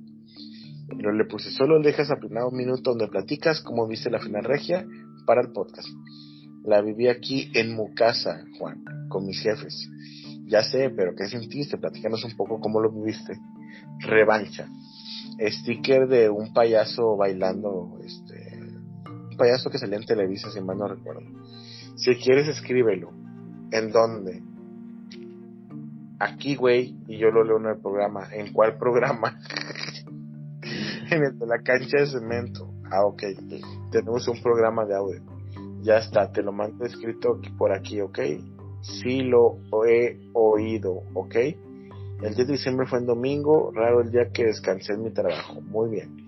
Pero 0.89 1.13
le 1.13 1.25
puse, 1.25 1.51
solo 1.51 1.81
dejas 1.81 2.11
aplenado 2.11 2.49
un 2.49 2.57
minuto 2.57 2.91
donde 2.91 3.09
platicas 3.09 3.61
cómo 3.63 3.87
viste 3.87 4.11
la 4.11 4.19
final 4.19 4.45
regia 4.45 4.87
para 5.27 5.41
el 5.41 5.53
podcast. 5.53 5.89
La 6.65 6.81
viví 6.83 7.09
aquí 7.09 7.51
en 7.55 7.75
mu 7.75 7.95
casa, 7.95 8.45
Juan, 8.59 8.85
con 9.09 9.27
mis 9.27 9.41
jefes. 9.41 9.89
Ya 10.47 10.63
sé, 10.63 10.91
pero 10.91 11.15
¿qué 11.17 11.27
sentiste? 11.27 11.79
Platícanos 11.79 12.25
un 12.25 12.37
poco 12.37 12.61
cómo 12.61 12.81
lo 12.81 12.93
viviste. 12.93 13.39
Revancha. 14.01 14.69
sticker 15.41 16.09
de 16.09 16.29
un 16.29 16.53
payaso 16.53 17.17
bailando, 17.17 17.99
este, 18.05 18.61
un 19.31 19.37
payaso 19.37 19.71
que 19.71 19.79
salía 19.79 19.97
en 19.97 20.05
Televisa, 20.05 20.51
si 20.51 20.61
mal 20.61 20.77
no 20.77 20.89
recuerdo. 20.89 21.23
Si 21.97 22.15
quieres, 22.17 22.49
escríbelo. 22.49 23.11
¿En 23.71 23.91
dónde? 23.91 24.43
Aquí, 26.23 26.55
güey, 26.55 26.95
y 27.09 27.19
yo 27.19 27.33
lo 27.33 27.43
leo 27.43 27.57
en 27.59 27.67
el 27.67 27.81
programa. 27.81 28.29
¿En 28.33 28.53
cuál 28.53 28.79
programa? 28.79 29.41
en 31.11 31.25
el 31.25 31.37
de 31.37 31.47
la 31.49 31.59
cancha 31.65 31.99
de 31.99 32.07
cemento. 32.07 32.73
Ah, 32.93 33.05
ok. 33.05 33.25
Tenemos 33.91 34.29
un 34.29 34.41
programa 34.41 34.85
de 34.85 34.95
audio. 34.95 35.21
Ya 35.81 35.97
está, 35.97 36.31
te 36.31 36.43
lo 36.43 36.53
mando 36.53 36.85
escrito 36.85 37.41
por 37.59 37.73
aquí, 37.73 38.01
ok. 38.01 38.21
Sí 38.83 39.23
lo 39.23 39.59
he 39.85 40.21
oído, 40.33 41.03
ok. 41.13 41.35
El 42.23 42.35
10 42.37 42.37
de 42.37 42.53
diciembre 42.53 42.87
fue 42.87 43.01
en 43.01 43.07
domingo, 43.07 43.73
raro 43.75 44.01
el 44.01 44.13
día 44.13 44.31
que 44.33 44.45
descansé 44.45 44.93
en 44.93 45.03
mi 45.03 45.11
trabajo. 45.11 45.61
Muy 45.61 45.91
bien. 45.91 46.19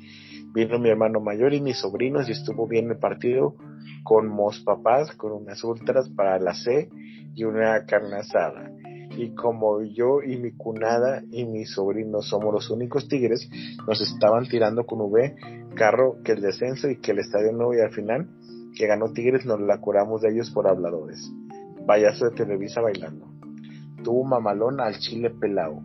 Vino 0.52 0.76
mi 0.80 0.88
hermano 0.90 1.20
mayor 1.20 1.54
y 1.54 1.60
mis 1.60 1.78
sobrinos 1.78 2.28
y 2.28 2.32
estuvo 2.32 2.66
bien 2.66 2.90
el 2.90 2.98
partido 2.98 3.54
con 4.02 4.26
mos 4.26 4.60
papás, 4.64 5.14
con 5.14 5.30
unas 5.30 5.62
ultras 5.62 6.10
para 6.10 6.40
la 6.40 6.52
C 6.52 6.88
y 7.36 7.44
una 7.44 7.86
carne 7.86 8.16
asada. 8.16 8.73
Y 9.16 9.34
como 9.34 9.82
yo 9.82 10.22
y 10.22 10.36
mi 10.36 10.52
cunada 10.52 11.22
y 11.30 11.44
mis 11.44 11.72
sobrinos 11.72 12.28
somos 12.28 12.52
los 12.52 12.70
únicos 12.70 13.08
tigres, 13.08 13.48
nos 13.86 14.00
estaban 14.00 14.46
tirando 14.48 14.84
con 14.84 15.00
V, 15.00 15.36
carro, 15.74 16.16
que 16.24 16.32
el 16.32 16.40
descenso 16.40 16.88
y 16.88 16.96
que 16.96 17.12
el 17.12 17.20
estadio 17.20 17.52
nuevo 17.52 17.74
y 17.74 17.80
al 17.80 17.92
final, 17.92 18.28
que 18.76 18.86
ganó 18.86 19.12
Tigres, 19.12 19.46
nos 19.46 19.60
la 19.60 19.80
curamos 19.80 20.20
de 20.20 20.32
ellos 20.32 20.50
por 20.50 20.66
habladores. 20.66 21.30
Payaso 21.86 22.24
de 22.24 22.36
Televisa 22.36 22.80
bailando 22.80 23.34
tuvo 24.04 24.22
mamalón 24.22 24.80
al 24.80 24.96
chile 24.98 25.30
pelado. 25.30 25.82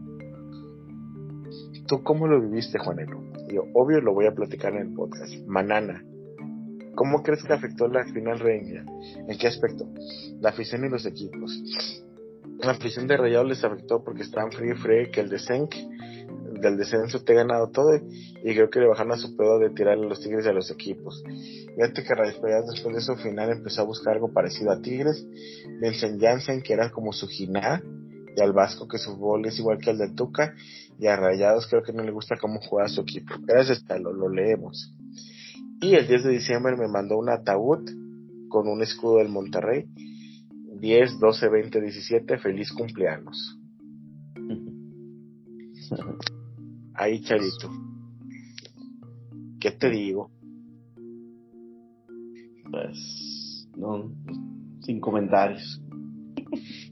¿Tú 1.88 2.04
cómo 2.04 2.28
lo 2.28 2.40
viviste, 2.40 2.78
Juanelo? 2.78 3.24
Yo, 3.52 3.64
obvio 3.74 4.00
lo 4.02 4.14
voy 4.14 4.28
a 4.28 4.36
platicar 4.36 4.76
en 4.76 4.90
el 4.90 4.94
podcast. 4.94 5.34
Manana. 5.48 6.04
¿Cómo 6.94 7.24
crees 7.24 7.44
que 7.44 7.54
afectó 7.54 7.88
la 7.88 8.04
final 8.06 8.40
reina? 8.40 8.86
¿En 9.28 9.38
qué 9.38 9.48
aspecto? 9.48 9.88
La 10.40 10.50
afición 10.50 10.86
y 10.86 10.90
los 10.90 11.06
equipos. 11.08 12.04
La 12.60 12.72
afición 12.72 13.08
de 13.08 13.18
Rayados 13.18 13.48
les 13.48 13.64
afectó 13.64 14.04
porque 14.04 14.24
estaban 14.24 14.52
y 14.52 14.76
frío 14.76 15.10
que 15.12 15.22
el 15.22 15.30
descenso, 15.30 15.78
del 16.62 16.78
descenso 16.78 17.24
te 17.24 17.34
ha 17.34 17.38
ganado 17.38 17.70
todo 17.70 17.96
y 17.96 18.54
creo 18.54 18.70
que 18.70 18.82
le 18.82 18.88
bajaron 18.88 19.14
a 19.14 19.18
su 19.18 19.36
pedo 19.38 19.60
de 19.60 19.70
tirarle 19.70 20.06
a 20.06 20.10
los 20.10 20.20
Tigres 20.20 20.46
a 20.46 20.52
los 20.52 20.70
equipos. 20.70 21.24
Fíjate 21.26 22.04
que 22.04 22.16
Rayados 22.16 22.72
después 22.74 22.96
de 22.96 23.02
su 23.02 23.16
final 23.16 23.52
empezó 23.52 23.82
a 23.82 23.86
buscar 23.86 24.16
algo 24.16 24.34
parecido 24.34 24.72
a 24.72 24.82
Tigres. 24.82 25.26
Vincent 25.82 26.22
Janssen, 26.22 26.62
que 26.62 26.74
era 26.74 26.92
como 26.92 27.14
su 27.14 27.28
giná, 27.28 27.82
y 28.36 28.42
al 28.42 28.54
Vasco 28.54 28.88
que 28.88 28.98
su 28.98 29.12
fútbol 29.12 29.46
es 29.46 29.58
igual 29.60 29.80
que 29.80 29.92
el 29.92 29.98
de 29.98 30.10
Tuca 30.10 30.54
y 31.00 31.08
a 31.08 31.16
Rayados 31.16 31.68
creo 31.68 31.82
que 31.82 31.94
no 31.94 32.04
le 32.04 32.12
gusta 32.12 32.36
cómo 32.38 32.60
juega 32.60 32.90
su 32.90 33.02
equipo. 33.02 33.36
Gracias, 33.42 33.84
lo, 34.02 34.12
lo 34.12 34.30
leemos. 34.30 34.94
Y 35.82 35.96
el 35.96 36.08
10 36.08 36.24
de 36.26 36.32
diciembre 36.32 36.76
me 36.76 36.90
mandó 36.90 37.18
un 37.18 37.30
ataúd 37.30 37.90
con 38.50 38.68
un 38.68 38.82
escudo 38.82 39.18
del 39.18 39.30
Monterrey. 39.30 39.86
10, 40.80 41.20
12, 41.20 41.50
20, 41.50 41.82
17, 41.82 42.38
feliz 42.38 42.72
cumpleaños. 42.72 43.60
Ahí, 46.94 47.22
Charito. 47.22 47.70
¿Qué 49.60 49.72
te 49.72 49.90
digo? 49.90 50.32
Pues, 52.72 53.68
no, 53.76 54.12
sin 54.82 55.00
comentarios. 55.02 55.82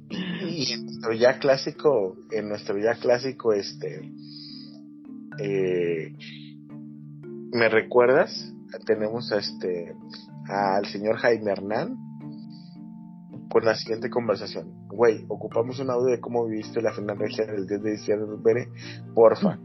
Y 0.09 0.73
en 0.73 0.85
nuestro 0.85 1.13
ya 1.13 1.39
clásico, 1.39 2.17
en 2.31 2.49
nuestro 2.49 2.77
ya 2.77 2.95
clásico, 2.95 3.53
este, 3.53 4.11
eh, 5.39 6.15
¿me 7.51 7.69
recuerdas? 7.69 8.53
Tenemos 8.85 9.31
a 9.31 9.37
este, 9.37 9.95
al 10.47 10.85
señor 10.87 11.17
Jaime 11.17 11.51
Hernán 11.51 12.06
con 13.49 13.65
la 13.65 13.75
siguiente 13.75 14.09
conversación. 14.09 14.87
Güey, 14.87 15.25
ocupamos 15.27 15.79
un 15.79 15.89
audio 15.89 16.11
de 16.11 16.19
cómo 16.19 16.45
viviste 16.45 16.81
la 16.81 16.93
final 16.93 17.17
regia 17.17 17.45
del 17.45 17.67
10 17.67 17.83
de 17.83 17.91
diciembre, 17.91 18.69
porfa. 19.13 19.59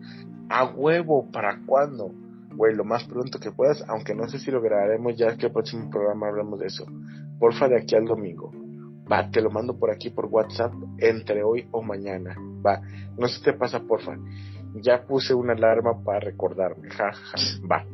A 0.49 0.65
huevo, 0.65 1.31
¿para 1.33 1.61
cuándo? 1.67 2.13
Güey, 2.55 2.75
lo 2.75 2.85
más 2.85 3.05
pronto 3.05 3.39
que 3.39 3.51
puedas, 3.51 3.83
aunque 3.89 4.15
no 4.15 4.29
sé 4.29 4.39
si 4.39 4.51
lo 4.51 4.61
grabaremos 4.61 5.17
ya 5.17 5.37
que 5.37 5.47
el 5.47 5.53
próximo 5.53 5.89
programa 5.91 6.29
hablamos 6.29 6.61
de 6.61 6.67
eso. 6.67 6.87
Porfa, 7.39 7.69
de 7.69 7.79
aquí 7.79 7.95
al 7.97 8.05
domingo. 8.05 8.53
Va, 9.11 9.31
te 9.31 9.41
lo 9.41 9.51
mando 9.51 9.79
por 9.79 9.91
aquí 9.91 10.11
por 10.11 10.27
WhatsApp 10.27 10.73
entre 10.99 11.43
hoy 11.43 11.67
o 11.71 11.83
mañana. 11.83 12.37
Va, 12.65 12.81
no 13.19 13.27
se 13.27 13.43
te 13.43 13.53
pasa, 13.53 13.81
porfa. 13.81 14.17
Ya 14.75 15.05
puse 15.07 15.35
una 15.35 15.55
alarma 15.55 16.03
para 16.05 16.21
recordarme. 16.21 16.89
Ja, 16.91 17.13
ja, 17.13 17.37
va. 17.71 17.85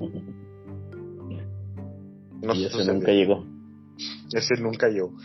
No 2.42 2.54
y 2.54 2.64
ese 2.64 2.84
nunca 2.90 3.12
llegó. 3.12 3.44
Ese 4.32 4.54
nunca 4.60 4.88
llegó. 4.88 5.16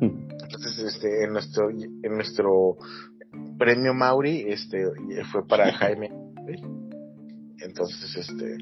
Entonces, 0.00 0.78
este, 0.78 1.24
en 1.24 1.32
nuestro, 1.32 1.70
en 1.70 2.12
nuestro 2.14 2.76
premio 3.58 3.94
Mauri, 3.94 4.44
este, 4.48 4.84
fue 5.30 5.46
para 5.46 5.72
Jaime. 5.72 6.10
Entonces, 7.58 8.16
este, 8.16 8.58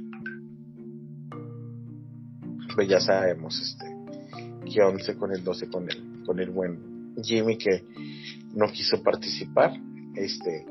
pues 2.74 2.88
ya 2.88 3.00
sabemos, 3.00 3.60
este, 3.60 3.84
que 4.72 4.82
11 4.82 5.16
con 5.16 5.32
el 5.32 5.44
12 5.44 5.68
con 5.68 5.88
el, 5.90 6.24
con 6.24 6.40
el 6.40 6.50
buen 6.50 7.14
Jimmy 7.22 7.56
que 7.56 7.84
no 8.54 8.66
quiso 8.68 9.02
participar, 9.02 9.72
este, 10.14 10.64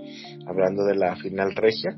hablando 0.45 0.85
de 0.85 0.95
la 0.95 1.15
final 1.15 1.55
regia. 1.55 1.97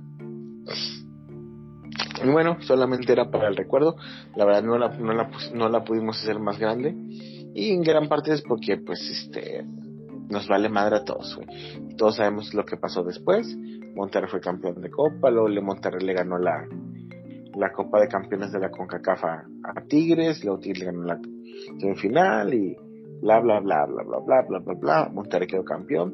Y 2.24 2.30
bueno, 2.30 2.57
solamente 2.61 3.11
era 3.11 3.30
para 3.30 3.47
el 3.47 3.55
recuerdo, 3.55 3.95
la 4.36 4.45
verdad 4.45 4.63
no 4.63 4.78
la, 4.78 4.89
no 4.97 5.13
la, 5.13 5.30
no 5.53 5.70
la 5.70 5.84
pudimos 5.84 6.22
hacer 6.22 6.39
más 6.39 6.57
grande 6.57 6.95
y 7.53 7.72
en 7.72 7.82
gran 7.82 8.07
parte 8.07 8.34
es 8.34 8.41
porque 8.41 8.78
pues 8.78 8.99
este 9.09 9.66
nos 10.30 10.47
vale 10.47 10.70
madre 10.70 10.97
a 10.97 11.03
todos, 11.03 11.39
Todos 11.97 12.16
sabemos 12.16 12.53
lo 12.53 12.66
que 12.66 12.78
pasó 12.78 13.03
después. 13.03 13.55
Monterrey 13.95 14.30
fue 14.30 14.41
campeón 14.41 14.82
de 14.82 14.89
Copa, 14.89 15.30
luego 15.30 15.47
le 15.47 15.61
Monterrey 15.61 16.05
le 16.05 16.13
ganó 16.13 16.38
la, 16.38 16.68
la 17.55 17.72
Copa 17.72 18.01
de 18.01 18.07
Campeones 18.07 18.51
de 18.51 18.59
la 18.59 18.72
CONCACAF 18.72 19.24
a, 19.24 19.45
a 19.63 19.82
Tigres, 19.88 20.43
luego 20.43 20.59
Tigres 20.59 20.80
le 20.80 20.86
ganó 20.86 21.03
la 21.03 21.20
final 21.95 22.53
y 22.53 22.76
bla, 23.22 23.39
bla, 23.39 23.59
bla, 23.59 23.86
bla, 23.86 24.03
bla, 24.03 24.20
bla, 24.20 24.41
bla, 24.47 24.59
bla, 24.59 24.74
bla. 24.74 25.09
Monterrey 25.13 25.47
quedó 25.47 25.63
campeón. 25.63 26.13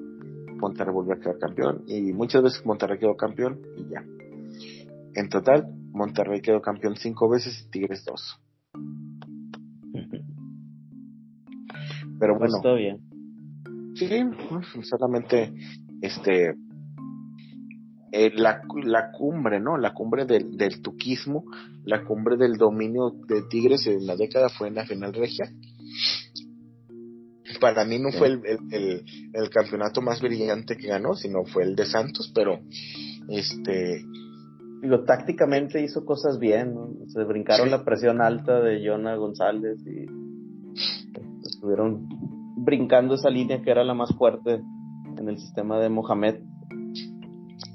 Monterrey 0.57 0.93
volvió 0.93 1.13
a 1.13 1.19
quedar 1.19 1.39
campeón. 1.39 1.83
Y 1.87 2.13
muchas 2.13 2.43
veces 2.43 2.65
Monterrey 2.65 2.99
quedó 2.99 3.15
campeón 3.15 3.59
y 3.77 3.89
ya. 3.89 4.03
En 5.15 5.29
total, 5.29 5.67
Monterrey 5.91 6.41
quedó 6.41 6.61
campeón 6.61 6.95
cinco 6.95 7.29
veces 7.29 7.65
y 7.65 7.69
Tigres 7.69 8.05
dos. 8.05 8.39
Pero 12.19 12.37
bueno. 12.37 12.57
Está 12.57 12.73
bien. 12.73 12.99
Sí, 13.95 14.09
solamente 14.83 15.53
este 16.01 16.55
eh, 18.11 18.31
la, 18.35 18.61
la, 18.83 19.11
cumbre, 19.11 19.59
¿no? 19.61 19.77
La 19.77 19.93
cumbre 19.93 20.25
del, 20.25 20.57
del, 20.57 20.81
tuquismo, 20.81 21.45
la 21.85 22.03
cumbre 22.03 22.35
del 22.35 22.57
dominio 22.57 23.11
de 23.27 23.43
Tigres 23.49 23.87
en 23.87 24.05
la 24.05 24.17
década 24.17 24.49
fue 24.49 24.67
en 24.67 24.75
la 24.75 24.85
final 24.85 25.13
regia. 25.13 25.49
Para 27.61 27.85
mí 27.85 27.99
no 27.99 28.11
fue 28.11 28.27
el, 28.27 28.41
el, 28.71 29.05
el, 29.33 29.49
campeonato 29.49 30.01
más 30.01 30.19
brillante 30.21 30.75
que 30.77 30.87
ganó, 30.87 31.15
sino 31.15 31.45
fue 31.45 31.63
el 31.63 31.75
de 31.75 31.85
Santos, 31.85 32.31
pero 32.33 32.59
este... 33.29 34.03
Lo 34.81 35.03
tácticamente 35.03 35.81
hizo 35.81 36.05
cosas 36.05 36.39
bien, 36.39 36.73
¿no? 36.73 36.89
Se 37.07 37.23
brincaron 37.23 37.69
la 37.69 37.83
presión 37.85 38.21
alta 38.21 38.59
de 38.61 38.85
Jonah 38.85 39.15
González 39.15 39.77
y 39.85 40.05
estuvieron 41.43 42.07
brincando 42.57 43.15
esa 43.15 43.29
línea 43.29 43.61
que 43.61 43.71
era 43.71 43.83
la 43.83 43.93
más 43.93 44.15
fuerte 44.15 44.61
en 45.17 45.29
el 45.29 45.37
sistema 45.37 45.79
de 45.79 45.89
Mohamed. 45.89 46.41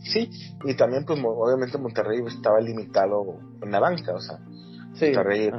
Sí, 0.02 0.30
y 0.64 0.76
también 0.76 1.04
pues 1.04 1.20
obviamente 1.24 1.78
Monterrey 1.78 2.20
estaba 2.26 2.60
limitado 2.60 3.38
en 3.62 3.70
la 3.70 3.80
banca, 3.80 4.14
o 4.14 4.20
sea, 4.20 4.38
sí, 4.94 5.06
Monterrey, 5.06 5.50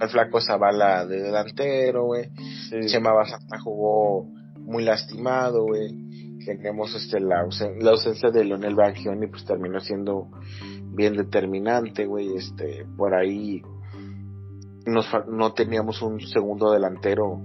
el 0.00 0.08
flaco 0.08 0.40
Zavala 0.40 1.06
de 1.06 1.22
delantero, 1.22 2.04
güey, 2.04 2.30
Chema 2.86 3.12
Basanta 3.12 3.58
jugó 3.58 4.28
muy 4.60 4.84
lastimado, 4.84 5.64
güey, 5.64 6.05
tenemos 6.46 6.94
este 6.94 7.18
la, 7.20 7.40
ausencia 7.40 8.30
de 8.30 8.44
Leonel 8.44 8.76
Bangioni 8.76 9.26
pues 9.26 9.44
terminó 9.44 9.80
siendo 9.80 10.28
bien 10.94 11.14
determinante, 11.14 12.06
güey, 12.06 12.36
este, 12.36 12.86
por 12.96 13.14
ahí 13.14 13.62
nos, 14.86 15.06
no 15.28 15.52
teníamos 15.52 16.00
un 16.00 16.20
segundo 16.20 16.70
delantero, 16.70 17.40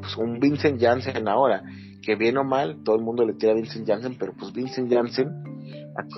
pues 0.00 0.16
un 0.16 0.40
Vincent 0.40 0.80
Janssen 0.80 1.28
ahora, 1.28 1.62
que 2.02 2.16
bien 2.16 2.38
o 2.38 2.44
mal, 2.44 2.82
todo 2.82 2.96
el 2.96 3.02
mundo 3.02 3.24
le 3.24 3.34
tira 3.34 3.52
a 3.52 3.54
Vincent 3.54 3.86
Janssen, 3.86 4.16
pero 4.18 4.32
pues 4.32 4.52
Vincent 4.52 4.90
Janssen 4.90 5.28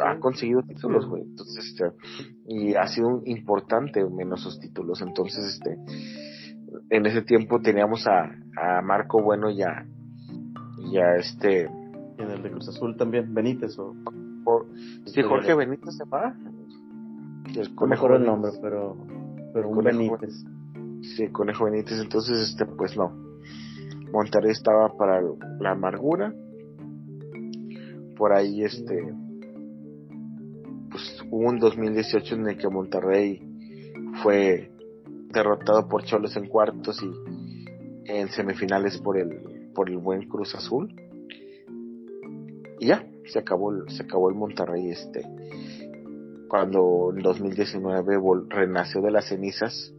ha, 0.05 0.19
conseguido 0.19 0.63
títulos, 0.63 1.07
güey. 1.07 1.23
Entonces, 1.23 1.67
este, 1.67 1.85
y 2.47 2.75
ha 2.75 2.87
sido 2.87 3.23
importante 3.25 4.05
menos 4.05 4.43
sus 4.43 4.61
títulos. 4.61 5.01
Entonces, 5.03 5.45
este, 5.45 5.77
en 6.91 7.07
ese 7.07 7.23
tiempo 7.23 7.61
teníamos 7.61 8.07
a, 8.07 8.25
a 8.57 8.83
Marco 8.83 9.23
Bueno 9.23 9.51
y 9.51 9.63
a, 9.63 9.87
y 12.21 12.23
en 12.23 12.31
el 12.31 12.43
de 12.43 12.51
Cruz 12.51 12.69
Azul 12.69 12.97
también, 12.97 13.33
Benítez 13.35 13.79
o. 13.79 13.95
Sí, 15.07 15.23
Jorge 15.23 15.55
Benítez 15.55 15.97
se 15.97 16.05
va. 16.05 16.35
El 17.55 17.75
conejo 17.75 18.15
el 18.15 18.25
nombre, 18.25 18.53
pero, 18.61 18.97
pero 19.53 19.69
un 19.69 19.77
Conejo 19.77 19.99
Benítez. 19.99 20.45
Sí, 21.03 21.29
Conejo 21.29 21.65
Benítez, 21.65 21.99
entonces, 22.01 22.51
este, 22.51 22.67
pues 22.67 22.97
no. 22.97 23.13
Monterrey 24.13 24.53
estaba 24.53 24.97
para 24.97 25.23
la 25.61 25.71
amargura. 25.73 26.35
Por 28.17 28.33
ahí, 28.33 28.63
este, 28.63 29.15
pues 30.91 31.23
hubo 31.31 31.49
un 31.49 31.59
2018 31.59 32.35
en 32.35 32.49
el 32.49 32.59
que 32.59 32.69
Monterrey 32.69 33.41
fue 34.23 34.71
derrotado 35.33 35.89
por 35.89 36.05
Cholos 36.05 36.37
en 36.37 36.49
cuartos 36.49 37.01
y 37.03 38.11
en 38.11 38.29
semifinales 38.29 38.99
por 38.99 39.17
el, 39.17 39.71
por 39.75 39.89
el 39.89 39.99
buen 39.99 40.29
Cruz 40.29 40.55
Azul. 40.55 40.95
Y 42.81 42.87
ya, 42.87 43.07
se 43.31 43.39
acabó, 43.39 43.71
el- 43.73 43.89
se 43.91 44.03
acabó 44.03 44.29
el 44.31 44.35
Monterrey, 44.37 44.89
este, 44.91 45.23
cuando 46.49 47.13
en 47.15 47.23
2019 47.23 48.17
vol- 48.19 48.47
renació 48.49 49.01
de 49.03 49.11
las 49.13 49.29
cenizas 49.29 49.93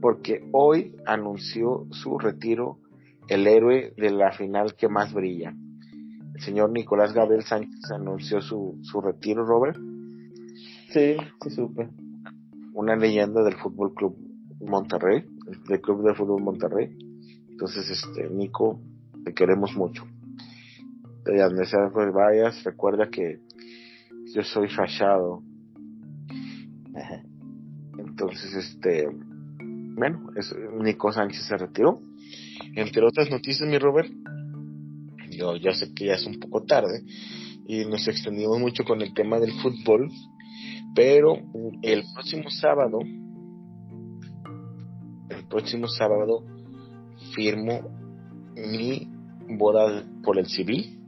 porque 0.00 0.48
hoy 0.52 0.94
anunció 1.06 1.86
su 1.90 2.18
retiro 2.18 2.78
el 3.28 3.46
héroe 3.46 3.92
de 3.96 4.10
la 4.10 4.32
final 4.32 4.74
que 4.76 4.88
más 4.88 5.12
brilla. 5.12 5.52
El 6.34 6.40
señor 6.42 6.70
Nicolás 6.70 7.12
Gabriel 7.12 7.42
Sánchez 7.42 7.90
anunció 7.92 8.40
su, 8.40 8.78
su 8.82 9.00
retiro, 9.00 9.44
Robert, 9.44 9.76
Sí, 10.92 11.16
sí 11.42 11.50
supe. 11.50 11.88
una 12.74 12.96
leyenda 12.96 13.42
del 13.42 13.54
Fútbol 13.54 13.94
Club 13.94 14.16
Monterrey, 14.60 15.24
del 15.68 15.80
Club 15.80 16.02
de 16.04 16.14
Fútbol 16.14 16.42
Monterrey. 16.42 16.96
Entonces, 17.50 17.88
este, 17.90 18.28
Nico, 18.30 18.80
te 19.24 19.32
queremos 19.34 19.76
mucho. 19.76 20.04
De 21.24 21.38
donde 21.38 21.66
sea 21.66 21.90
que 21.94 22.10
vayas, 22.10 22.64
recuerda 22.64 23.10
que 23.10 23.40
yo 24.34 24.42
soy 24.42 24.68
fachado. 24.68 25.42
Entonces, 27.98 28.54
este, 28.54 29.08
bueno, 29.96 30.30
es, 30.36 30.54
Nico 30.80 31.12
Sánchez 31.12 31.46
se 31.46 31.56
retiró. 31.56 32.00
Entre 32.74 33.04
otras 33.04 33.30
noticias, 33.30 33.68
mi 33.68 33.78
Robert, 33.78 34.10
yo 35.30 35.56
ya 35.56 35.72
sé 35.72 35.92
que 35.94 36.06
ya 36.06 36.14
es 36.14 36.26
un 36.26 36.38
poco 36.38 36.64
tarde 36.64 37.02
y 37.66 37.84
nos 37.84 38.06
extendimos 38.08 38.58
mucho 38.58 38.84
con 38.84 39.00
el 39.00 39.14
tema 39.14 39.38
del 39.38 39.52
fútbol, 39.52 40.10
pero 40.94 41.34
el 41.82 42.04
próximo 42.14 42.50
sábado, 42.50 42.98
el 45.28 45.48
próximo 45.48 45.88
sábado 45.88 46.44
firmo 47.34 47.80
mi 48.56 49.08
boda 49.48 50.04
por 50.22 50.38
el 50.38 50.46
civil 50.46 50.99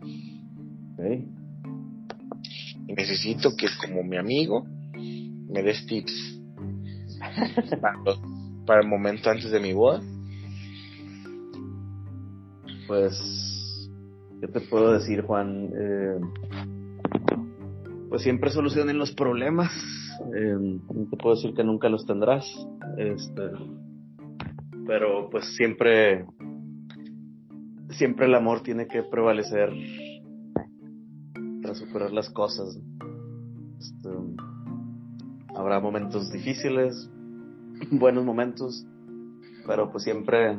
Necesito 2.86 3.50
que 3.56 3.66
como 3.84 4.02
mi 4.02 4.16
amigo 4.16 4.66
me 5.48 5.62
des 5.62 5.86
tips 5.86 6.40
para, 7.80 7.98
para 8.66 8.80
el 8.80 8.88
momento 8.88 9.30
antes 9.30 9.50
de 9.50 9.60
mi 9.60 9.72
boda. 9.72 10.00
Pues, 12.86 13.90
¿qué 14.40 14.48
te 14.48 14.60
puedo 14.60 14.92
decir, 14.92 15.22
Juan? 15.22 15.70
Eh, 15.74 16.20
pues 18.08 18.22
siempre 18.22 18.50
solucionen 18.50 18.98
los 18.98 19.12
problemas. 19.12 19.70
Eh, 20.36 20.56
no 20.58 21.08
te 21.10 21.16
puedo 21.16 21.36
decir 21.36 21.54
que 21.54 21.64
nunca 21.64 21.88
los 21.88 22.04
tendrás. 22.04 22.44
Este, 22.98 23.42
pero 24.86 25.30
pues 25.30 25.46
siempre, 25.56 26.26
siempre 27.90 28.26
el 28.26 28.34
amor 28.34 28.62
tiene 28.62 28.86
que 28.86 29.02
prevalecer 29.02 29.70
superar 31.74 32.12
las 32.12 32.30
cosas. 32.30 32.78
Este, 33.78 34.08
habrá 35.54 35.80
momentos 35.80 36.30
difíciles, 36.30 37.10
buenos 37.90 38.24
momentos, 38.24 38.86
pero 39.66 39.90
pues 39.90 40.04
siempre 40.04 40.58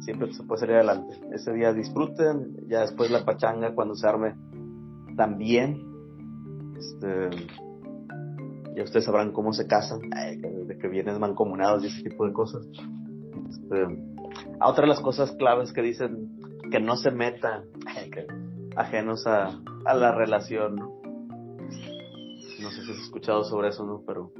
siempre 0.00 0.32
se 0.32 0.42
puede 0.44 0.60
salir 0.60 0.76
adelante. 0.76 1.18
Ese 1.32 1.52
día 1.52 1.72
disfruten, 1.72 2.56
ya 2.68 2.80
después 2.80 3.10
la 3.10 3.24
pachanga 3.24 3.74
cuando 3.74 3.94
se 3.94 4.06
arme 4.06 4.34
también. 5.16 5.82
Este, 6.76 7.30
ya 8.76 8.84
ustedes 8.84 9.06
sabrán 9.06 9.32
cómo 9.32 9.52
se 9.52 9.66
casan, 9.66 10.00
de 10.10 10.78
que 10.78 10.88
vienen 10.88 11.18
mancomunados 11.18 11.82
y 11.84 11.88
ese 11.88 12.02
tipo 12.02 12.26
de 12.26 12.32
cosas. 12.32 12.66
Este, 13.50 13.86
otra 14.60 14.82
de 14.82 14.88
las 14.88 15.00
cosas 15.00 15.32
claves 15.32 15.72
que 15.72 15.82
dicen 15.82 16.38
que 16.70 16.80
no 16.80 16.96
se 16.96 17.10
que 17.10 18.26
ajenos 18.78 19.26
a, 19.26 19.60
a 19.84 19.94
la 19.94 20.12
relación. 20.14 20.76
¿no? 20.76 22.70
Sé 22.70 22.82
si 22.84 22.92
has 22.92 22.98
escuchado 22.98 23.44
sobre 23.44 23.68
eso, 23.68 23.84
¿no? 23.84 24.02
Pero 24.06 24.32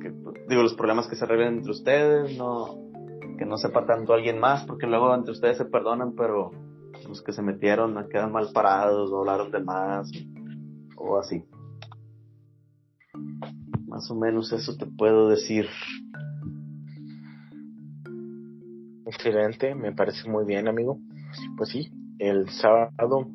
que, 0.00 0.10
pues, 0.10 0.36
digo, 0.48 0.62
los 0.62 0.74
problemas 0.74 1.08
que 1.08 1.16
se 1.16 1.24
arreglen 1.24 1.58
entre 1.58 1.72
ustedes, 1.72 2.36
no, 2.36 2.78
que 3.38 3.46
no 3.46 3.56
sepa 3.56 3.86
tanto 3.86 4.12
alguien 4.12 4.38
más, 4.38 4.64
porque 4.66 4.86
luego 4.86 5.14
entre 5.14 5.32
ustedes 5.32 5.56
se 5.56 5.64
perdonan, 5.64 6.14
pero 6.14 6.50
los 7.08 7.22
que 7.22 7.32
se 7.32 7.42
metieron 7.42 7.96
quedan 8.08 8.32
mal 8.32 8.50
parados 8.52 9.10
o 9.10 9.20
hablaron 9.20 9.50
de 9.50 9.60
más 9.60 10.10
o 10.96 11.18
así. 11.18 11.44
Más 13.86 14.10
o 14.10 14.14
menos 14.14 14.52
eso 14.52 14.76
te 14.76 14.86
puedo 14.86 15.28
decir. 15.28 15.66
Excelente, 19.06 19.74
me 19.74 19.92
parece 19.92 20.28
muy 20.28 20.44
bien, 20.44 20.68
amigo. 20.68 20.98
Pues 21.56 21.70
sí, 21.70 21.90
el 22.18 22.48
sábado, 22.50 23.26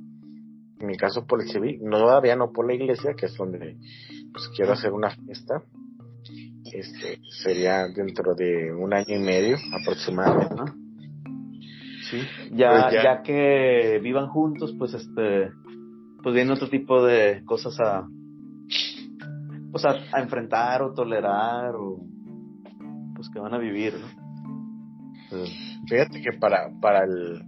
en 0.79 0.87
mi 0.87 0.97
caso 0.97 1.25
por 1.25 1.41
el 1.41 1.49
civil, 1.49 1.79
no 1.83 1.97
todavía 1.99 2.35
no 2.35 2.51
por 2.51 2.67
la 2.67 2.73
iglesia, 2.73 3.13
que 3.15 3.27
es 3.27 3.35
donde 3.37 3.77
pues, 4.33 4.49
quiero 4.55 4.73
hacer 4.73 4.91
una 4.91 5.09
fiesta. 5.09 5.61
Este 6.65 7.19
sería 7.43 7.87
dentro 7.87 8.33
de 8.35 8.73
un 8.73 8.93
año 8.93 9.15
y 9.15 9.19
medio 9.19 9.57
aproximadamente. 9.81 10.55
Ajá. 10.55 10.75
Sí, 12.09 12.21
ya, 12.51 12.69
Pues 12.71 12.93
ya. 12.93 13.03
ya. 13.03 13.21
que 13.23 13.99
vivan 14.03 14.27
juntos, 14.27 14.75
pues 14.77 14.93
este, 14.93 15.51
pues 16.21 16.35
viene 16.35 16.51
otro 16.53 16.69
tipo 16.69 17.03
de 17.03 17.43
cosas 17.45 17.79
a, 17.79 18.07
pues 19.71 19.85
a, 19.85 19.95
a 20.11 20.21
enfrentar 20.21 20.81
o 20.83 20.93
tolerar 20.93 21.75
o, 21.75 21.99
pues 23.15 23.29
que 23.29 23.39
van 23.39 23.53
a 23.53 23.57
vivir, 23.57 23.93
¿no? 23.93 24.07
Eh, 25.37 25.49
Fíjate 25.87 26.21
que 26.21 26.37
para 26.37 26.69
para 26.79 27.03
el 27.05 27.41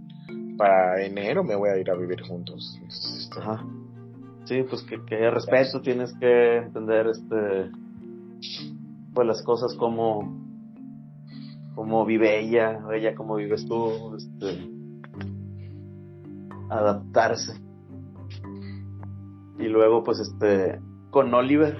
para 0.56 1.04
enero 1.04 1.44
me 1.44 1.54
voy 1.56 1.70
a 1.70 1.78
ir 1.78 1.88
a 1.90 1.94
vivir 1.96 2.20
juntos. 2.22 2.74
Entonces, 2.76 3.17
Ajá. 3.36 3.64
Sí, 4.44 4.62
pues 4.62 4.82
que, 4.84 5.04
que 5.04 5.30
respeto, 5.30 5.82
tienes 5.82 6.14
que 6.18 6.56
entender 6.56 7.08
este 7.08 7.70
pues 9.12 9.26
las 9.26 9.42
cosas 9.42 9.74
como 9.74 10.48
como 11.74 12.04
vive 12.06 12.40
ella, 12.40 12.80
ella 12.94 13.14
como 13.14 13.36
vives 13.36 13.66
tú, 13.66 14.16
este 14.16 14.70
adaptarse. 16.70 17.60
Y 19.58 19.68
luego 19.68 20.02
pues 20.02 20.18
este 20.20 20.80
con 21.10 21.32
Oliver, 21.34 21.76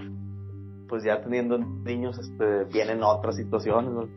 pues 0.88 1.04
ya 1.04 1.20
teniendo 1.22 1.58
niños, 1.58 2.18
este 2.18 2.64
vienen 2.64 3.02
otras 3.02 3.36
situaciones, 3.36 3.92
¿no? 3.92 4.08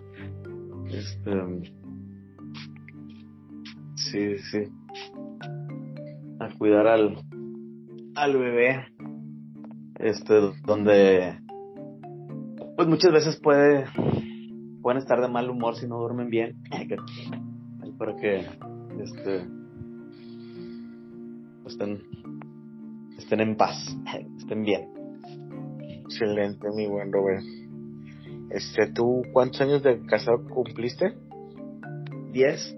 Este 0.88 1.72
sí, 3.96 4.38
sí. 4.40 4.81
A 6.42 6.50
cuidar 6.58 6.88
al 6.88 7.18
al 8.16 8.38
bebé 8.38 8.88
este 10.00 10.34
donde 10.66 11.40
pues 12.76 12.88
muchas 12.88 13.14
veces 13.14 13.40
puede 13.40 13.86
pueden 14.82 14.98
estar 14.98 15.22
de 15.22 15.30
mal 15.30 15.50
humor 15.50 15.76
si 15.76 15.88
no 15.88 16.00
duermen 16.00 16.30
bien 16.30 16.58
Ay, 16.72 16.88
para 17.98 18.16
que 18.16 18.40
este 19.02 19.48
pues, 21.64 21.74
estén 21.76 22.02
estén 23.18 23.40
en 23.40 23.56
paz 23.56 23.96
estén 24.38 24.64
bien 24.64 25.02
excelente, 26.12 26.68
mi 26.76 26.88
buen 26.88 27.12
Robert. 27.12 27.42
Este, 28.50 28.92
¿tú 28.92 29.24
cuántos 29.32 29.62
años 29.62 29.82
de 29.82 30.06
casado 30.06 30.46
cumpliste? 30.50 31.14
10 32.34 32.78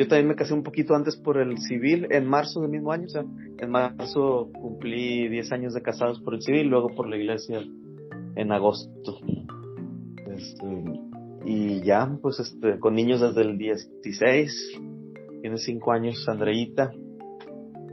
yo 0.00 0.08
también 0.08 0.28
me 0.28 0.34
casé 0.34 0.54
un 0.54 0.62
poquito 0.62 0.94
antes 0.94 1.14
por 1.14 1.36
el 1.36 1.58
civil 1.58 2.06
en 2.08 2.26
marzo 2.26 2.62
del 2.62 2.70
mismo 2.70 2.90
año 2.90 3.04
o 3.04 3.08
sea 3.10 3.22
en 3.58 3.70
marzo 3.70 4.50
cumplí 4.50 5.28
10 5.28 5.52
años 5.52 5.74
de 5.74 5.82
casados 5.82 6.20
por 6.22 6.34
el 6.34 6.40
civil 6.40 6.68
luego 6.68 6.88
por 6.88 7.06
la 7.06 7.18
iglesia 7.18 7.62
en 8.34 8.50
agosto. 8.50 9.18
Este, 10.34 10.84
y 11.44 11.82
ya 11.82 12.16
pues 12.22 12.40
este 12.40 12.78
con 12.78 12.94
niños 12.94 13.20
desde 13.20 13.42
el 13.42 13.58
16 13.58 14.80
tiene 15.42 15.58
5 15.58 15.92
años 15.92 16.26
Andreita 16.26 16.92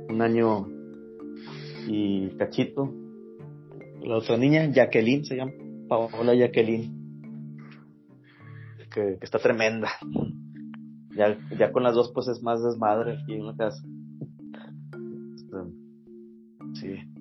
un 0.07 0.21
año 0.21 0.65
y 1.89 2.29
cachito. 2.37 2.89
La 4.01 4.15
otra 4.15 4.37
niña 4.37 4.71
Jacqueline 4.71 5.25
se 5.25 5.35
llama 5.35 5.51
Paola 5.89 6.33
Jacqueline 6.33 6.89
que, 8.93 9.17
que 9.19 9.25
está 9.25 9.39
tremenda 9.39 9.89
ya, 11.17 11.37
ya 11.57 11.71
con 11.71 11.83
las 11.83 11.95
dos 11.95 12.11
pues 12.13 12.27
es 12.27 12.41
más 12.41 12.63
desmadre 12.63 13.19
aquí 13.21 13.33
en 13.33 13.45
la 13.47 13.55
casa 13.55 13.83
Este, 15.35 15.57
sí 16.73 17.17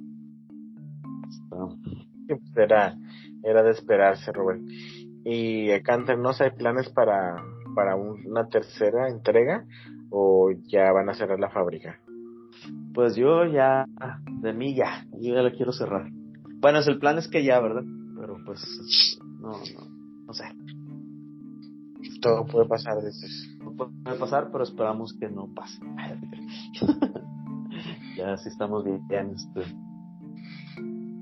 pues 2.28 2.56
era, 2.56 2.96
era 3.42 3.62
de 3.62 3.70
esperarse, 3.70 4.32
Robert. 4.32 4.60
Y 5.24 5.70
acá 5.70 5.96
nos 5.96 6.40
hay 6.40 6.50
planes 6.50 6.88
para, 6.90 7.42
para 7.74 7.96
una 7.96 8.48
tercera 8.48 9.08
entrega 9.08 9.64
o 10.10 10.50
ya 10.68 10.92
van 10.92 11.08
a 11.08 11.14
cerrar 11.14 11.40
la 11.40 11.50
fábrica. 11.50 11.98
Pues 12.94 13.16
yo 13.16 13.44
ya, 13.44 13.86
de 14.40 14.52
mí 14.52 14.74
ya, 14.74 15.06
yo 15.20 15.34
ya 15.34 15.42
la 15.42 15.52
quiero 15.52 15.72
cerrar. 15.72 16.10
Bueno, 16.60 16.78
el 16.78 16.98
plan 16.98 17.18
es 17.18 17.28
que 17.28 17.44
ya, 17.44 17.60
¿verdad? 17.60 17.82
Pero 18.18 18.38
pues, 18.44 19.18
no, 19.40 19.50
no, 19.50 20.24
no 20.26 20.32
sé. 20.32 20.44
Todo 22.22 22.46
puede 22.46 22.66
pasar 22.66 22.96
desde 23.02 23.26
Puede 23.76 24.18
pasar, 24.18 24.50
pero 24.50 24.64
esperamos 24.64 25.14
que 25.18 25.28
no 25.28 25.48
pase. 25.54 25.78
ya 28.16 28.36
sí 28.36 28.48
estamos 28.48 28.84
bien, 28.84 29.34
este, 29.34 29.62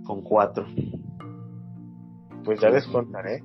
con 0.05 0.22
cuatro. 0.22 0.66
Pues 2.44 2.61
ya 2.61 2.70
les 2.70 2.86
contaré. 2.86 3.42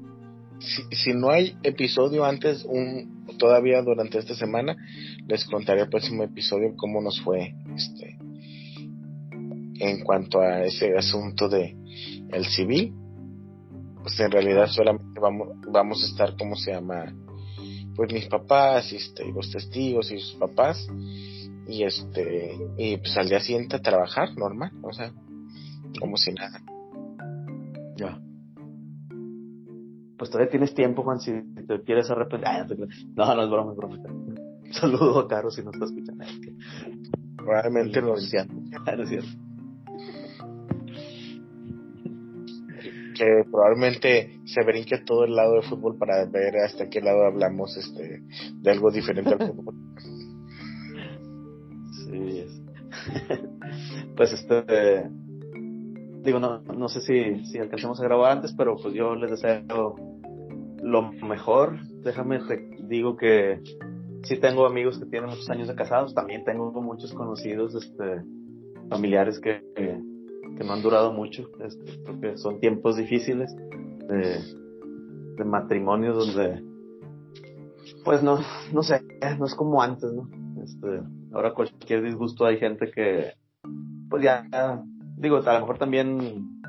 Si, 0.60 0.84
si 0.96 1.14
no 1.14 1.30
hay 1.30 1.58
episodio 1.64 2.26
antes, 2.26 2.66
un 2.66 3.26
todavía 3.38 3.82
durante 3.82 4.20
esta 4.20 4.36
semana, 4.36 4.76
les 5.28 5.46
contaré 5.46 5.82
el 5.82 5.90
próximo 5.90 6.24
episodio 6.24 6.76
cómo 6.76 7.02
nos 7.02 7.22
fue 7.22 7.56
este 7.76 8.18
en 9.80 10.04
cuanto 10.04 10.42
a 10.42 10.66
ese 10.66 10.98
asunto 10.98 11.48
de 11.48 11.76
el 12.32 12.46
civil 12.46 12.94
pues 14.02 14.20
en 14.20 14.32
realidad 14.32 14.68
solamente 14.68 15.20
vamos 15.20 15.50
vamos 15.72 16.04
a 16.04 16.08
estar 16.08 16.36
como 16.38 16.56
se 16.56 16.74
llama 16.74 17.14
pues 18.00 18.14
mis 18.14 18.28
papás 18.28 18.94
y 18.94 18.96
este 18.96 19.28
y 19.28 19.34
los 19.34 19.52
testigos 19.52 20.10
y 20.10 20.20
sus 20.20 20.36
papás 20.36 20.88
y 21.68 21.84
este 21.84 22.58
y 22.78 22.96
pues 22.96 23.18
al 23.18 23.28
día 23.28 23.42
siguiente 23.42 23.76
a 23.76 23.82
trabajar 23.82 24.38
normal 24.38 24.72
o 24.84 24.94
sea 24.94 25.12
como 26.00 26.16
si 26.16 26.32
nada. 26.32 26.62
Ya. 27.98 28.22
Pues 30.18 30.30
todavía 30.30 30.50
tienes 30.50 30.74
tiempo 30.74 31.04
Juan 31.04 31.20
si 31.20 31.34
te 31.68 31.82
quieres 31.82 32.10
arrepentir. 32.10 32.88
No 33.18 33.36
no 33.36 33.44
es 33.44 33.50
broma 33.50 33.72
es 33.74 33.78
broma. 33.78 33.98
Saludo 34.72 35.20
a 35.20 35.28
Caro 35.28 35.52
si 35.52 35.62
no 35.62 35.72
está 35.72 35.84
escuchando. 35.84 36.24
Probablemente 37.36 38.00
lo 38.00 38.14
ah, 38.86 38.96
no 38.96 39.04
es 39.04 39.10
cierto 39.10 39.49
que 43.20 43.44
probablemente 43.52 44.40
se 44.46 44.64
brinque 44.64 45.00
todo 45.00 45.26
el 45.26 45.36
lado 45.36 45.56
de 45.56 45.64
fútbol 45.64 45.98
para 45.98 46.26
ver 46.26 46.56
hasta 46.58 46.90
qué 46.90 47.02
lado 47.02 47.26
hablamos 47.26 47.76
este 47.76 48.24
de 48.54 48.72
algo 48.72 48.92
diferente 48.92 49.32
al 49.32 49.48
fútbol. 49.48 49.76
Sí, 52.10 52.44
pues 54.18 54.34
este 54.34 55.08
digo 56.24 56.40
no 56.40 56.64
no 56.64 56.88
sé 56.90 57.02
si 57.02 57.46
si 57.46 57.60
alcancemos 57.60 58.00
a 58.00 58.04
grabar 58.04 58.32
antes, 58.32 58.52
pero 58.58 58.78
pues 58.78 58.96
yo 58.96 59.14
les 59.14 59.30
deseo 59.30 59.96
lo 60.82 61.12
mejor. 61.12 61.78
Déjame 62.04 62.40
te 62.40 62.68
digo 62.88 63.16
que 63.16 63.62
sí 64.24 64.40
tengo 64.40 64.66
amigos 64.66 64.98
que 64.98 65.06
tienen 65.06 65.30
muchos 65.30 65.52
años 65.52 65.68
de 65.68 65.76
casados, 65.76 66.16
también 66.16 66.44
tengo 66.46 66.72
muchos 66.82 67.14
conocidos 67.14 67.76
este 67.76 68.24
familiares 68.90 69.40
que 69.40 69.62
que 69.76 70.09
no 70.64 70.74
han 70.74 70.82
durado 70.82 71.14
mucho, 71.14 71.50
este, 71.64 72.00
porque 72.06 72.38
son 72.38 72.60
tiempos 72.60 72.98
difíciles 72.98 73.56
de, 73.56 74.40
de 75.38 75.46
matrimonios 75.46 76.16
donde, 76.18 76.64
pues 78.04 78.22
no, 78.24 78.40
no 78.74 78.84
sé, 78.84 79.02
no 79.38 79.46
es 79.46 79.56
como 79.56 79.82
antes, 79.82 80.12
¿no? 80.12 80.30
Este, 80.64 81.02
ahora 81.34 81.54
cualquier 81.54 82.04
disgusto 82.04 82.46
hay 82.46 82.58
gente 82.58 82.92
que, 82.92 83.34
pues 84.10 84.24
ya, 84.24 84.46
digo, 85.18 85.38
a 85.38 85.54
lo 85.54 85.60
mejor 85.62 85.78
también 85.78 86.60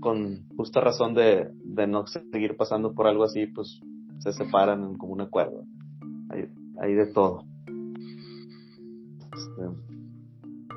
con 0.00 0.46
justa 0.56 0.80
razón 0.80 1.14
de, 1.14 1.48
de 1.64 1.86
no 1.86 2.06
seguir 2.06 2.56
pasando 2.56 2.94
por 2.94 3.06
algo 3.06 3.24
así, 3.24 3.46
pues 3.46 3.80
se 4.18 4.32
separan 4.32 4.82
en 4.84 4.98
común 4.98 5.20
acuerdo. 5.20 5.64
Hay, 6.30 6.48
hay 6.80 6.94
de 6.94 7.06
todo. 7.06 7.44
Este, 9.32 9.62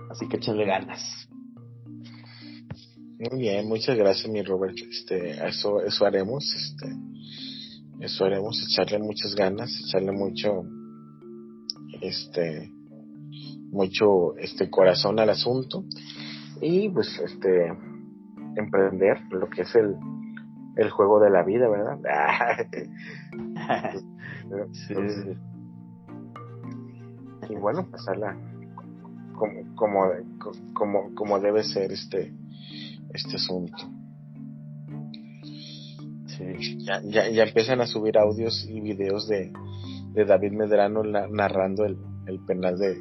así 0.09 0.27
que 0.27 0.37
échenle 0.37 0.65
ganas. 0.65 1.30
Muy 3.29 3.39
bien, 3.39 3.67
muchas 3.67 3.95
gracias, 3.95 4.27
mi 4.31 4.41
Robert. 4.41 4.75
Este, 4.89 5.47
eso, 5.47 5.79
eso 5.83 6.05
haremos, 6.07 6.43
este, 6.55 6.87
eso 7.99 8.25
haremos, 8.25 8.59
echarle 8.67 8.97
muchas 8.97 9.35
ganas, 9.35 9.69
echarle 9.85 10.11
mucho, 10.11 10.63
este, 12.01 12.71
mucho, 13.69 14.35
este, 14.37 14.71
corazón 14.71 15.19
al 15.19 15.29
asunto 15.29 15.85
y, 16.61 16.89
pues, 16.89 17.21
este, 17.23 17.67
emprender 18.55 19.21
lo 19.29 19.47
que 19.51 19.61
es 19.61 19.75
el, 19.75 19.95
el 20.77 20.89
juego 20.89 21.19
de 21.19 21.29
la 21.29 21.43
vida, 21.43 21.69
¿verdad? 21.69 21.99
y 27.51 27.55
bueno, 27.55 27.87
pasarla 27.91 28.35
como, 29.35 29.75
como, 29.75 30.09
como, 30.73 31.13
como 31.13 31.39
debe 31.39 31.63
ser, 31.63 31.91
este, 31.91 32.33
este 33.13 33.35
asunto. 33.35 33.77
Sí. 36.25 36.77
Ya, 36.79 37.01
ya, 37.03 37.29
ya 37.29 37.43
empiezan 37.43 37.81
a 37.81 37.87
subir 37.87 38.17
audios 38.17 38.65
y 38.67 38.79
videos 38.81 39.27
de, 39.27 39.51
de 40.13 40.25
David 40.25 40.53
Medrano 40.53 41.03
narrando 41.03 41.85
el, 41.85 41.97
el 42.27 42.39
penal 42.45 42.77
de, 42.77 42.97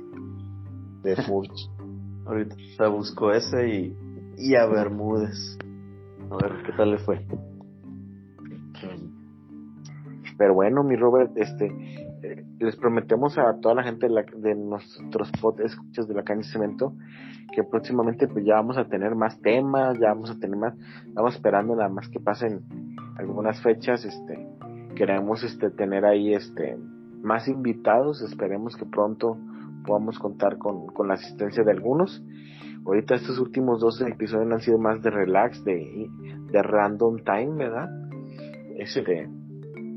de 1.03 1.17
Furch. 1.23 1.71
Ahorita 2.27 2.89
busco 2.89 3.33
ese 3.33 3.69
y, 3.69 3.97
y 4.39 4.55
a 4.55 4.67
Bermúdez. 4.67 5.59
A 6.31 6.37
ver 6.37 6.63
qué 6.65 6.73
tal 6.77 6.93
le 6.93 6.99
fue. 6.99 7.27
Pero 10.39 10.55
bueno, 10.55 10.83
mi 10.85 10.97
Robert, 10.97 11.33
este, 11.37 11.71
les 12.59 12.77
prometemos 12.77 13.39
a 13.39 13.59
toda 13.61 13.75
la 13.75 13.83
gente 13.83 14.07
de, 14.07 14.13
la, 14.13 14.23
de 14.23 14.55
nuestros 14.55 15.31
podcasts 15.41 15.73
escuchas 15.73 16.09
de 16.09 16.15
la 16.15 16.23
caña 16.23 16.43
cemento 16.43 16.95
que 17.53 17.65
próximamente 17.65 18.29
pues 18.29 18.45
ya 18.45 18.55
vamos 18.55 18.79
a 18.79 18.85
tener 18.85 19.15
más 19.15 19.41
temas, 19.41 19.99
ya 19.99 20.09
vamos 20.09 20.31
a 20.31 20.39
tener 20.39 20.57
más, 20.57 20.75
estamos 21.07 21.35
esperando 21.35 21.75
nada 21.75 21.89
más 21.89 22.09
que 22.09 22.21
pasen 22.21 22.61
algunas 23.17 23.61
fechas, 23.63 24.05
este, 24.05 24.47
queremos 24.95 25.43
este 25.43 25.71
tener 25.71 26.05
ahí 26.05 26.33
este 26.35 26.79
más 27.23 27.49
invitados, 27.49 28.23
esperemos 28.23 28.77
que 28.77 28.87
pronto 28.87 29.37
podamos 29.87 30.19
contar 30.19 30.59
con, 30.59 30.87
la 31.07 31.15
asistencia 31.15 31.65
de 31.65 31.73
algunos. 31.73 32.25
Ahorita 32.87 33.15
estos 33.15 33.39
últimos 33.39 33.81
dos 33.81 34.01
episodios 34.01 34.51
han 34.51 34.61
sido 34.61 34.79
más 34.79 35.03
de 35.03 35.11
relax, 35.11 35.63
de, 35.65 36.09
de 36.51 36.63
random 36.63 37.19
time, 37.25 37.57
¿verdad? 37.57 37.91
Este, 38.79 39.29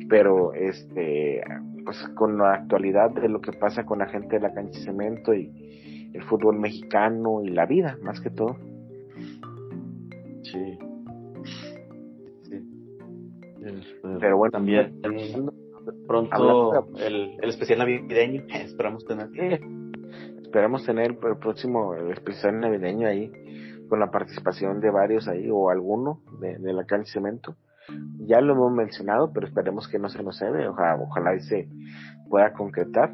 pero 0.10 0.54
este, 0.54 1.42
pues 1.84 1.98
con 2.16 2.38
la 2.38 2.54
actualidad 2.54 3.12
de 3.12 3.30
lo 3.30 3.42
que 3.42 3.52
pasa 3.54 3.86
con 3.86 4.00
la 4.00 4.08
gente 4.08 4.36
de 4.36 4.42
la 4.42 4.54
cancha 4.54 4.80
de 4.80 4.86
cemento 4.86 5.34
y, 5.34 5.52
el 6.14 6.24
fútbol 6.26 6.60
mexicano 6.60 7.42
y 7.44 7.50
la 7.50 7.66
vida, 7.66 7.98
más 8.04 8.22
que 8.22 8.30
todo. 8.30 8.56
Sí. 10.44 10.78
sí. 12.44 12.60
Pero 14.20 14.38
bueno, 14.38 14.52
también 14.52 15.02
pronto 16.08 16.88
el, 17.00 17.38
el, 17.42 17.50
especial 17.50 17.80
navideño, 17.80 18.44
esperamos 18.54 19.06
tener. 19.06 19.30
esperamos 20.42 20.86
tener 20.86 21.18
el 21.24 21.38
próximo 21.38 21.96
el 21.96 22.12
especial 22.12 22.60
navideño 22.60 23.08
ahí 23.08 23.32
con 23.90 24.00
la 24.00 24.12
participación 24.12 24.80
de 24.80 24.92
varios 24.92 25.28
ahí 25.28 25.50
o 25.52 25.70
alguno 25.70 26.22
de, 26.40 26.58
de 26.58 26.74
la 26.74 26.86
calle 26.86 27.06
cemento. 27.06 27.56
Ya 28.20 28.42
lo 28.42 28.54
hemos 28.54 28.72
mencionado, 28.72 29.32
pero 29.34 29.48
esperemos 29.48 29.88
que 29.88 30.00
no 30.00 30.10
se 30.10 30.24
nos 30.24 30.38
cede, 30.38 30.68
ojalá, 30.68 31.02
ojalá 31.02 31.36
y 31.36 31.42
se 31.42 31.70
pueda 32.30 32.54
concretar. 32.54 33.14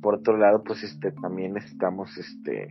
Por 0.00 0.16
otro 0.16 0.36
lado, 0.36 0.62
pues 0.62 0.82
este 0.82 1.12
también 1.12 1.56
estamos 1.56 2.16
este 2.16 2.68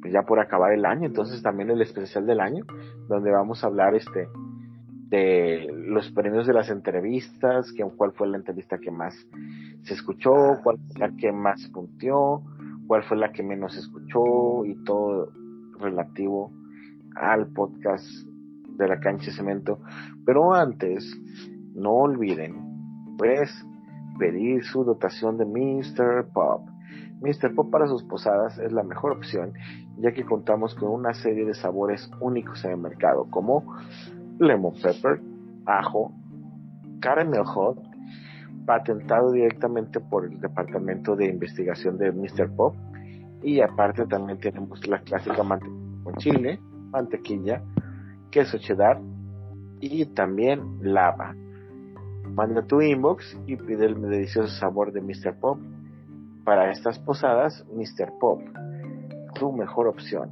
pues 0.00 0.12
ya 0.12 0.22
por 0.22 0.38
acabar 0.38 0.72
el 0.72 0.84
año, 0.84 1.06
entonces 1.06 1.42
también 1.42 1.70
el 1.70 1.80
especial 1.80 2.26
del 2.26 2.40
año, 2.40 2.66
donde 3.08 3.30
vamos 3.30 3.64
a 3.64 3.68
hablar 3.68 3.94
este 3.94 4.28
de 5.08 5.66
los 5.72 6.10
premios 6.10 6.46
de 6.46 6.52
las 6.52 6.68
entrevistas, 6.68 7.72
que, 7.72 7.84
cuál 7.96 8.12
fue 8.12 8.28
la 8.28 8.36
entrevista 8.36 8.78
que 8.78 8.90
más 8.90 9.14
se 9.82 9.94
escuchó, 9.94 10.60
cuál 10.62 10.76
fue 10.76 11.08
la 11.08 11.16
que 11.16 11.32
más 11.32 11.68
puntió, 11.68 12.42
cuál 12.86 13.02
fue 13.04 13.16
la 13.16 13.32
que 13.32 13.42
menos 13.42 13.72
se 13.74 13.80
escuchó 13.80 14.64
y 14.66 14.74
todo 14.84 15.30
relativo 15.78 16.52
al 17.14 17.46
podcast 17.46 18.04
de 18.76 18.88
la 18.88 19.00
cancha 19.00 19.26
de 19.26 19.32
cemento. 19.32 19.78
Pero 20.24 20.54
antes, 20.54 21.04
no 21.74 21.92
olviden, 21.92 23.16
pues 23.18 23.50
pedir 24.18 24.64
su 24.64 24.84
dotación 24.84 25.38
de 25.38 25.44
Mr. 25.44 26.28
Pop. 26.32 26.68
Mr. 27.20 27.54
Pop 27.54 27.70
para 27.70 27.86
sus 27.86 28.02
posadas 28.04 28.58
es 28.58 28.72
la 28.72 28.82
mejor 28.82 29.12
opción, 29.12 29.52
ya 29.98 30.12
que 30.12 30.24
contamos 30.24 30.74
con 30.74 30.90
una 30.90 31.14
serie 31.14 31.44
de 31.44 31.54
sabores 31.54 32.10
únicos 32.20 32.64
en 32.64 32.72
el 32.72 32.78
mercado, 32.78 33.26
como 33.30 33.76
lemon 34.38 34.74
pepper, 34.74 35.20
ajo, 35.66 36.12
caramel 37.00 37.44
hot, 37.44 37.78
patentado 38.66 39.32
directamente 39.32 40.00
por 40.00 40.24
el 40.26 40.40
Departamento 40.40 41.16
de 41.16 41.26
Investigación 41.26 41.98
de 41.98 42.12
Mr. 42.12 42.54
Pop, 42.54 42.74
y 43.42 43.60
aparte 43.60 44.06
también 44.06 44.38
tenemos 44.38 44.86
la 44.86 45.00
clásica 45.00 45.42
mantequilla 45.42 45.84
con 46.02 46.14
chile, 46.16 46.60
mantequilla, 46.90 47.62
queso 48.34 48.58
cheddar 48.58 49.00
y 49.80 50.06
también 50.06 50.78
lava. 50.80 51.36
Manda 52.34 52.66
tu 52.66 52.82
inbox 52.82 53.38
y 53.46 53.54
pide 53.54 53.86
el 53.86 54.02
delicioso 54.02 54.48
sabor 54.48 54.92
de 54.92 55.00
Mr. 55.00 55.38
Pop. 55.38 55.60
Para 56.44 56.72
estas 56.72 56.98
posadas, 56.98 57.64
Mr. 57.72 58.18
Pop, 58.18 58.42
tu 59.36 59.52
mejor 59.52 59.86
opción. 59.86 60.30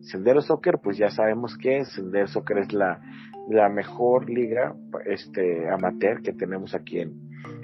Sendero 0.00 0.40
Soccer, 0.40 0.78
pues 0.82 0.96
ya 0.96 1.10
sabemos 1.10 1.58
que 1.58 1.84
Sendero 1.84 2.26
Soccer 2.26 2.58
es 2.58 2.72
la, 2.72 3.02
la 3.50 3.68
mejor 3.68 4.30
liga 4.30 4.74
este 5.04 5.68
amateur 5.68 6.22
que 6.22 6.32
tenemos 6.32 6.74
aquí 6.74 7.00
en, 7.00 7.12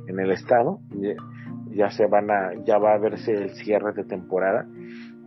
en 0.07 0.21
el 0.21 0.33
estado. 0.33 0.81
Ya 1.71 1.89
se 1.89 2.07
van 2.07 2.31
a, 2.31 2.53
ya 2.67 2.77
va 2.77 2.93
a 2.93 2.99
verse 2.99 3.33
el 3.33 3.51
cierre 3.55 3.95
de 3.95 4.05
temporada. 4.05 4.67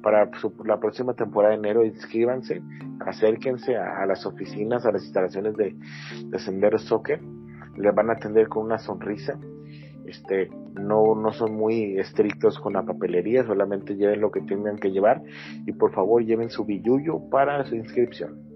Para 0.03 0.29
la 0.65 0.79
próxima 0.79 1.15
temporada 1.15 1.53
de 1.53 1.59
enero, 1.59 1.83
inscríbanse, 1.83 2.61
acérquense 2.99 3.77
a, 3.77 4.05
las 4.05 4.25
oficinas, 4.25 4.85
a 4.85 4.91
las 4.91 5.03
instalaciones 5.03 5.55
de, 5.55 5.75
de 6.25 6.39
Sendero 6.39 6.77
Soccer. 6.77 7.19
Le 7.77 7.91
van 7.91 8.11
a 8.11 8.13
atender 8.13 8.49
con 8.49 8.65
una 8.65 8.77
sonrisa. 8.77 9.39
Este, 10.05 10.51
no, 10.79 11.15
no 11.15 11.31
son 11.31 11.55
muy 11.55 11.97
estrictos 11.97 12.59
con 12.59 12.73
la 12.73 12.83
papelería, 12.83 13.45
solamente 13.45 13.95
lleven 13.95 14.21
lo 14.21 14.31
que 14.31 14.41
tengan 14.41 14.77
que 14.77 14.91
llevar 14.91 15.23
y 15.65 15.71
por 15.71 15.93
favor 15.93 16.23
lleven 16.23 16.49
su 16.49 16.65
billuyo 16.65 17.29
para 17.29 17.63
su 17.65 17.75
inscripción. 17.75 18.53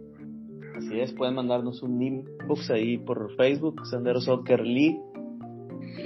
Así 0.76 1.00
es, 1.00 1.12
pueden 1.14 1.36
mandarnos 1.36 1.82
un 1.82 2.00
inbox 2.02 2.70
ahí 2.70 3.00
por 3.00 3.36
Facebook, 3.36 3.86
Sendero 3.88 4.22
Soccer 4.22 4.62
League. 4.62 5.02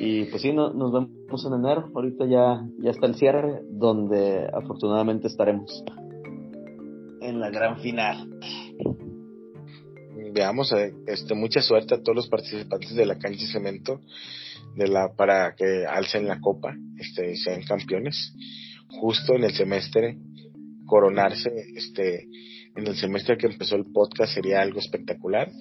Y 0.03 0.26
pues 0.26 0.41
sí, 0.41 0.52
no, 0.52 0.73
nos 0.73 0.91
vemos 0.91 1.45
en 1.45 1.53
enero. 1.53 1.91
Ahorita 1.94 2.26
ya, 2.26 2.65
ya 2.80 2.90
está 2.90 3.06
el 3.06 3.14
cierre, 3.14 3.61
donde 3.69 4.49
afortunadamente 4.52 5.28
estaremos 5.28 5.84
en 7.22 7.40
la 7.40 7.52
gran 7.52 7.80
final. 7.82 8.28
Veamos, 10.34 10.72
eh, 10.72 10.95
este, 11.06 11.36
mucha 11.36 11.61
suerte 11.61 11.94
a 11.94 12.02
todos 12.02 12.15
los 12.15 12.30
participantes 12.30 12.95
de 12.95 13.06
la 13.06 13.19
cancha 13.19 13.45
de 13.45 13.52
cemento 13.52 14.02
de 14.76 14.88
la, 14.88 15.14
para 15.15 15.53
que 15.53 15.86
alcen 15.86 16.28
la 16.28 16.40
copa 16.40 16.76
este, 16.98 17.34
y 17.34 17.36
sean 17.36 17.61
campeones. 17.61 18.34
Justo 18.88 19.36
en 19.36 19.44
el 19.44 19.53
semestre, 19.53 20.18
coronarse 20.88 21.52
este, 21.76 22.28
en 22.76 22.88
el 22.88 22.95
semestre 22.95 23.38
que 23.38 23.45
empezó 23.45 23.76
el 23.76 23.86
podcast 23.86 24.34
sería 24.34 24.61
algo 24.61 24.80
espectacular. 24.80 25.52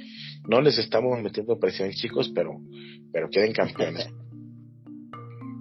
No 0.49 0.63
les 0.63 0.79
estamos 0.79 1.21
metiendo 1.21 1.59
presión, 1.59 1.91
chicos, 1.91 2.33
pero, 2.35 2.59
pero 3.13 3.29
queden 3.29 3.53
campeones. 3.53 4.09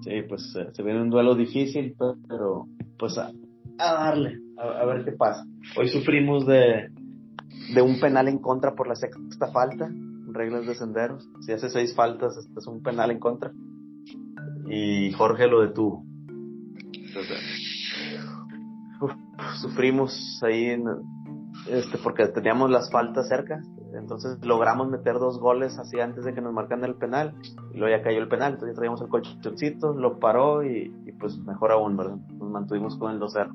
Sí, 0.01 0.21
pues 0.27 0.55
eh, 0.55 0.69
se 0.71 0.84
viene 0.84 1.01
un 1.01 1.09
duelo 1.09 1.35
difícil, 1.35 1.95
pero 2.27 2.67
pues 2.97 3.17
a, 3.17 3.31
darle, 3.77 4.39
a, 4.57 4.85
ver 4.85 5.03
qué 5.03 5.11
pasa. 5.11 5.45
Hoy 5.77 5.89
sufrimos 5.89 6.45
de, 6.45 6.89
de 7.73 7.81
un 7.81 7.99
penal 7.99 8.27
en 8.27 8.39
contra 8.39 8.76
por 8.76 8.88
la 8.88 8.95
sexta 8.95 9.51
falta, 9.51 9.89
reglas 10.31 10.65
de 10.65 10.76
senderos. 10.76 11.27
Si 11.41 11.51
hace 11.51 11.69
seis 11.69 11.93
faltas, 11.95 12.38
este 12.38 12.59
es 12.59 12.67
un 12.67 12.81
penal 12.81 13.11
en 13.11 13.19
contra. 13.19 13.51
Y 14.69 15.11
Jorge 15.13 15.47
lo 15.47 15.61
detuvo. 15.61 16.05
sufrimos 19.61 20.39
ahí 20.43 20.76
este, 21.69 21.97
porque 21.97 22.27
teníamos 22.27 22.69
las 22.69 22.91
faltas 22.91 23.27
cerca. 23.27 23.61
Entonces 23.94 24.38
logramos 24.45 24.90
meter 24.90 25.16
dos 25.16 25.40
goles 25.40 25.78
así 25.80 25.99
antes 25.99 26.24
de 26.24 26.34
que 26.34 26.41
nos 26.41 26.53
marcan 26.53 26.84
el 26.84 26.95
penal. 26.95 27.36
Y 27.74 27.78
luego 27.78 27.95
ya 27.95 28.03
cayó 28.03 28.20
el 28.20 28.28
penal. 28.28 28.53
Entonces 28.53 28.76
traíamos 28.76 29.02
el 29.02 29.07
colchoncito, 29.07 29.94
lo 29.94 30.20
paró 30.20 30.64
y, 30.64 30.91
pues 31.20 31.38
mejor 31.40 31.72
aún, 31.72 31.98
¿verdad? 31.98 32.18
Nos 32.38 32.49
mantuvimos 32.49 32.98
con 32.98 33.11
el 33.11 33.20
2-0. 33.20 33.52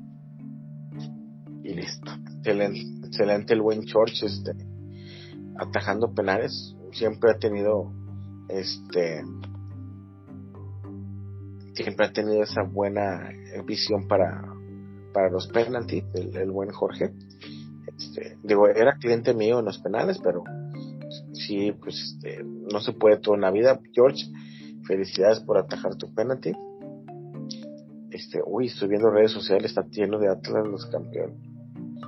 Y 1.63 1.75
listo. 1.75 2.11
Excelente, 2.37 2.81
excelente 3.07 3.55
el 3.55 3.63
buen 3.63 3.83
George, 3.85 4.27
este, 4.27 4.53
atajando 5.57 6.13
penales. 6.13 6.77
Siempre 6.93 7.31
ha 7.31 7.39
tenido, 7.39 7.93
este, 8.49 9.25
siempre 11.75 12.07
ha 12.07 12.13
tenido 12.13 12.43
esa 12.43 12.63
buena 12.63 13.31
visión 13.67 14.07
para, 14.09 14.43
para 15.13 15.31
los 15.31 15.49
penaltis, 15.49 16.05
el 16.15 16.51
buen 16.51 16.71
Jorge 16.71 17.13
este, 17.99 18.39
digo, 18.43 18.69
era 18.69 18.99
cliente 18.99 19.35
mío 19.35 19.59
en 19.61 19.67
los 19.67 19.79
penales, 19.79 20.19
pero 20.23 20.45
sí, 21.33 21.73
pues 21.73 22.01
este, 22.01 22.45
no 22.45 22.81
se 22.81 22.93
puede 22.93 23.19
toda 23.19 23.37
una 23.37 23.51
vida. 23.51 23.81
George, 23.93 24.27
felicidades 24.87 25.41
por 25.41 25.59
atajar 25.59 25.97
tu 25.97 26.13
penalti. 26.13 26.53
Este, 28.11 28.41
uy, 28.45 28.67
estoy 28.67 28.89
viendo 28.89 29.11
redes 29.11 29.33
sociales, 29.33 29.71
está 29.71 29.87
lleno 29.89 30.19
de 30.19 30.29
Atlas 30.29 30.67
los 30.67 30.87
campeones. 30.87 31.37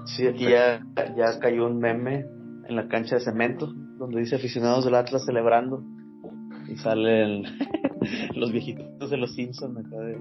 Sí, 0.06 0.26
aquí 0.26 0.44
ya, 0.44 0.84
ya 1.16 1.38
cayó 1.40 1.66
un 1.66 1.78
meme 1.78 2.26
en 2.68 2.76
la 2.76 2.88
cancha 2.88 3.16
de 3.16 3.22
cemento, 3.22 3.72
donde 3.98 4.20
dice 4.20 4.36
aficionados 4.36 4.84
del 4.84 4.94
Atlas 4.94 5.24
celebrando. 5.24 5.82
Y 6.68 6.76
salen 6.76 7.44
los 8.34 8.52
viejitos 8.52 9.10
de 9.10 9.16
los 9.16 9.34
Simpsons 9.34 9.78
acá 9.78 9.96
de... 9.96 10.18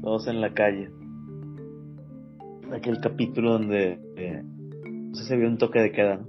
Todos 0.00 0.28
en 0.28 0.40
la 0.40 0.54
calle 0.54 0.90
aquel 2.72 3.00
capítulo 3.00 3.52
donde 3.52 3.98
eh, 4.16 4.42
no 4.42 5.14
sé 5.14 5.24
si 5.24 5.36
vio 5.36 5.48
un 5.48 5.58
toque 5.58 5.80
de 5.80 5.92
queda. 5.92 6.20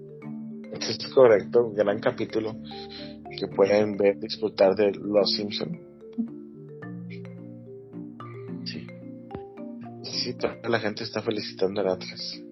Es 0.71 1.13
correcto, 1.13 1.71
gran 1.71 1.99
capítulo 1.99 2.55
que 3.37 3.47
pueden 3.47 3.97
ver, 3.97 4.19
disfrutar 4.19 4.75
de 4.75 4.91
Los 4.93 5.33
Simpson. 5.35 5.79
Sí. 8.65 8.87
Sí, 10.03 10.33
toda 10.35 10.57
la 10.67 10.79
gente 10.79 11.03
está 11.03 11.21
felicitando 11.21 11.81
al 11.81 11.89
Atlas. 11.89 12.43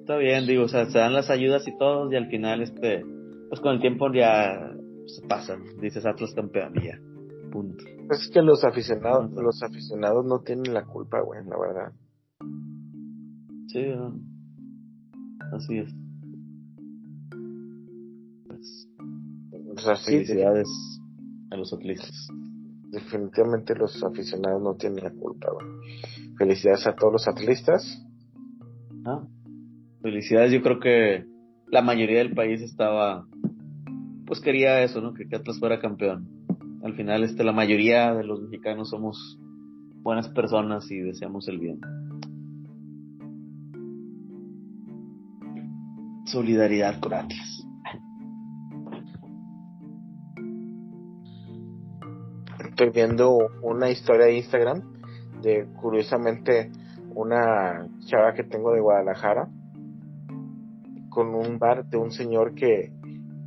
Está 0.00 0.16
bien, 0.16 0.46
digo, 0.46 0.64
o 0.64 0.68
sea, 0.68 0.86
se 0.86 0.98
dan 0.98 1.14
las 1.14 1.30
ayudas 1.30 1.66
y 1.66 1.76
todo, 1.78 2.12
y 2.12 2.16
al 2.16 2.28
final, 2.28 2.62
este, 2.62 3.04
pues 3.48 3.60
con 3.60 3.74
el 3.74 3.80
tiempo 3.80 4.12
ya 4.12 4.74
se 5.06 5.26
pasan. 5.26 5.62
Dices 5.80 6.04
Atlas 6.04 6.34
campeón 6.34 6.72
y 6.76 6.86
ya. 6.86 7.00
Punto. 7.50 7.84
Es 8.10 8.28
que 8.32 8.42
los 8.42 8.64
aficionados, 8.64 9.30
los 9.32 9.62
aficionados 9.62 10.26
no 10.26 10.40
tienen 10.40 10.74
la 10.74 10.84
culpa, 10.84 11.20
güey, 11.20 11.40
la 11.46 11.58
verdad. 11.58 11.92
Sí, 13.68 13.84
así 15.52 15.78
es. 15.78 15.94
Pues, 18.46 20.04
felicidades 20.04 20.68
a 21.50 21.56
los 21.56 21.72
atletas. 21.72 22.28
Definitivamente 22.90 23.74
los 23.74 24.02
aficionados 24.04 24.62
no 24.62 24.74
tienen 24.74 25.04
la 25.04 25.10
culpa. 25.10 25.48
Felicidades 26.38 26.86
a 26.86 26.94
todos 26.94 27.12
los 27.12 27.28
atletas. 27.28 28.06
Ah, 29.04 29.26
felicidades, 30.00 30.52
yo 30.52 30.62
creo 30.62 30.78
que 30.78 31.26
la 31.66 31.82
mayoría 31.82 32.18
del 32.18 32.34
país 32.34 32.60
estaba, 32.60 33.26
pues 34.26 34.40
quería 34.40 34.82
eso, 34.82 35.00
¿no? 35.00 35.12
Que 35.12 35.24
Atlas 35.34 35.58
fuera 35.58 35.80
campeón. 35.80 36.28
Al 36.82 36.94
final, 36.94 37.24
este, 37.24 37.44
la 37.44 37.52
mayoría 37.52 38.14
de 38.14 38.24
los 38.24 38.40
mexicanos 38.42 38.90
somos 38.90 39.38
buenas 40.02 40.28
personas 40.28 40.90
y 40.90 41.00
deseamos 41.00 41.48
el 41.48 41.58
bien. 41.58 41.80
Solidaridad 46.24 47.00
con 47.00 47.14
Atlas. 47.14 47.66
Estoy 52.68 52.90
viendo 52.90 53.38
una 53.62 53.90
historia 53.90 54.26
de 54.26 54.36
Instagram 54.36 54.82
de 55.42 55.66
curiosamente 55.80 56.72
una 57.14 57.86
chava 58.06 58.34
que 58.34 58.42
tengo 58.42 58.72
de 58.72 58.80
Guadalajara 58.80 59.48
con 61.10 61.34
un 61.34 61.58
bar 61.58 61.86
de 61.86 61.96
un 61.96 62.10
señor 62.10 62.54
que, 62.54 62.92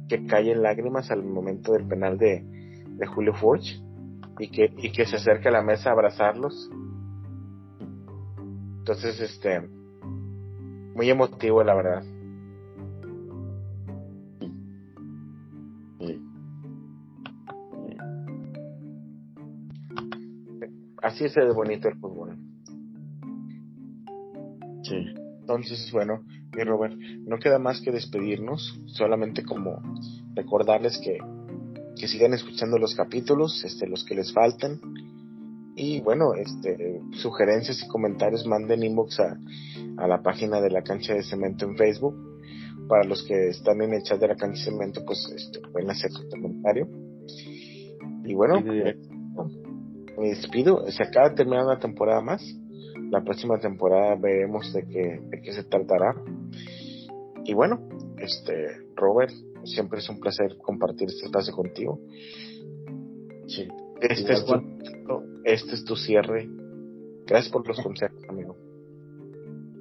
que 0.08 0.26
cae 0.26 0.52
en 0.52 0.62
lágrimas 0.62 1.12
al 1.12 1.24
momento 1.24 1.74
del 1.74 1.86
penal 1.86 2.18
de, 2.18 2.42
de 2.88 3.06
Julio 3.08 3.34
Forge 3.34 3.82
y 4.40 4.50
que, 4.50 4.74
y 4.78 4.92
que 4.92 5.06
se 5.06 5.18
acerca 5.18 5.50
a 5.50 5.52
la 5.52 5.62
mesa 5.62 5.90
a 5.90 5.94
abrazarlos. 5.94 6.70
Entonces, 8.80 9.20
este, 9.20 9.68
muy 10.96 11.10
emotivo 11.10 11.64
la 11.64 11.76
verdad. 11.76 12.17
Así 21.02 21.26
es 21.26 21.34
de 21.36 21.52
bonito 21.52 21.88
el 21.88 21.98
fútbol. 22.00 22.38
Sí. 24.84 24.96
Entonces, 25.42 25.90
bueno, 25.92 26.24
mi 26.56 26.64
Robert, 26.64 26.94
no 27.26 27.38
queda 27.38 27.60
más 27.60 27.82
que 27.82 27.92
despedirnos, 27.92 28.82
solamente 28.88 29.44
como 29.44 29.82
recordarles 30.36 30.98
que, 30.98 31.18
que 31.96 32.08
sigan 32.08 32.34
escuchando 32.34 32.78
los 32.78 32.96
capítulos, 32.96 33.64
este, 33.64 33.88
los 33.88 34.04
que 34.04 34.16
les 34.16 34.34
faltan. 34.34 34.80
Y 35.76 36.02
bueno, 36.02 36.34
este, 36.34 37.02
sugerencias 37.12 37.82
y 37.84 37.88
comentarios 37.88 38.46
manden 38.46 38.84
inbox 38.84 39.20
a, 39.20 39.38
a 39.98 40.08
la 40.08 40.22
página 40.22 40.60
de 40.60 40.72
la 40.72 40.82
cancha 40.82 41.14
de 41.14 41.24
cemento 41.24 41.66
en 41.66 41.78
Facebook. 41.78 42.16
Para 42.90 43.04
los 43.04 43.24
que 43.24 43.50
están 43.50 43.82
en 43.82 43.94
el 43.94 44.04
chat 44.04 44.20
de 44.20 44.28
la 44.28 44.36
cancha 44.36 44.60
de 44.60 44.72
cemento, 44.72 45.04
pues 45.06 45.32
este, 45.36 45.60
pueden 45.72 45.90
hacer 45.90 46.12
su 46.12 46.28
comentario. 46.30 46.88
Y 48.24 48.34
bueno, 48.34 48.62
me 50.18 50.30
despido. 50.30 50.86
Se 50.90 51.04
acaba 51.04 51.30
de 51.30 51.36
terminar 51.36 51.66
una 51.66 51.80
temporada 51.80 52.22
más. 52.22 52.42
La 53.12 53.24
próxima 53.24 53.60
temporada 53.60 54.16
veremos 54.16 54.74
de 54.74 54.86
qué, 54.88 55.22
de 55.30 55.42
qué 55.42 55.54
se 55.54 55.64
tratará. 55.64 56.16
y 57.46 57.54
bueno, 57.54 57.88
este, 58.18 58.68
Robert, 58.96 59.32
siempre 59.64 60.00
es 60.00 60.10
un 60.10 60.20
placer 60.20 60.58
compartir 60.58 61.08
este 61.08 61.26
espacio 61.26 61.54
contigo. 61.54 62.00
Sí. 63.48 63.68
Este 64.02 64.34
es, 64.34 64.46
tu, 64.46 64.54
este 65.46 65.76
es 65.76 65.86
tu 65.86 65.96
cierre. 65.96 66.50
Gracias 67.26 67.52
por 67.52 67.68
los 67.68 67.80
consejos, 67.82 68.22
amigo. 68.30 68.56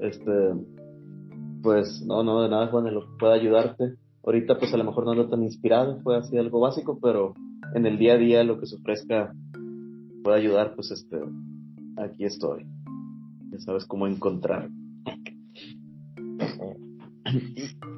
Este, 0.00 0.30
pues 1.62 2.02
no, 2.06 2.22
no, 2.22 2.42
de 2.42 2.48
nada, 2.48 2.68
Juan, 2.68 2.84
de 2.84 2.92
lo 2.92 3.00
que 3.02 3.18
pueda 3.18 3.34
ayudarte. 3.34 3.94
Ahorita, 4.24 4.58
pues 4.58 4.72
a 4.72 4.76
lo 4.76 4.84
mejor 4.84 5.04
no 5.04 5.12
ando 5.12 5.28
tan 5.28 5.42
inspirado, 5.42 6.00
fue 6.02 6.16
así 6.16 6.36
algo 6.36 6.60
básico, 6.60 6.98
pero 7.00 7.34
en 7.74 7.86
el 7.86 7.98
día 7.98 8.14
a 8.14 8.18
día 8.18 8.44
lo 8.44 8.58
que 8.58 8.66
se 8.66 8.76
ofrezca 8.76 9.32
pueda 10.26 10.38
ayudar, 10.38 10.74
pues 10.74 10.90
este, 10.90 11.16
aquí 11.96 12.24
estoy. 12.24 12.66
Ya 13.52 13.60
sabes 13.60 13.86
cómo 13.86 14.08
encontrar. 14.08 14.68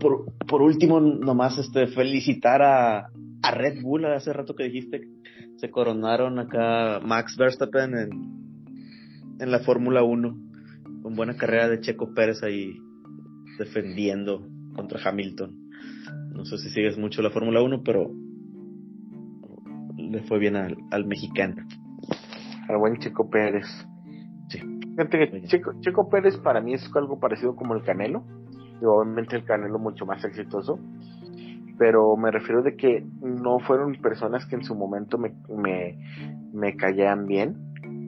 Por, 0.01 0.35
por 0.47 0.61
último, 0.63 1.01
nomás 1.01 1.59
este, 1.59 1.87
felicitar 1.87 2.61
a, 2.63 3.09
a 3.43 3.51
Red 3.51 3.83
Bull, 3.83 4.05
hace 4.05 4.33
rato 4.33 4.55
que 4.55 4.65
dijiste, 4.65 5.09
se 5.57 5.71
coronaron 5.71 6.39
acá 6.39 7.01
Max 7.03 7.37
Verstappen 7.37 7.95
en, 7.95 8.11
en 9.41 9.51
la 9.51 9.61
Fórmula 9.61 10.03
1, 10.03 10.39
con 11.03 11.17
buena 11.17 11.37
carrera 11.37 11.69
de 11.69 11.81
Checo 11.81 12.13
Pérez 12.15 12.43
ahí 12.43 12.79
defendiendo 13.59 14.47
contra 14.75 15.01
Hamilton. 15.03 15.57
No 16.35 16.45
sé 16.45 16.59
si 16.59 16.69
sigues 16.71 16.99
mucho 16.99 17.23
la 17.23 17.31
Fórmula 17.31 17.63
1, 17.63 17.83
pero 17.83 18.11
le 19.97 20.23
fue 20.25 20.39
bien 20.39 20.57
al, 20.57 20.77
al 20.91 21.07
mexicano. 21.07 21.67
Al 22.69 22.77
buen 22.79 22.99
Checo 22.99 23.29
Pérez. 23.29 23.67
Sí. 24.49 24.61
Fíjate 24.97 25.31
que 25.31 25.43
Checo, 25.45 25.73
Checo 25.81 26.09
Pérez 26.09 26.37
para 26.39 26.61
mí 26.61 26.75
es 26.75 26.91
algo 26.95 27.19
parecido 27.19 27.57
como 27.57 27.75
el 27.75 27.83
Canelo. 27.83 28.25
Y 28.81 28.85
obviamente 28.85 29.37
el 29.37 29.45
Canelo 29.45 29.79
mucho 29.79 30.07
más 30.07 30.25
exitoso. 30.25 30.79
Pero 31.79 32.17
me 32.17 32.31
refiero 32.31 32.63
de 32.63 32.77
que 32.77 33.07
no 33.23 33.59
fueron 33.61 33.95
personas 33.97 34.47
que 34.47 34.57
en 34.57 34.65
su 34.65 34.75
momento 34.75 35.17
me, 35.19 35.33
me, 35.49 35.99
me 36.53 36.77
caían 36.77 37.27
bien. 37.27 37.57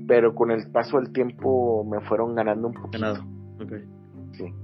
Pero 0.07 0.35
con 0.35 0.51
el 0.51 0.70
paso 0.70 0.99
del 0.99 1.12
tiempo 1.12 1.85
me 1.85 2.01
fueron 2.01 2.35
ganando 2.35 2.69
un 2.69 2.74
poquito. 2.74 2.99
Ganado. 2.99 3.24
Okay. 3.62 3.85
Sí. 4.32 4.55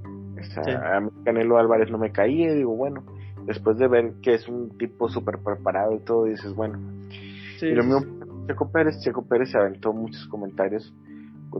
A 0.70 1.00
mí 1.00 1.10
Canelo 1.24 1.58
Álvarez 1.58 1.90
no 1.90 1.98
me 1.98 2.12
caía 2.12 2.52
y 2.52 2.56
digo, 2.56 2.76
bueno, 2.76 3.04
después 3.46 3.78
de 3.78 3.88
ver 3.88 4.14
que 4.22 4.34
es 4.34 4.48
un 4.48 4.76
tipo 4.76 5.08
súper 5.08 5.38
preparado 5.38 5.94
y 5.94 6.00
todo, 6.00 6.24
dices, 6.24 6.54
bueno. 6.54 6.78
Sí, 7.58 7.66
y 7.66 7.74
lo 7.74 7.82
sí, 7.82 7.88
mismo 7.88 8.25
Checo 8.46 8.70
Pérez, 8.70 9.00
Checo 9.00 9.26
Pérez 9.26 9.50
se 9.50 9.58
aventó 9.58 9.92
muchos 9.92 10.26
comentarios 10.28 10.94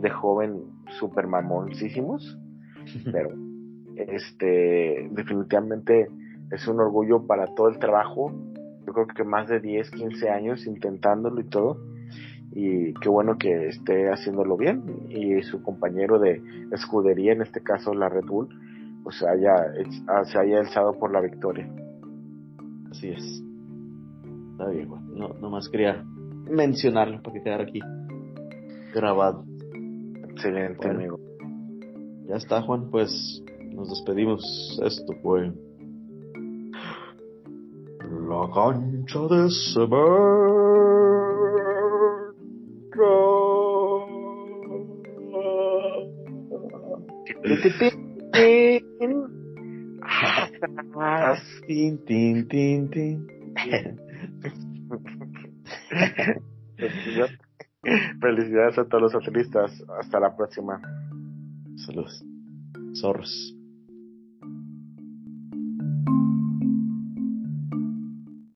de 0.01 0.11
joven 0.11 0.63
súper 0.99 1.27
mamoncísimos, 1.27 2.39
pero 3.13 3.31
este 3.97 5.09
definitivamente 5.11 6.09
es 6.53 6.69
un 6.69 6.81
orgullo 6.81 7.27
para 7.27 7.47
todo 7.55 7.69
el 7.69 7.79
trabajo. 7.79 8.33
Yo 8.87 8.93
creo 8.93 9.07
que 9.09 9.25
más 9.25 9.49
de 9.49 9.61
10, 9.61 9.91
15 9.91 10.31
años 10.31 10.67
intentándolo 10.67 11.41
y 11.41 11.49
todo. 11.49 11.79
Y 12.53 12.95
qué 12.95 13.09
bueno 13.09 13.37
que 13.37 13.69
esté 13.69 14.09
haciéndolo 14.09 14.57
bien. 14.57 15.09
Y 15.09 15.43
su 15.43 15.63
compañero 15.63 16.21
de 16.21 16.41
escudería, 16.73 17.33
en 17.33 17.43
este 17.43 17.63
caso 17.63 17.95
la 17.95 18.09
Red 18.09 18.27
Bull, 18.27 18.49
pues 19.03 19.23
haya, 19.25 19.57
se 20.25 20.39
haya 20.39 20.61
alzado 20.61 20.93
por 20.99 21.13
la 21.13 21.21
victoria. 21.21 21.69
Así 22.91 23.09
es. 23.09 23.43
Está 24.53 24.69
bien, 24.71 24.89
bueno. 24.89 25.07
No, 25.15 25.29
nomás 25.41 25.69
quería 25.69 26.05
mencionarlo 26.51 27.23
para 27.23 27.35
que 27.35 27.43
quedara 27.43 27.63
aquí 27.65 27.81
grabado. 28.95 29.45
Excelente, 30.31 30.87
Bueno. 30.87 30.99
amigo. 31.01 31.21
Ya 32.29 32.37
está, 32.37 32.63
Juan, 32.63 32.91
pues 32.91 33.43
nos 33.73 33.89
despedimos. 33.91 34.81
Esto 34.85 35.13
fue 35.23 35.53
la 38.29 38.51
cancha 38.53 39.21
de 39.29 39.51
Ah, 50.99 51.37
Tin, 51.67 51.99
tin, 52.05 52.49
tin, 52.49 52.89
tin. 52.91 53.27
Felicidades 58.21 58.79
a 58.79 58.85
todos 58.89 59.03
los 59.03 59.15
atletas. 59.15 59.83
Hasta 60.01 60.21
la 60.21 60.37
próxima. 60.37 60.81
Saludos. 61.77 62.25
Zorros. 62.95 63.56